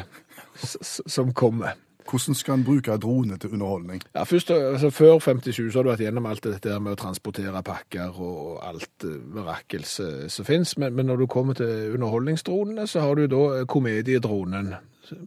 som 0.81 1.35
kommer. 1.37 1.77
Hvordan 2.11 2.35
skal 2.35 2.55
en 2.55 2.65
bruke 2.65 2.97
drone 3.01 3.39
til 3.39 3.53
underholdning? 3.53 4.03
Ja, 4.15 4.23
først, 4.23 4.51
altså, 4.51 4.91
Før 4.91 5.19
57 5.19 5.73
så 5.73 5.79
har 5.79 5.83
du 5.83 5.91
vært 5.91 6.03
gjennom 6.05 6.27
alt 6.27 6.45
dette 6.45 6.69
der 6.69 6.83
med 6.83 6.93
å 6.93 7.01
transportere 7.01 7.63
pakker 7.65 8.21
og 8.21 8.61
alt 8.67 9.07
eh, 9.09 9.17
mirakel 9.35 9.85
som 9.85 10.45
fins. 10.45 10.77
men, 10.79 10.95
men 10.95 11.07
når 11.07 11.17
du 11.17 11.27
kommer 11.27 11.55
til 11.55 11.95
underholdningsdronene, 11.95 12.87
så 12.87 13.01
har 13.01 13.15
du 13.15 13.27
da 13.27 13.43
eh, 13.61 13.67
komediedronen 13.67 14.75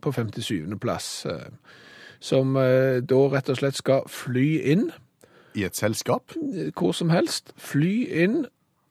på 0.02 0.12
57. 0.12 0.78
plass, 0.82 1.26
eh, 1.26 1.50
som 2.20 2.54
da 2.58 3.18
rett 3.30 3.50
og 3.50 3.58
slett 3.60 3.78
skal 3.78 4.08
fly 4.10 4.48
inn 4.66 4.88
I 5.54 5.68
et 5.68 5.76
selskap? 5.78 6.34
hvor 6.74 6.92
som 6.92 7.10
helst, 7.10 7.54
fly 7.58 8.08
inn 8.24 8.40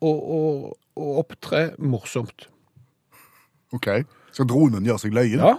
og, 0.00 0.30
og, 0.30 0.76
og 0.96 1.18
opptre 1.24 1.70
morsomt. 1.78 2.48
Ok. 3.74 3.88
Skal 4.32 4.46
dronen 4.46 4.86
gjøre 4.86 5.02
seg 5.02 5.16
løyen? 5.16 5.40
Ja. 5.40 5.56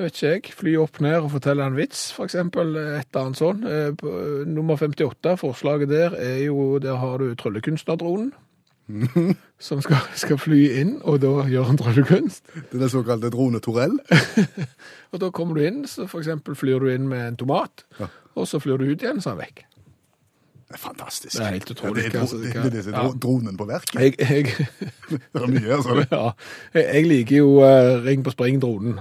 Vet 0.00 0.16
ikke 0.16 0.28
jeg. 0.32 0.52
Fly 0.56 0.74
opp 0.80 1.00
ned 1.04 1.18
og 1.20 1.30
fortelle 1.34 1.64
en 1.68 1.74
vits, 1.76 2.06
eksempel. 2.24 2.70
Et 2.80 3.04
eller 3.10 3.24
annet 3.26 3.40
sånn. 3.40 3.64
Eh, 3.68 3.90
eh, 3.92 4.46
Nummer 4.48 4.78
58, 4.80 5.34
forslaget 5.42 5.90
der, 5.92 6.14
er 6.16 6.38
jo 6.46 6.78
Der 6.80 6.96
har 7.02 7.18
du 7.20 7.34
tryllekunstnerdronen. 7.36 8.30
Som 9.60 9.78
skal, 9.84 10.00
skal 10.18 10.38
fly 10.40 10.64
inn 10.80 10.96
og 11.06 11.20
da 11.22 11.44
gjør 11.46 11.68
han 11.68 11.76
tryllekunst. 11.78 12.48
Den 12.72 12.82
er 12.82 12.90
såkalte 12.90 13.28
drone-Torell? 13.30 13.92
Og 15.12 15.20
da 15.22 15.28
kommer 15.30 15.54
du 15.60 15.66
inn, 15.68 15.84
så 15.86 16.08
eksempel 16.18 16.56
flyr 16.58 16.80
du 16.82 16.88
inn 16.90 17.06
med 17.10 17.22
en 17.28 17.36
tomat, 17.38 17.84
Ja. 18.00 18.08
og 18.34 18.48
så 18.50 18.58
flyr 18.62 18.78
du 18.82 18.88
ut 18.90 19.02
igjen, 19.04 19.20
så 19.22 19.30
er 19.30 19.36
han 19.36 19.42
vekk. 19.44 19.62
Det 20.70 20.74
er 20.78 20.82
fantastisk. 20.82 21.36
Det 21.36 21.46
er 21.46 21.54
helt 21.58 21.70
utrolig, 21.74 22.02
Ja, 22.02 22.08
det, 22.08 22.14
er, 22.14 22.20
altså, 22.24 22.36
det 22.42 22.50
det, 22.54 22.62
det, 22.72 22.72
det 22.72 22.94
er 22.94 22.98
ja. 22.98 23.04
dro- 23.06 23.18
dronen 23.28 23.56
på 23.58 23.66
verket. 23.70 23.94
Jeg, 23.94 24.18
jeg, 24.18 24.68
Det 25.34 25.42
er 25.42 25.46
mye, 25.54 25.72
altså. 25.78 25.96
ja, 26.10 26.24
jeg, 26.74 26.84
jeg 26.94 27.08
liker 27.10 27.36
jo 27.36 27.48
uh, 27.62 28.02
Ring 28.06 28.22
på 28.26 28.34
spring-dronen. 28.34 29.00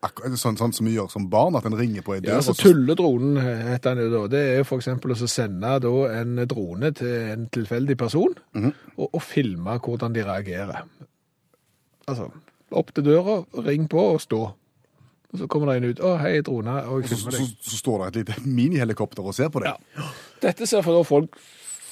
Sånn, 0.00 0.56
sånn 0.56 0.72
som 0.72 0.86
vi 0.88 0.94
gjør 0.94 1.10
som 1.12 1.26
barn, 1.28 1.56
at 1.58 1.66
en 1.68 1.74
ringer 1.76 2.00
på 2.00 2.14
en 2.16 2.22
dør. 2.24 2.38
Ja, 2.38 2.40
så 2.40 2.54
Tulledronen 2.56 3.36
heter 3.36 3.98
den 3.98 4.06
jo 4.06 4.12
da. 4.14 4.22
Det 4.32 4.40
er 4.40 4.62
jo 4.62 4.78
eksempel 4.78 5.12
å 5.12 5.28
sende 5.28 5.74
da 5.84 5.90
en 6.16 6.40
drone 6.48 6.88
til 6.96 7.10
en 7.34 7.42
tilfeldig 7.52 7.98
person, 8.00 8.32
Mhm. 8.56 8.72
og, 8.96 9.10
og 9.12 9.22
filme 9.22 9.76
hvordan 9.78 10.14
de 10.16 10.24
reagerer. 10.24 10.86
Altså, 12.08 12.30
opp 12.72 12.94
til 12.94 13.04
døra, 13.04 13.44
ring 13.66 13.88
på 13.92 14.00
og 14.14 14.20
stå. 14.24 14.40
Og 15.32 15.38
så 15.38 15.46
kommer 15.46 15.70
det 15.74 15.76
en 15.82 15.90
ut. 15.90 16.00
Å, 16.00 16.16
hei, 16.18 16.40
drone. 16.42 16.78
Og 16.90 17.04
og 17.04 17.08
så, 17.12 17.30
så, 17.30 17.44
så 17.60 17.76
står 17.78 17.98
det 18.00 18.08
et 18.08 18.16
lite 18.24 18.40
minihelikopter 18.48 19.22
og 19.22 19.34
ser 19.36 19.48
på 19.52 19.60
det. 19.62 19.74
Ja. 20.00 20.08
Dette 20.42 20.66
ser 20.66 20.82
for 20.82 20.96
da 20.96 21.04
folk, 21.06 21.36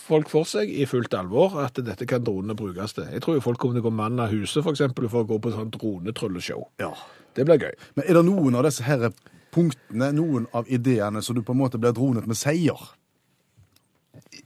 folk 0.08 0.30
for 0.32 0.48
seg 0.48 0.70
i 0.72 0.86
fullt 0.88 1.14
alvor 1.16 1.58
at 1.62 1.78
dette 1.84 2.06
kan 2.08 2.24
dronene 2.24 2.56
brukes 2.58 2.96
til. 2.96 3.08
Jeg 3.12 3.24
tror 3.24 3.38
jo 3.38 3.44
folk 3.44 3.60
kommer 3.60 3.78
til 3.78 3.84
å 3.84 3.88
gå 3.88 3.94
mann 3.94 4.20
av 4.22 4.32
huset 4.32 4.62
for 4.64 4.74
eksempel 4.74 5.08
for 5.12 5.24
å 5.24 5.28
gå 5.28 5.40
på 5.44 5.52
sånn 5.54 5.72
dronetrølleshow. 5.74 6.64
Ja. 6.82 6.92
Det 7.36 7.44
blir 7.46 7.60
gøy. 7.62 7.74
Men 7.94 8.08
er 8.08 8.18
det 8.18 8.24
noen 8.26 8.56
av 8.58 8.64
disse 8.66 8.82
her 8.86 9.10
punktene, 9.54 10.10
noen 10.16 10.48
av 10.56 10.68
ideene, 10.72 11.22
som 11.22 11.36
du 11.36 11.44
på 11.44 11.54
en 11.54 11.60
måte 11.60 11.80
blir 11.80 11.94
dronet 11.96 12.26
med 12.26 12.38
seier? 12.38 12.80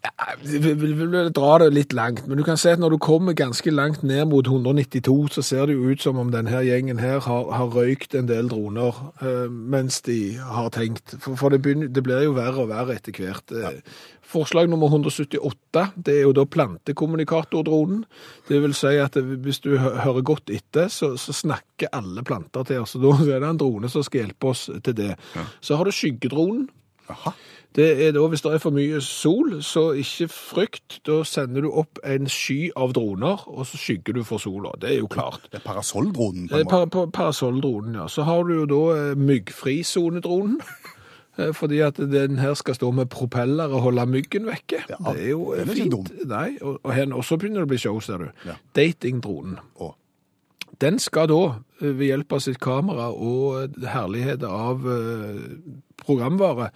Jeg 0.03 0.79
vil, 0.83 1.31
dra 1.31 1.51
det 1.63 1.69
litt 1.71 1.93
langt, 1.95 2.25
men 2.27 2.39
du 2.39 2.43
kan 2.43 2.59
se 2.59 2.73
at 2.75 2.81
når 2.83 2.97
du 2.97 2.99
kommer 3.03 3.37
ganske 3.39 3.71
langt 3.71 4.03
ned 4.03 4.25
mot 4.33 4.49
192, 4.51 5.15
så 5.37 5.45
ser 5.47 5.69
det 5.71 5.77
jo 5.77 5.93
ut 5.93 6.03
som 6.03 6.19
om 6.19 6.33
denne 6.33 6.63
gjengen 6.67 6.99
her 6.99 7.21
har, 7.23 7.53
har 7.55 7.71
røykt 7.71 8.17
en 8.19 8.27
del 8.27 8.51
droner 8.51 8.99
eh, 9.23 9.47
mens 9.47 10.01
de 10.03 10.35
har 10.43 10.73
tenkt. 10.75 11.15
For, 11.23 11.39
for 11.39 11.55
det, 11.55 11.63
begynner, 11.63 11.93
det 11.95 12.03
blir 12.03 12.27
jo 12.27 12.35
verre 12.35 12.65
og 12.65 12.73
verre 12.73 12.99
etter 12.99 13.15
hvert. 13.15 13.55
Ja. 13.55 13.71
Forslag 14.33 14.67
nummer 14.73 14.91
178, 14.91 15.87
det 15.95 16.19
er 16.19 16.27
jo 16.27 16.35
da 16.35 16.49
plantekommunikatordronen. 16.51 18.03
Det 18.51 18.59
vil 18.65 18.75
si 18.75 18.97
at 18.99 19.19
hvis 19.23 19.63
du 19.63 19.77
hører 19.79 20.23
godt 20.27 20.51
etter, 20.51 20.91
så, 20.91 21.15
så 21.21 21.37
snakker 21.37 21.95
alle 21.95 22.27
planter 22.27 22.67
til 22.67 22.83
oss. 22.83 22.99
Da 22.99 23.15
er 23.23 23.39
det 23.39 23.55
en 23.55 23.63
drone 23.63 23.93
som 23.93 24.03
skal 24.03 24.25
hjelpe 24.25 24.51
oss 24.51 24.67
til 24.83 24.99
det. 24.99 25.13
Så 25.63 25.79
har 25.79 25.87
du 25.87 25.95
skyggedronen. 25.95 26.71
Aha. 27.13 27.37
Det 27.77 28.07
er 28.07 28.13
da, 28.13 28.27
Hvis 28.29 28.43
det 28.45 28.53
er 28.53 28.59
for 28.61 28.75
mye 28.75 29.01
sol, 29.01 29.63
så 29.65 29.91
ikke 29.97 30.29
frykt. 30.29 31.01
Da 31.09 31.23
sender 31.25 31.65
du 31.65 31.71
opp 31.71 32.01
en 32.05 32.29
sky 32.29 32.71
av 32.77 32.93
droner, 32.93 33.45
og 33.49 33.67
så 33.67 33.81
skygger 33.81 34.19
du 34.19 34.25
for 34.29 34.43
sola. 34.43 34.75
Det 34.81 34.91
er 34.91 34.99
jo 35.01 35.09
klart. 35.09 35.47
Det 35.53 35.63
er 35.63 35.65
parasolldronen 35.65 36.51
par, 36.69 36.85
par, 36.87 37.07
Parasolldronen, 37.07 37.95
ja. 37.95 38.09
Så 38.09 38.27
har 38.29 38.45
du 38.45 38.55
jo 38.55 38.67
da 38.69 38.83
eh, 38.97 39.15
myggfrisonedronen. 39.17 40.61
Eh, 41.39 41.53
Fordi 41.61 41.81
at 41.81 41.97
den 41.97 42.39
her 42.39 42.55
skal 42.55 42.77
stå 42.77 42.91
med 42.91 43.07
propeller 43.07 43.73
og 43.73 43.81
holde 43.89 44.07
myggen 44.07 44.47
vekke. 44.47 44.85
Ja, 44.91 45.01
det 45.13 45.25
er 45.25 45.31
jo 45.31 45.55
det 45.55 45.69
er 45.69 45.75
fint. 45.75 45.93
dum. 45.93 46.29
Nei, 46.29 46.59
og, 46.61 46.81
og, 46.85 47.25
så 47.25 47.41
begynner 47.41 47.65
det 47.65 47.71
å 47.71 47.73
bli 47.73 47.81
show, 47.81 48.01
ser 48.05 48.27
du. 48.27 48.29
Ja. 48.47 48.61
Datingdronen. 48.77 49.59
Oh. 49.81 49.95
Den 50.81 50.99
skal 50.99 51.29
da, 51.29 51.41
eh, 51.81 51.89
ved 51.89 52.07
hjelp 52.11 52.33
av 52.33 52.45
sitt 52.45 52.61
kamera 52.61 53.09
og 53.13 53.81
herlighet 53.87 54.45
av 54.45 54.85
eh, 54.89 55.41
programvare, 56.07 56.71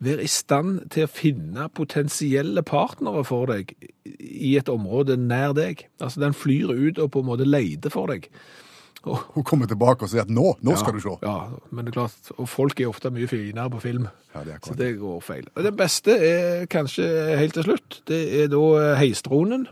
være 0.00 0.24
i 0.24 0.30
stand 0.30 0.90
til 0.90 1.06
å 1.06 1.10
finne 1.12 1.68
potensielle 1.76 2.62
partnere 2.66 3.24
for 3.28 3.46
deg 3.52 3.74
i 4.18 4.56
et 4.60 4.68
område 4.72 5.16
nær 5.20 5.52
deg. 5.56 5.86
Altså, 6.00 6.20
den 6.20 6.34
flyr 6.36 6.72
ut 6.72 6.98
og 6.98 7.12
på 7.14 7.22
en 7.24 7.30
måte 7.30 7.46
leter 7.48 7.92
for 7.92 8.10
deg. 8.12 8.28
Og, 9.08 9.16
Hun 9.32 9.44
kommer 9.48 9.66
tilbake 9.66 10.04
og 10.04 10.10
sier 10.12 10.26
at 10.26 10.32
nå, 10.32 10.58
nå 10.60 10.74
skal 10.76 10.92
du 10.92 11.00
se. 11.00 11.14
Ja, 11.24 11.48
men 11.72 11.86
det 11.86 11.94
er 11.94 12.02
klart, 12.02 12.32
og 12.36 12.48
folk 12.52 12.80
er 12.82 12.90
ofte 12.90 13.08
mye 13.14 13.28
finere 13.30 13.70
på 13.72 13.80
film. 13.80 14.08
Ja, 14.34 14.42
det 14.44 14.58
Så 14.66 14.74
det 14.76 14.90
går 15.00 15.20
feil. 15.24 15.46
Og 15.56 15.64
det 15.64 15.72
beste 15.78 16.16
er 16.20 16.66
kanskje 16.70 17.06
helt 17.40 17.56
til 17.56 17.64
slutt, 17.64 18.02
det 18.10 18.20
er 18.42 18.50
da 18.52 18.64
eh, 18.80 18.96
heisdronen, 19.00 19.68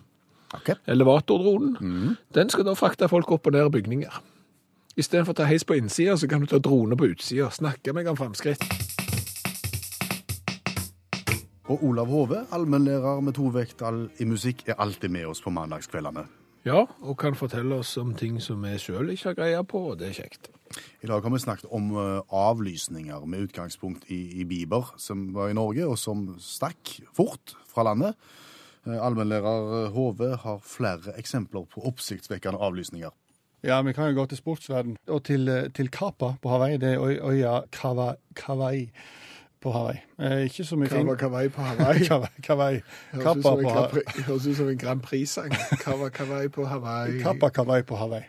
Okay. 0.56 0.78
elevatordronen. 0.88 1.74
Mhm. 1.76 2.16
Den 2.32 2.48
skal 2.48 2.64
da 2.64 2.72
frakte 2.72 3.04
folk 3.12 3.28
opp 3.30 3.46
og 3.46 3.52
ned 3.52 3.68
bygninger. 3.70 4.14
I 4.98 5.02
stedet 5.06 5.28
for 5.28 5.30
å 5.30 5.38
ta 5.38 5.44
heis 5.46 5.62
på 5.62 5.76
innsida, 5.78 6.16
så 6.18 6.26
kan 6.26 6.42
du 6.42 6.48
ta 6.50 6.58
drone 6.58 6.96
på 6.98 7.06
utsida. 7.12 7.52
Snakke 7.54 7.92
meg 7.94 8.08
om 8.11 8.16
framskritt. 8.18 8.64
Og 11.70 11.84
Olav 11.87 12.11
Hove, 12.11 12.40
allmennlærer 12.50 13.20
med 13.22 13.37
to 13.37 13.46
vekttall 13.54 14.08
i 14.18 14.26
musikk, 14.26 14.64
er 14.66 14.80
alltid 14.82 15.12
med 15.14 15.28
oss 15.30 15.42
på 15.44 15.52
mandagskveldene. 15.54 16.24
Ja, 16.66 16.80
og 16.82 17.14
kan 17.20 17.38
fortelle 17.38 17.78
oss 17.78 17.92
om 18.00 18.11
ting 18.18 18.40
som 18.42 18.64
vi 18.66 18.72
sjøl 18.82 19.12
ikke 19.14 19.30
har 19.30 19.38
greie 19.38 19.61
på, 19.70 19.84
og 19.92 20.00
det 20.00 20.08
er 20.08 20.18
kjekt. 20.18 20.50
I 21.06 21.12
dag 21.12 21.22
har 21.22 21.30
vi 21.30 21.42
snakket 21.44 21.70
om 21.78 21.94
eh, 21.94 22.34
avlysninger 22.34 23.22
med 23.30 23.46
utgangspunkt 23.46 24.11
i, 24.11 24.18
i 24.42 24.48
Bieber, 24.50 24.90
som 24.98 25.28
var 25.37 25.52
i 25.52 25.56
Norge, 25.56 25.87
og 25.87 25.94
som 26.00 26.26
stakk 26.42 26.96
fort 27.14 27.54
fra 27.70 27.87
landet. 27.87 28.18
Eh, 28.82 28.98
Allmennlærer 28.98 29.94
Hove 29.94 30.34
har 30.42 30.61
flere 30.66 31.14
eksempler 31.22 31.70
på 31.70 31.87
oppsiktsvekkende 31.87 32.58
avlysninger. 32.66 33.14
Ja, 33.64 33.82
vi 33.82 33.92
kan 33.92 34.08
jo 34.14 34.20
gå 34.20 34.26
til 34.28 34.38
sportsverden. 34.38 34.96
Og 35.08 35.24
til, 35.24 35.48
eh, 35.48 35.68
til 35.74 35.88
Kapa 35.90 36.32
på 36.42 36.48
Hawaii. 36.48 36.76
Det 36.78 36.94
er 36.94 36.98
øy- 36.98 37.30
øya 37.30 37.60
Kawa, 37.72 38.14
Kauai 38.36 38.90
på 39.60 39.72
Hawaii. 39.72 39.98
Eh, 40.20 40.44
ikke 40.44 40.64
så 40.64 40.76
mye 40.76 40.86
Kava 40.88 41.14
Kavai 41.16 41.48
på 41.48 41.62
Hawaii. 41.62 41.98
Kawa- 42.08 42.28
ut 43.16 43.22
Kappa 43.22 43.42
på, 43.42 43.68
Hawaii. 43.68 44.02
Høres 44.26 44.46
ut 44.46 44.56
som 44.56 44.68
en 44.68 44.78
Grand 44.78 45.00
Prix-sang. 45.02 45.50
Kava 45.82 46.08
Kavai 46.08 46.48
på 46.48 46.64
Hawaii. 46.66 47.20
Kappa 47.22 47.48
Kauai 47.48 47.82
på 47.82 47.96
Hawaii. 47.96 48.22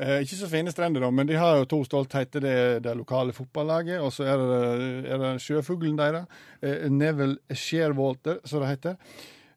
Eh, 0.00 0.20
ikke 0.20 0.36
så 0.36 0.48
fine 0.48 0.70
strender, 0.70 1.00
da, 1.00 1.10
men 1.10 1.28
de 1.28 1.34
har 1.36 1.56
jo 1.58 1.64
to 1.64 1.84
stoltheter. 1.84 2.40
Det 2.40 2.50
er 2.50 2.78
det 2.80 2.96
lokale 2.96 3.32
fotballaget, 3.32 4.00
og 4.00 4.12
så 4.12 4.24
er 4.24 4.36
det, 4.38 5.10
er 5.12 5.18
det 5.18 5.40
sjøfuglen 5.42 5.98
deres. 5.98 6.24
Eh, 6.62 6.88
Neville 6.90 7.36
Shearwater, 7.54 8.38
som 8.44 8.60
det 8.60 8.68
heter. 8.68 8.94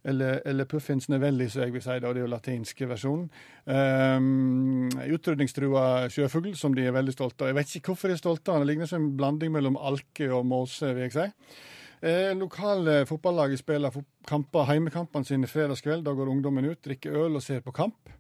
Eller, 0.04 0.42
eller 0.46 0.68
Puffins 0.68 1.08
novelli, 1.08 1.48
som 1.50 1.64
jeg 1.64 1.74
vil 1.74 1.84
si. 1.84 1.94
da, 1.96 2.10
Det 2.12 2.20
er 2.20 2.26
jo 2.26 2.32
latinske 2.32 2.88
versjonen. 2.90 3.30
Um, 3.64 4.90
Utrydningstrua 4.92 6.10
sjøfugl, 6.12 6.58
som 6.60 6.76
de 6.76 6.84
er 6.90 6.96
veldig 6.96 7.14
stolte 7.16 7.46
av. 7.46 7.54
Jeg 7.54 7.60
vet 7.62 7.78
ikke 7.80 7.94
hvorfor 7.94 8.12
de 8.12 8.18
er 8.18 8.20
stolte 8.20 8.52
av 8.52 8.60
den. 8.60 8.68
Det 8.68 8.74
ligner 8.74 8.92
som 8.92 9.00
en 9.00 9.14
blanding 9.20 9.54
mellom 9.56 9.80
alke 9.80 10.28
og 10.28 10.44
måse, 10.50 10.92
vil 10.92 11.08
jeg 11.08 11.16
si. 11.16 11.30
Eh, 12.04 12.34
lokale 12.36 13.06
fotballaget 13.08 13.62
spiller 13.62 13.96
kamper, 14.28 14.66
heimekampene 14.68 15.24
sine 15.24 15.48
fredagskveld. 15.48 16.04
Da 16.04 16.12
går 16.12 16.34
ungdommen 16.34 16.68
ut, 16.68 16.82
drikker 16.84 17.16
øl 17.16 17.40
og 17.40 17.44
ser 17.46 17.64
på 17.64 17.72
kamp. 17.72 18.12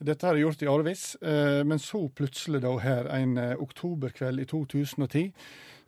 Dette 0.00 0.24
har 0.24 0.32
de 0.32 0.40
gjort 0.40 0.62
i 0.64 0.68
årevis, 0.72 1.02
eh, 1.20 1.60
men 1.68 1.78
så 1.78 2.06
plutselig 2.08 2.62
da 2.64 2.70
her 2.80 3.10
en 3.12 3.36
eh, 3.36 3.58
oktoberkveld 3.60 4.40
i 4.40 4.46
2010, 4.48 5.26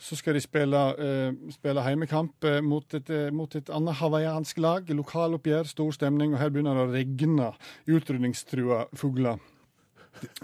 Så 0.02 0.18
skal 0.18 0.34
de 0.34 0.42
spille, 0.42 0.78
uh, 0.98 1.50
spille 1.54 1.82
heimekamp 1.86 2.46
uh, 2.48 2.58
mot, 2.64 2.86
et, 2.98 3.10
uh, 3.14 3.28
mot 3.34 3.54
et 3.54 3.70
annet 3.70 3.98
hawaiiansk 4.00 4.58
lag. 4.58 4.88
Lokaloppgjør, 4.90 5.68
stor 5.70 5.92
stemning, 5.94 6.34
og 6.34 6.42
her 6.42 6.50
begynner 6.50 6.80
det 6.80 6.86
å 6.88 6.94
regne 6.96 7.50
utrydningstrua 7.86 8.86
fugler 8.98 9.38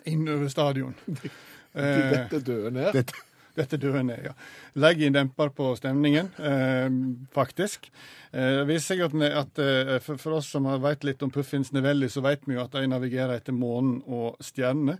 innover 0.06 0.48
stadion. 0.48 0.94
Dette 1.74 2.40
døde 2.40 2.70
ned. 2.74 3.10
dette 3.58 3.78
døde 3.80 4.02
ned, 4.06 4.28
ja. 4.30 4.32
Legger 4.78 5.08
inn 5.08 5.16
demper 5.16 5.50
på 5.54 5.72
stemningen, 5.78 6.30
eh, 6.38 6.86
faktisk. 7.34 7.90
Eh, 8.32 8.60
det 8.60 8.66
viser 8.70 8.96
seg 8.96 9.02
at, 9.04 9.42
at 9.42 10.02
for, 10.04 10.18
for 10.18 10.38
oss 10.38 10.50
som 10.54 10.66
vet 10.82 11.06
litt 11.06 11.22
om 11.26 11.32
Puffins 11.34 11.72
Nevelli, 11.74 12.08
så 12.10 12.22
vet 12.24 12.46
vi 12.46 12.56
jo 12.56 12.62
at 12.64 12.74
de 12.74 12.88
navigerer 12.90 13.36
etter 13.38 13.54
månen 13.56 14.00
og 14.06 14.38
stjernene. 14.42 14.98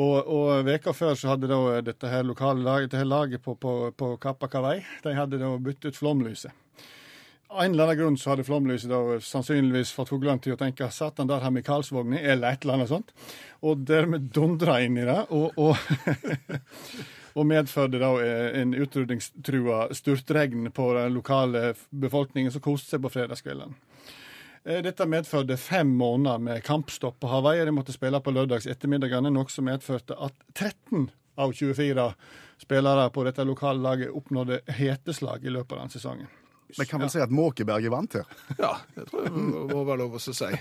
Og, 0.00 0.16
og 0.24 0.64
veka 0.64 0.94
før 0.96 1.16
så 1.18 1.34
hadde 1.34 1.50
da 1.50 1.80
dette 1.84 2.08
her 2.08 2.24
lokale 2.24 2.64
laget, 2.64 2.88
dette 2.88 3.02
her 3.02 3.08
laget 3.08 3.42
på, 3.44 3.54
på, 3.60 3.92
på 3.92 4.14
Kappa 4.22 4.48
Kavei, 4.48 4.78
de 5.04 5.16
hadde 5.16 5.40
da 5.40 5.50
byttet 5.60 5.92
ut 5.92 5.98
flomlyset. 6.00 6.54
Av 7.52 7.66
en 7.66 7.74
eller 7.74 7.90
annen 7.90 7.98
grunn 7.98 8.14
så 8.16 8.30
hadde 8.32 8.46
flomlyset 8.48 8.88
da 8.88 9.18
sannsynligvis 9.20 9.90
fått 9.92 10.08
fuglene 10.08 10.40
til 10.40 10.54
å 10.54 10.60
tenke 10.60 10.88
satan, 10.88 11.28
der 11.28 11.42
har 11.44 11.52
vi 11.52 11.64
Karlsvogner, 11.66 12.22
eller 12.24 12.54
et 12.54 12.64
eller 12.64 12.78
annet 12.78 12.92
sånt. 12.94 13.12
Og 13.60 13.82
dermed 13.84 14.30
dundra 14.32 14.78
inn 14.80 14.96
i 14.96 15.04
det, 15.04 15.18
og, 15.36 15.52
og, 15.60 15.76
og 17.36 17.48
medførte 17.50 18.00
da 18.00 18.14
eh, 18.24 18.56
en 18.62 18.72
utrydningstrua 18.72 19.90
styrtregn 19.92 20.70
på 20.72 20.88
den 20.96 21.12
lokale 21.12 21.74
befolkningen 21.90 22.54
som 22.54 22.64
koste 22.64 22.94
seg 22.94 23.04
på 23.04 23.12
fredagskvelden. 23.12 23.76
Eh, 24.64 24.82
Dette 24.84 25.06
medførte 25.10 25.56
fem 25.58 25.86
måneder 25.98 26.38
med 26.38 26.62
kampstopp 26.66 27.18
på 27.20 27.30
Hawaii. 27.32 27.64
De 27.66 27.74
måtte 27.74 27.94
spille 27.94 28.20
på 28.22 28.34
lørdags 28.34 28.66
ettermiddagene, 28.70 29.32
noe 29.34 29.50
som 29.50 29.66
medførte 29.66 30.14
at 30.22 30.36
13 30.54 31.08
av 31.42 31.52
24 31.56 32.04
spillere 32.62 33.08
på 33.10 33.24
dette 33.26 33.44
lokale 33.48 33.82
laget 33.82 34.12
oppnådde 34.14 34.60
heteslag 34.76 35.42
i 35.44 35.50
løpet 35.50 35.72
av 35.78 35.86
den 35.86 35.94
sesongen. 35.96 36.28
Vi 36.78 36.86
kan 36.88 37.02
vel 37.02 37.10
si 37.12 37.20
at 37.20 37.32
Måkeberg 37.34 37.84
er 37.84 37.92
vant 37.92 38.14
her. 38.16 38.28
Ja, 38.58 38.76
det 38.94 39.08
tror 39.10 39.26
jeg 39.26 39.32
må 39.34 39.82
være 39.84 40.04
lov 40.04 40.14
å 40.16 40.20
si. 40.22 40.52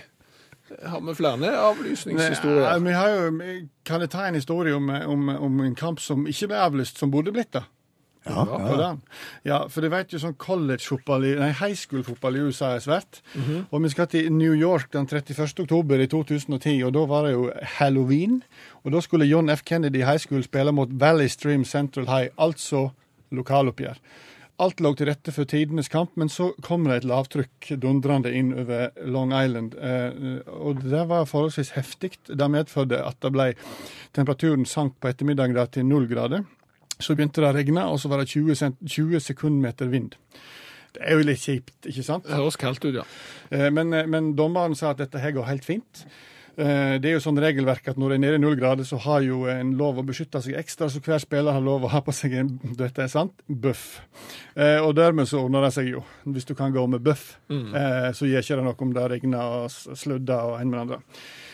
Har 0.88 1.04
vi 1.04 1.14
flere 1.16 1.38
Nei, 1.40 1.52
avlysningshistorier? 1.52 2.80
vi 2.84 2.96
har 2.96 3.10
jo, 3.12 3.54
kan 3.88 4.04
jeg 4.04 4.12
ta 4.12 4.26
en 4.28 4.38
historie 4.40 4.76
om, 4.76 4.88
om, 4.90 5.30
om 5.36 5.62
en 5.68 5.76
kamp 5.76 6.00
som 6.04 6.26
ikke 6.28 6.48
ble 6.52 6.60
avlyst, 6.64 7.00
som 7.00 7.12
burde 7.12 7.34
blitt 7.36 7.52
det? 7.56 7.64
Ja, 8.26 8.46
ja. 8.46 8.80
ja. 8.82 8.90
Ja, 9.44 9.58
for 9.72 9.82
du 9.82 9.90
vet 9.90 10.14
jo 10.14 10.20
sånn 10.22 10.36
college-fotball, 10.38 11.26
nei, 11.40 11.52
high 11.58 11.78
school-fotball 11.78 12.38
i 12.38 12.44
USA 12.46 12.76
er 12.76 12.84
svært. 12.86 13.22
Og 13.72 13.82
vi 13.82 13.90
skal 13.94 14.10
til 14.12 14.30
New 14.34 14.54
York 14.54 14.92
den 14.94 15.08
31. 15.10 15.64
oktober 15.66 16.02
i 16.04 16.08
2010, 16.12 16.84
og 16.86 16.94
da 16.98 17.06
var 17.10 17.26
det 17.26 17.34
jo 17.34 17.48
halloween. 17.80 18.42
Og 18.86 18.94
da 18.94 19.02
skulle 19.02 19.30
John 19.30 19.50
F. 19.50 19.66
Kennedy 19.66 20.04
High 20.06 20.22
School 20.22 20.44
spille 20.46 20.72
mot 20.72 20.90
Valley 21.02 21.32
Stream 21.34 21.66
Central 21.66 22.06
High, 22.12 22.30
altså 22.38 22.92
lokaloppgjør. 23.32 23.98
Alt 24.62 24.82
lå 24.84 24.92
til 24.94 25.08
rette 25.10 25.34
for 25.34 25.50
tidenes 25.50 25.90
kamp, 25.90 26.12
men 26.22 26.30
så 26.30 26.52
kom 26.62 26.84
det 26.86 27.00
et 27.00 27.06
lavtrykk 27.10 27.72
dundrende 27.82 28.30
inn 28.38 28.52
over 28.54 28.92
Long 29.10 29.34
Island. 29.34 29.74
Eh, 29.74 30.44
og 30.54 30.84
det 30.86 31.08
var 31.10 31.26
forholdsvis 31.26 31.74
heftig. 31.74 32.12
Det 32.30 32.50
medførte 32.54 33.00
at 33.02 33.18
det 33.26 33.32
ble 33.34 33.48
temperaturen 34.14 34.68
sank 34.70 35.00
på 35.02 35.10
ettermiddagen 35.10 35.58
da 35.58 35.66
til 35.66 35.88
null 35.90 36.06
grader. 36.12 36.46
Så 37.02 37.16
begynte 37.18 37.42
det 37.44 37.50
å 37.52 37.56
regne, 37.58 37.86
og 37.92 38.00
så 38.00 38.10
var 38.12 38.22
det 38.24 38.30
20, 38.32 38.56
cent 38.56 38.82
20 38.86 39.20
sekundmeter 39.20 39.90
vind. 39.92 40.16
Det 40.92 41.06
er 41.08 41.16
jo 41.20 41.24
litt 41.28 41.40
kjipt, 41.40 41.78
ikke 41.88 42.04
sant? 42.04 42.26
Det 42.28 42.36
høres 42.36 42.58
kaldt 42.60 42.84
ut, 42.86 42.94
ja. 43.00 43.06
Eh, 43.50 43.70
Men, 43.72 43.90
men 44.12 44.34
dommeren 44.36 44.76
sa 44.76 44.92
at 44.92 45.00
dette 45.00 45.20
her 45.24 45.32
går 45.38 45.48
helt 45.48 45.64
fint. 45.66 46.02
Eh, 46.58 46.98
Det 47.00 47.08
er 47.08 47.14
jo 47.16 47.22
sånn 47.24 47.40
regelverk 47.40 47.88
at 47.88 47.98
når 47.98 48.10
det 48.12 48.16
er 48.18 48.24
nede 48.26 48.36
i 48.36 48.42
null 48.44 48.58
grader, 48.60 48.84
så 48.84 49.00
har 49.06 49.22
jo 49.24 49.46
en 49.48 49.72
lov 49.80 50.02
å 50.02 50.04
beskytte 50.04 50.42
seg 50.44 50.58
ekstra, 50.60 50.90
så 50.92 51.00
hver 51.00 51.24
spiller 51.24 51.56
har 51.56 51.64
lov 51.64 51.86
å 51.88 51.92
ha 51.94 52.02
på 52.04 52.12
seg 52.12 52.36
en 52.42 52.50
dette 52.82 53.06
er 53.06 53.08
sant, 53.14 53.40
bøff. 53.48 54.02
Eh, 54.56 54.82
Og 54.84 54.92
dermed 55.00 55.30
så 55.32 55.46
ordner 55.46 55.64
det 55.70 55.72
seg 55.78 55.94
jo. 55.94 56.04
Hvis 56.28 56.46
du 56.46 56.54
kan 56.60 56.76
gå 56.76 56.84
med 56.92 57.00
bøff, 57.08 57.38
mm. 57.48 57.72
så 58.14 58.28
gjør 58.28 58.44
ikke 58.44 58.60
det 58.60 58.68
noe 58.68 58.84
om 58.84 58.94
det 59.00 59.08
regner 59.16 59.56
og 59.64 59.72
sludder 59.72 60.52
og 60.52 60.60
en 60.60 60.70
med 60.76 60.80
andre. 60.84 61.00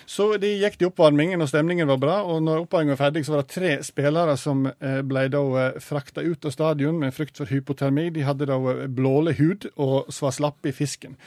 Så 0.07 0.29
de 0.39 0.53
gikk 0.55 0.77
til 0.79 0.87
oppvarmingen, 0.87 1.41
og 1.43 1.49
stemningen 1.51 1.89
var 1.89 1.99
bra. 1.99 2.17
Og 2.31 2.39
når 2.45 2.63
oppvarmingen 2.63 2.95
var 2.95 3.01
ferdig, 3.09 3.25
så 3.27 3.35
var 3.35 3.43
det 3.43 3.51
tre 3.51 3.71
spillere 3.83 4.37
som 4.39 4.63
eh, 4.69 5.01
ble 5.03 5.25
da 5.33 5.41
eh, 5.59 5.79
frakta 5.83 6.23
ut 6.23 6.47
av 6.47 6.53
stadion 6.55 7.01
med 7.01 7.15
frykt 7.15 7.41
for 7.41 7.51
hypotermi. 7.51 8.07
De 8.15 8.23
hadde 8.23 8.47
da 8.47 8.55
eh, 8.71 8.85
blålig 8.87 9.35
hud 9.41 9.67
og 9.75 10.07
var 10.21 10.35
slappe 10.37 10.71
i 10.71 10.75
fisken. 10.75 11.19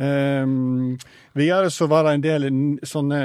Um, 0.00 0.96
videre 1.36 1.68
så 1.70 1.84
var 1.86 2.06
det 2.06 2.12
en 2.14 2.22
del 2.24 2.46
sånne 2.88 3.18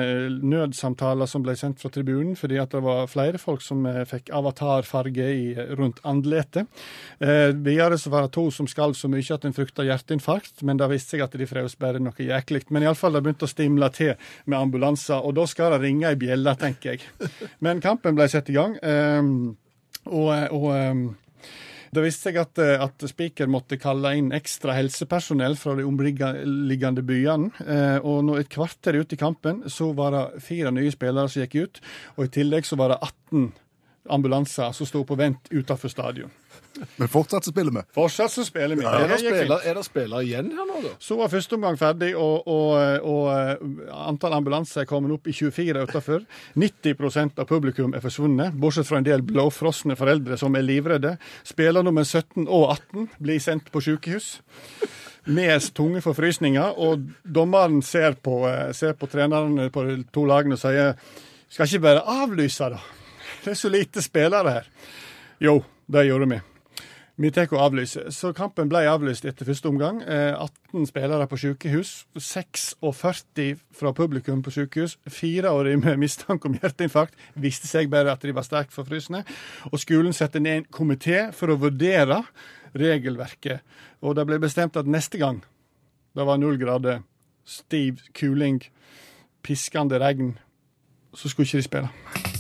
nødsamtaler 0.44 1.30
som 1.30 1.46
ble 1.46 1.56
sendt 1.56 1.80
fra 1.80 1.92
tribunen, 1.94 2.34
fordi 2.36 2.60
at 2.60 2.74
det 2.76 2.82
var 2.84 3.08
flere 3.08 3.40
folk 3.40 3.64
som 3.64 3.86
eh, 3.88 4.02
fikk 4.10 4.34
avatarfarge 4.36 5.30
i, 5.32 5.46
rundt 5.80 6.02
andletet. 6.04 6.68
Eh, 7.24 7.54
videre 7.56 8.00
så 8.02 8.12
var 8.12 8.26
det 8.26 8.34
to 8.36 8.50
som 8.52 8.68
skalv 8.68 9.00
så 9.00 9.08
mye 9.12 9.24
at 9.38 9.48
en 9.48 9.56
frykta 9.56 9.88
hjerteinfarkt, 9.88 10.66
men 10.68 10.82
det 10.82 10.92
viste 10.92 11.16
seg 11.16 11.24
at 11.24 11.40
de 11.40 11.48
frøs 11.48 11.78
bare 11.80 12.04
noe 12.04 12.28
jæklig. 12.28 12.66
Men 12.76 12.84
iallfall 12.84 13.16
det 13.16 13.24
begynte 13.24 13.48
å 13.48 13.54
stimle 13.56 13.92
til 13.96 14.16
med 14.44 14.60
ambulanser, 14.60 15.24
og 15.24 15.38
da 15.40 15.48
skal 15.48 15.78
det 15.78 15.84
ringe 15.86 16.12
ei 16.12 16.20
bjelle, 16.20 16.58
tenker 16.60 16.96
jeg. 16.96 17.30
Men 17.64 17.80
kampen 17.84 18.18
ble 18.18 18.28
satt 18.32 18.52
i 18.52 18.58
gang, 18.58 18.76
um, 18.84 19.56
og, 20.06 20.32
og 20.52 20.68
um, 20.76 21.06
det 21.96 22.04
viste 22.06 22.30
seg 22.30 22.40
at, 22.42 22.60
eh, 22.62 22.82
at 22.82 23.06
Spiker 23.10 23.50
måtte 23.52 23.80
kalle 23.82 24.14
inn 24.20 24.32
ekstra 24.36 24.76
helsepersonell 24.78 25.58
fra 25.60 25.76
de 25.78 25.86
omliggende 25.88 27.04
byene. 27.06 27.52
Eh, 27.66 27.98
og 28.04 28.24
når 28.28 28.44
et 28.44 28.54
kvarter 28.54 29.00
ute 29.00 29.18
i 29.18 29.22
kampen, 29.22 29.64
så 29.72 29.92
var 29.96 30.16
det 30.16 30.44
fire 30.46 30.74
nye 30.76 30.94
spillere 30.94 31.32
som 31.32 31.46
gikk 31.46 31.56
ut. 31.64 31.84
Og 32.18 32.28
i 32.28 32.34
tillegg 32.40 32.68
så 32.68 32.78
var 32.80 32.94
det 32.94 33.02
18 33.02 33.54
ambulanser 34.10 34.74
som 34.78 34.88
sto 34.88 35.04
på 35.08 35.18
vent 35.18 35.50
utenfor 35.52 35.90
stadion. 35.90 36.34
Men 36.98 37.10
fortsatt 37.12 37.46
så 37.48 37.52
spiller 37.54 37.72
vi. 37.72 37.84
Fortsatt 37.96 38.32
så 38.32 38.46
spiller 38.46 38.76
vi. 38.76 38.86
Er 38.86 39.08
det, 39.08 39.20
spiller, 39.22 39.62
er 39.64 39.78
det 39.78 39.84
spillere 39.88 40.24
igjen 40.26 40.52
her 40.56 40.68
nå, 40.68 40.82
da? 40.84 40.94
Så 41.00 41.18
var 41.20 41.32
første 41.32 41.58
omgang 41.58 41.78
ferdig, 41.80 42.12
og, 42.20 42.48
og, 42.52 42.76
og 43.06 43.30
eh, 43.32 43.94
antall 44.06 44.36
ambulanser 44.38 44.84
er 44.84 44.90
kommet 44.90 45.14
opp 45.16 45.30
i 45.32 45.36
24 45.36 45.86
utenfor. 45.88 46.26
90% 46.60 47.42
av 47.42 47.50
publikum 47.50 47.96
er 47.96 48.04
forsvunnet, 48.04 48.58
bortsett 48.60 48.90
fra 48.90 49.00
en 49.02 49.08
del 49.08 49.24
blåfrosne 49.26 49.98
foreldre 50.00 50.40
som 50.42 50.56
er 50.58 50.66
livredde. 50.68 51.16
Spiller 51.48 51.86
nummer 51.86 52.04
17 52.06 52.46
og 52.46 52.70
18 52.76 53.10
blir 53.24 53.42
sendt 53.44 53.72
på 53.74 53.84
sykehus 53.86 54.36
med 55.26 55.70
tunge 55.74 56.04
forfrysninger, 56.06 56.76
og 56.78 57.08
dommeren 57.24 57.82
ser 57.82 58.14
på, 58.22 58.44
eh, 58.50 58.74
ser 58.78 58.94
på 58.94 59.10
trenerne 59.10 59.72
på 59.74 59.88
de 59.88 60.04
to 60.14 60.26
lagene 60.30 60.54
og 60.54 60.62
sier 60.62 60.94
skal 61.50 61.70
ikke 61.70 61.86
bare 61.86 62.04
avlyse, 62.24 62.68
da? 62.70 62.82
Det 63.44 63.54
er 63.54 63.58
så 63.58 63.70
lite 63.70 64.02
spillere 64.02 64.52
her. 64.52 64.68
Jo, 65.40 65.64
det 65.88 66.08
gjorde 66.08 66.28
vi. 66.30 66.42
Og 67.16 67.62
avlyser. 67.64 68.10
Så 68.12 68.34
kampen 68.36 68.68
ble 68.68 68.82
avlyst 68.92 69.26
etter 69.26 69.48
første 69.48 69.70
omgang. 69.70 70.02
Eh, 70.04 70.36
18 70.36 70.86
spillere 70.86 71.28
på 71.28 71.38
sykehus. 71.38 72.06
46 72.18 73.62
fra 73.72 73.94
publikum 73.94 74.44
på 74.44 74.52
sykehus. 74.52 74.98
Fire 75.08 75.50
av 75.50 75.64
med 75.80 75.98
mistanke 75.98 76.50
om 76.50 76.58
hjerteinfarkt 76.60 77.16
viste 77.36 77.68
seg 77.68 77.90
bare 77.90 78.12
at 78.12 78.22
de 78.22 78.36
var 78.36 78.44
sterkt 78.44 78.74
forfrysne. 78.74 79.24
Og 79.72 79.80
skolen 79.80 80.14
satte 80.14 80.40
ned 80.40 80.58
en 80.58 80.66
komité 80.66 81.32
for 81.32 81.48
å 81.48 81.58
vurdere 81.58 82.22
regelverket. 82.76 83.64
Og 84.02 84.16
det 84.16 84.28
ble 84.28 84.40
bestemt 84.40 84.76
at 84.76 84.86
neste 84.86 85.18
gang 85.18 85.44
det 86.16 86.26
var 86.26 86.38
null 86.38 86.60
grader, 86.60 87.02
stiv 87.46 88.04
kuling, 88.14 88.62
piskende 89.44 90.00
regn, 90.00 90.38
så 91.16 91.30
skulle 91.30 91.48
ikke 91.48 91.64
de 91.64 91.70
spille. 91.70 92.35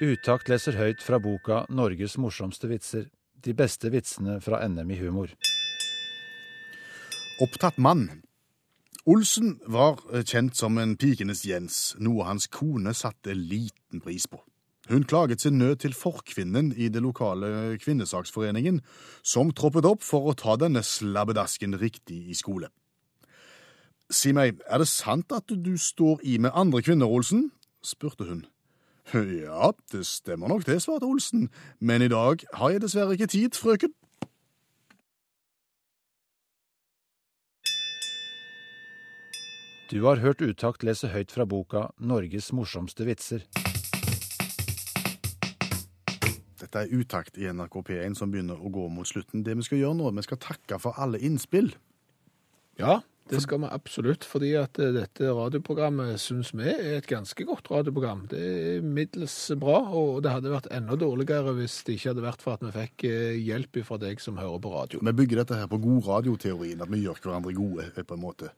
Utakt 0.00 0.48
leser 0.48 0.78
høyt 0.80 1.02
fra 1.04 1.18
boka 1.20 1.66
'Norges 1.68 2.14
morsomste 2.16 2.70
vitser'. 2.70 3.10
De 3.44 3.52
beste 3.52 3.90
vitsene 3.92 4.38
fra 4.40 4.62
NM 4.64 4.90
i 4.90 4.96
humor. 4.96 5.28
Opptatt 7.40 7.76
mann. 7.76 8.22
Olsen 9.04 9.58
var 9.66 10.00
eh, 10.12 10.24
kjent 10.24 10.56
som 10.56 10.78
en 10.80 10.94
pikenes 10.96 11.44
Jens, 11.44 11.96
noe 12.00 12.24
hans 12.24 12.46
kone 12.48 12.94
satte 12.96 13.34
liten 13.36 14.00
pris 14.00 14.24
på. 14.24 14.40
Hun 14.88 15.04
klaget 15.04 15.44
sin 15.44 15.58
nød 15.58 15.82
til 15.84 15.92
forkvinnen 15.92 16.72
i 16.76 16.88
det 16.88 17.02
lokale 17.04 17.76
kvinnesaksforeningen, 17.80 18.80
som 19.22 19.52
troppet 19.52 19.84
opp 19.84 20.00
for 20.02 20.30
å 20.30 20.36
ta 20.36 20.56
denne 20.56 20.80
slabbedasken 20.80 21.76
riktig 21.76 22.22
i 22.32 22.36
skole. 22.36 22.72
Si 24.08 24.32
meg, 24.32 24.64
er 24.64 24.80
det 24.80 24.88
sant 24.88 25.32
at 25.32 25.52
du 25.52 25.76
står 25.76 26.24
i 26.24 26.38
med 26.38 26.56
andre 26.56 26.80
kvinner, 26.80 27.06
Olsen? 27.06 27.50
spurte 27.84 28.24
hun. 28.24 28.46
Ja, 29.44 29.72
det 29.92 30.06
stemmer 30.06 30.48
nok 30.48 30.66
det, 30.66 30.82
svarte 30.82 31.06
Olsen, 31.06 31.48
men 31.80 32.02
i 32.02 32.08
dag 32.08 32.44
har 32.54 32.70
jeg 32.70 32.82
dessverre 32.82 33.16
ikke 33.16 33.26
tid, 33.26 33.56
frøken. 33.58 33.94
Du 39.90 40.04
har 40.04 40.22
hørt 40.22 40.40
Utakt 40.40 40.84
lese 40.86 41.08
høyt 41.10 41.32
fra 41.34 41.44
boka 41.44 41.88
'Norges 41.98 42.52
morsomste 42.54 43.04
vitser'. 43.08 43.42
Dette 46.60 46.78
er 46.78 46.92
utakt 46.94 47.38
i 47.38 47.48
NRK 47.50 47.82
P1 47.88 48.14
som 48.14 48.30
begynner 48.30 48.54
å 48.54 48.70
gå 48.70 48.86
mot 48.88 49.08
slutten. 49.08 49.42
Det 49.42 49.56
vi 49.56 49.66
skal 49.66 49.78
gjøre 49.78 49.96
nå, 49.98 50.10
vi 50.14 50.22
skal 50.22 50.38
takke 50.38 50.78
for 50.78 50.94
alle 50.94 51.18
innspill. 51.18 51.72
Ja, 52.78 53.00
Det 53.30 53.40
skal 53.44 53.60
vi 53.62 53.68
absolutt, 53.70 54.24
fordi 54.26 54.50
at 54.58 54.78
eh, 54.82 54.90
dette 54.94 55.30
radioprogrammet 55.36 56.18
syns 56.20 56.50
vi 56.56 56.66
er 56.72 56.96
et 56.98 57.06
ganske 57.06 57.46
godt 57.46 57.70
radioprogram. 57.70 58.24
Det 58.32 58.40
er 58.40 58.82
middels 58.82 59.36
bra, 59.60 59.78
og 59.94 60.24
det 60.24 60.34
hadde 60.34 60.50
vært 60.50 60.70
enda 60.74 60.98
dårligere 60.98 61.54
hvis 61.60 61.80
det 61.86 61.98
ikke 61.98 62.10
hadde 62.10 62.26
vært 62.26 62.42
for 62.42 62.58
at 62.58 62.66
vi 62.66 62.74
fikk 62.74 63.06
eh, 63.06 63.38
hjelp 63.38 63.80
fra 63.86 64.00
deg 64.02 64.22
som 64.22 64.40
hører 64.40 64.58
på 64.64 64.74
radio. 64.74 65.04
Vi 65.06 65.16
bygger 65.22 65.44
dette 65.44 65.62
her 65.62 65.70
på 65.70 65.78
god 65.82 66.10
radioteorien, 66.10 66.82
at 66.82 66.90
vi 66.90 67.04
gjør 67.04 67.22
hverandre 67.22 67.54
gode, 67.54 67.86
eh, 67.94 68.02
på 68.02 68.18
en 68.18 68.24
måte. 68.26 68.50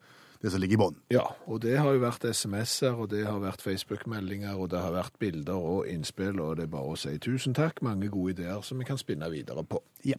Det 0.43 0.51
som 0.51 0.59
ligger 0.59 0.75
i 0.75 0.81
bånn. 0.81 0.97
Ja, 1.14 1.29
og 1.47 1.61
det 1.62 1.77
har 1.79 1.93
jo 1.95 2.01
vært 2.03 2.25
SMS-er, 2.27 2.97
og 2.99 3.12
det 3.12 3.23
har 3.29 3.39
vært 3.45 3.62
Facebook-meldinger, 3.62 4.57
og 4.57 4.73
det 4.73 4.81
har 4.83 4.97
vært 4.97 5.20
bilder 5.23 5.55
og 5.77 5.87
innspill, 5.87 6.41
og 6.43 6.57
det 6.59 6.66
er 6.66 6.73
bare 6.73 6.97
å 6.97 6.99
si 6.99 7.14
tusen 7.23 7.55
takk. 7.55 7.79
Mange 7.87 8.11
gode 8.11 8.35
ideer 8.35 8.64
som 8.66 8.83
vi 8.83 8.89
kan 8.89 8.99
spinne 8.99 9.31
videre 9.31 9.62
på. 9.62 9.85
Ja. 10.09 10.18